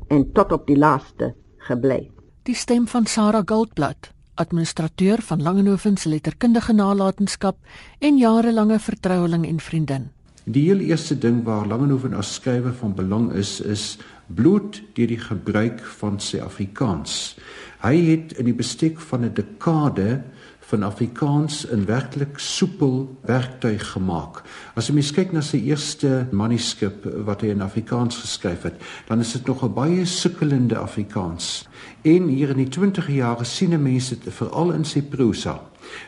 en 0.09 0.33
tot 0.33 0.53
op 0.53 0.67
die 0.67 0.77
laaste 0.77 1.35
gebly. 1.59 2.11
Die 2.43 2.55
stem 2.55 2.87
van 2.87 3.07
Sarah 3.07 3.43
Goldblatt, 3.45 4.11
administrateur 4.35 5.23
van 5.23 5.43
Langehoven 5.43 5.97
se 5.97 6.09
letterkundige 6.09 6.73
nalatenskap 6.73 7.57
en 7.99 8.19
jarelange 8.19 8.79
vertroueling 8.79 9.47
en 9.47 9.61
vriendin. 9.61 10.11
Die 10.45 10.63
heel 10.69 10.79
eerste 10.79 11.19
ding 11.19 11.41
waar 11.45 11.67
Langehoven 11.67 12.15
as 12.15 12.35
skrywer 12.35 12.75
van 12.75 12.95
belang 12.95 13.33
is, 13.33 13.61
is 13.61 13.99
bloot 14.27 14.83
deur 14.95 15.07
die 15.07 15.21
gebruik 15.21 15.85
van 15.99 16.21
sy 16.21 16.41
Afrikaans. 16.43 17.37
Hy 17.83 17.95
het 18.11 18.33
in 18.41 18.49
die 18.49 18.57
bestek 18.57 19.01
van 19.01 19.25
'n 19.25 19.35
dekade 19.35 20.23
van 20.67 20.83
Afrikaans 20.83 21.67
'n 21.71 21.85
werklik 21.85 22.39
soepel 22.39 23.19
werktuig 23.23 23.91
gemaak. 23.91 24.43
As 24.75 24.87
jy 24.87 24.95
mens 24.95 25.13
kyk 25.13 25.33
na 25.33 25.41
sy 25.41 25.57
eerste 25.57 26.27
manuskrip 26.31 27.05
wat 27.25 27.41
hy 27.41 27.49
in 27.49 27.61
Afrikaans 27.61 28.17
geskryf 28.17 28.63
het, 28.63 28.75
dan 29.07 29.21
is 29.21 29.33
dit 29.33 29.47
nog 29.47 29.63
'n 29.63 29.73
baie 29.73 30.05
sukkelende 30.05 30.79
Afrikaans. 30.79 31.69
En 32.03 32.29
hier 32.29 32.49
in 32.49 32.57
die 32.57 32.69
20e 32.69 33.13
jare 33.13 33.45
sien 33.45 33.83
mense 33.83 34.19
dit 34.19 34.35
veral 34.35 34.73
in 34.73 34.85
sy 34.85 35.03
prosa 35.03 35.61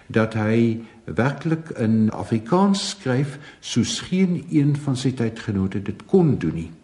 dat 0.07 0.35
hy 0.35 0.81
werklik 1.05 1.69
in 1.69 2.11
Afrikaans 2.11 2.89
skryf 2.89 3.39
soos 3.61 4.01
geen 4.01 4.47
een 4.51 4.77
van 4.77 4.97
sy 4.97 5.12
tydgenote 5.12 5.83
dit 5.83 6.05
kon 6.07 6.39
doen 6.39 6.55
nie. 6.55 6.78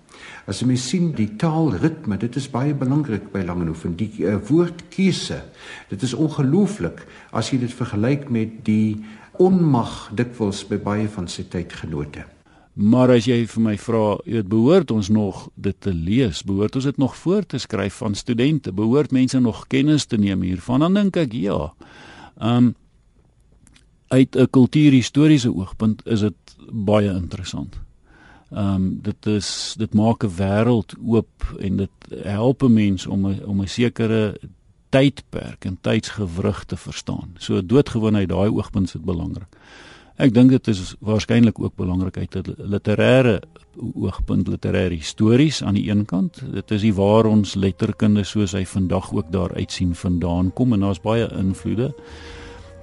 As 0.45 0.61
jy 0.61 0.76
sien 0.76 1.12
die 1.16 1.30
taalritme, 1.40 2.18
dit 2.20 2.36
is 2.36 2.51
baie 2.53 2.74
belangrik 2.76 3.30
by 3.32 3.40
Langehoven, 3.49 3.95
die 3.97 4.11
uh, 4.26 4.36
woordkeuse. 4.45 5.40
Dit 5.88 6.05
is 6.05 6.12
ongelooflik 6.12 7.07
as 7.32 7.49
jy 7.53 7.62
dit 7.62 7.72
vergelyk 7.72 8.28
met 8.28 8.61
die 8.66 9.01
onmag 9.40 10.11
dikwels 10.14 10.62
by 10.68 10.76
baie 10.84 11.09
van 11.09 11.30
sy 11.32 11.47
tydgenote. 11.49 12.26
Maar 12.74 13.14
as 13.14 13.28
jy 13.30 13.38
vir 13.47 13.62
my 13.62 13.74
vra, 13.78 14.03
weet 14.26 14.49
behoort 14.51 14.90
ons 14.90 15.09
nog 15.14 15.47
dit 15.55 15.76
te 15.80 15.92
lees, 15.95 16.42
behoort 16.42 16.76
ons 16.76 16.88
dit 16.90 16.99
nog 16.99 17.14
voor 17.16 17.47
te 17.47 17.61
skryf 17.62 18.01
van 18.03 18.18
studente, 18.18 18.72
behoort 18.74 19.14
mense 19.14 19.38
nog 19.40 19.68
kennis 19.70 20.09
te 20.11 20.18
neem 20.18 20.42
hiervan, 20.42 20.82
dan 20.82 20.99
dink 20.99 21.16
ek 21.22 21.36
ja. 21.38 21.70
Um 22.36 22.74
uit 24.14 24.36
'n 24.36 24.51
kultuurhistoriese 24.51 25.51
oogpunt 25.55 26.07
is 26.07 26.20
dit 26.20 26.57
baie 26.70 27.11
interessant. 27.11 27.84
Ehm 28.55 28.74
um, 28.74 28.98
dit 29.02 29.26
is 29.26 29.74
dit 29.78 29.94
maak 29.94 30.24
'n 30.24 30.36
wêreld 30.36 30.94
oop 31.07 31.55
en 31.59 31.76
dit 31.76 31.90
help 32.22 32.62
'n 32.62 32.72
mens 32.72 33.07
om 33.07 33.26
'n 33.26 33.44
om 33.44 33.61
'n 33.61 33.68
sekere 33.68 34.38
tydperk 34.88 35.64
en 35.64 35.78
tydsgewrig 35.80 36.64
te 36.64 36.76
verstaan. 36.76 37.34
So 37.38 37.66
doodgewoon 37.66 38.16
uit 38.16 38.28
daai 38.28 38.50
oogpunt 38.50 38.86
is 38.86 38.92
dit 38.92 39.05
belangrik. 39.05 39.57
Ek 40.16 40.34
dink 40.34 40.50
dit 40.50 40.68
is 40.68 40.94
waarskynlik 41.00 41.59
ook 41.59 41.74
belangrik 41.74 42.16
uit 42.16 42.36
'n 42.36 42.55
literêre 42.59 43.42
oogpunt, 43.94 44.48
literêre 44.48 44.94
histories 44.94 45.62
aan 45.62 45.74
die 45.74 45.90
een 45.90 46.05
kant. 46.05 46.42
Dit 46.52 46.70
is 46.70 46.80
die 46.80 46.94
waar 46.94 47.26
ons 47.26 47.55
letterkunde 47.55 48.24
soos 48.24 48.52
hy 48.52 48.64
vandag 48.64 49.12
ook 49.12 49.32
daar 49.32 49.55
uitsien 49.55 49.94
vandaan 49.94 50.52
kom 50.52 50.72
en 50.72 50.80
daar's 50.80 51.00
baie 51.00 51.28
invloede. 51.32 51.94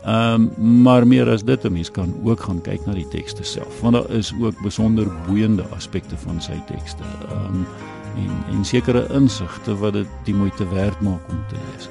Ehm 0.05 0.49
um, 0.57 0.81
maar 0.81 1.07
meer 1.07 1.29
as 1.29 1.43
dit, 1.43 1.63
'n 1.63 1.71
mens 1.71 1.91
kan 1.91 2.15
ook 2.23 2.39
gaan 2.39 2.61
kyk 2.61 2.85
na 2.85 2.93
die 2.93 3.07
tekste 3.07 3.43
self, 3.43 3.81
want 3.81 3.93
daar 3.93 4.09
is 4.09 4.33
ook 4.41 4.61
besonder 4.61 5.07
boeiende 5.27 5.63
aspekte 5.75 6.17
van 6.17 6.41
sy 6.41 6.61
tekste. 6.65 7.03
Ehm 7.29 7.55
um, 7.55 7.65
en 8.15 8.55
en 8.55 8.65
sekere 8.65 9.07
insigte 9.13 9.77
wat 9.77 9.93
dit 9.93 10.07
die 10.23 10.35
moeite 10.35 10.67
werd 10.69 11.01
maak 11.01 11.29
om 11.29 11.43
te 11.49 11.55
lees. 11.55 11.89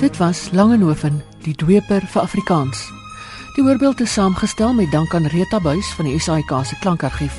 Dit 0.00 0.16
was 0.16 0.50
Langehoven, 0.52 1.22
die 1.42 1.54
dweper 1.54 2.06
vir 2.06 2.22
Afrikaans. 2.22 3.03
Die 3.54 3.62
voorbeeld 3.62 4.00
is 4.00 4.12
saamgestel 4.12 4.72
met 4.74 4.90
dank 4.90 5.12
aan 5.14 5.26
Rita 5.30 5.60
Buys 5.62 5.86
van 5.94 6.08
die 6.08 6.18
SAIK 6.18 6.50
se 6.66 6.74
Klankargief 6.80 7.36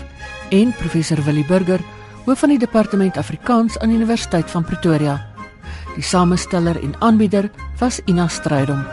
en 0.49 0.71
professor 0.79 1.19
Willie 1.23 1.43
Burger, 1.45 1.81
hoof 2.23 2.39
van 2.39 2.53
die 2.53 2.59
departement 2.59 3.17
Afrikaans 3.17 3.75
aan 3.79 3.91
die 3.91 3.97
Universiteit 3.97 4.51
van 4.51 4.63
Pretoria. 4.63 5.17
Die 5.95 6.03
samesteller 6.03 6.79
en 6.79 6.95
aanbieder 7.01 7.49
was 7.79 7.99
Ina 8.05 8.27
Strydom. 8.27 8.85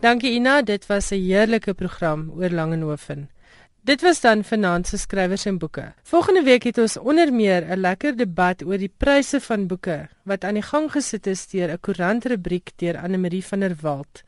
Dankie 0.00 0.34
Ina, 0.36 0.60
dit 0.62 0.86
was 0.86 1.10
'n 1.10 1.24
heerlike 1.24 1.74
program 1.74 2.30
oor 2.36 2.50
Langehoven. 2.50 3.30
Dit 3.90 4.02
was 4.06 4.20
dan 4.20 4.44
vanaand 4.44 4.86
se 4.86 4.98
skrywers 4.98 5.44
en 5.50 5.56
boeke. 5.58 5.92
Volgende 6.02 6.42
week 6.42 6.62
het 6.62 6.78
ons 6.78 6.96
onder 6.96 7.32
meer 7.32 7.64
'n 7.66 7.80
lekker 7.80 8.16
debat 8.16 8.62
oor 8.62 8.78
die 8.78 8.92
pryse 8.96 9.40
van 9.40 9.66
boeke 9.66 10.08
wat 10.22 10.44
aan 10.44 10.54
die 10.54 10.62
gang 10.62 10.92
gesit 10.92 11.26
is 11.26 11.46
deur 11.46 11.70
'n 11.72 11.80
koerantrubriek 11.80 12.70
deur 12.76 12.98
Anne 12.98 13.18
Marie 13.18 13.44
van 13.44 13.60
der 13.60 13.74
Walt. 13.80 14.22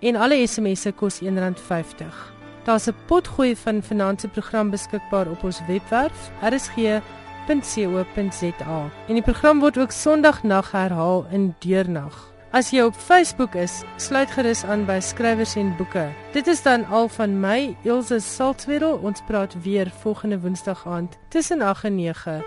en 0.00 0.16
alle 0.16 0.40
SMS'e 0.46 0.92
kos 0.96 1.20
R1.50. 1.20 2.08
Daar's 2.64 2.88
'n 2.88 2.94
potgooi 3.06 3.56
van 3.56 3.82
vanaand 3.82 4.20
se 4.20 4.28
program 4.28 4.70
beskikbaar 4.70 5.28
op 5.28 5.44
ons 5.44 5.60
webwerf 5.66 6.30
rsg.co.za. 6.40 7.02
En 9.08 9.14
die 9.14 9.22
program 9.22 9.60
word 9.60 9.78
ook 9.78 9.92
Sondagnag 9.92 10.72
herhaal 10.72 11.26
in 11.30 11.54
deernag. 11.58 12.29
As 12.52 12.72
jy 12.74 12.80
op 12.82 12.96
Facebook 12.98 13.54
is, 13.54 13.84
sluit 14.02 14.32
gerus 14.34 14.64
aan 14.66 14.80
by 14.82 14.96
Skrywers 14.98 15.52
en 15.54 15.68
Boeke. 15.78 16.08
Dit 16.34 16.48
is 16.50 16.62
dan 16.64 16.82
al 16.90 17.06
van 17.14 17.36
my, 17.38 17.76
Elsje 17.86 18.18
Saltzwedel. 18.18 18.98
Ons 19.06 19.22
praat 19.28 19.54
weer 19.62 19.92
volgende 20.02 20.40
Woensdag 20.42 20.82
aand 20.86 21.14
tussen 21.28 21.62
8 21.62 21.84
en 21.84 21.94
9. 21.94 22.42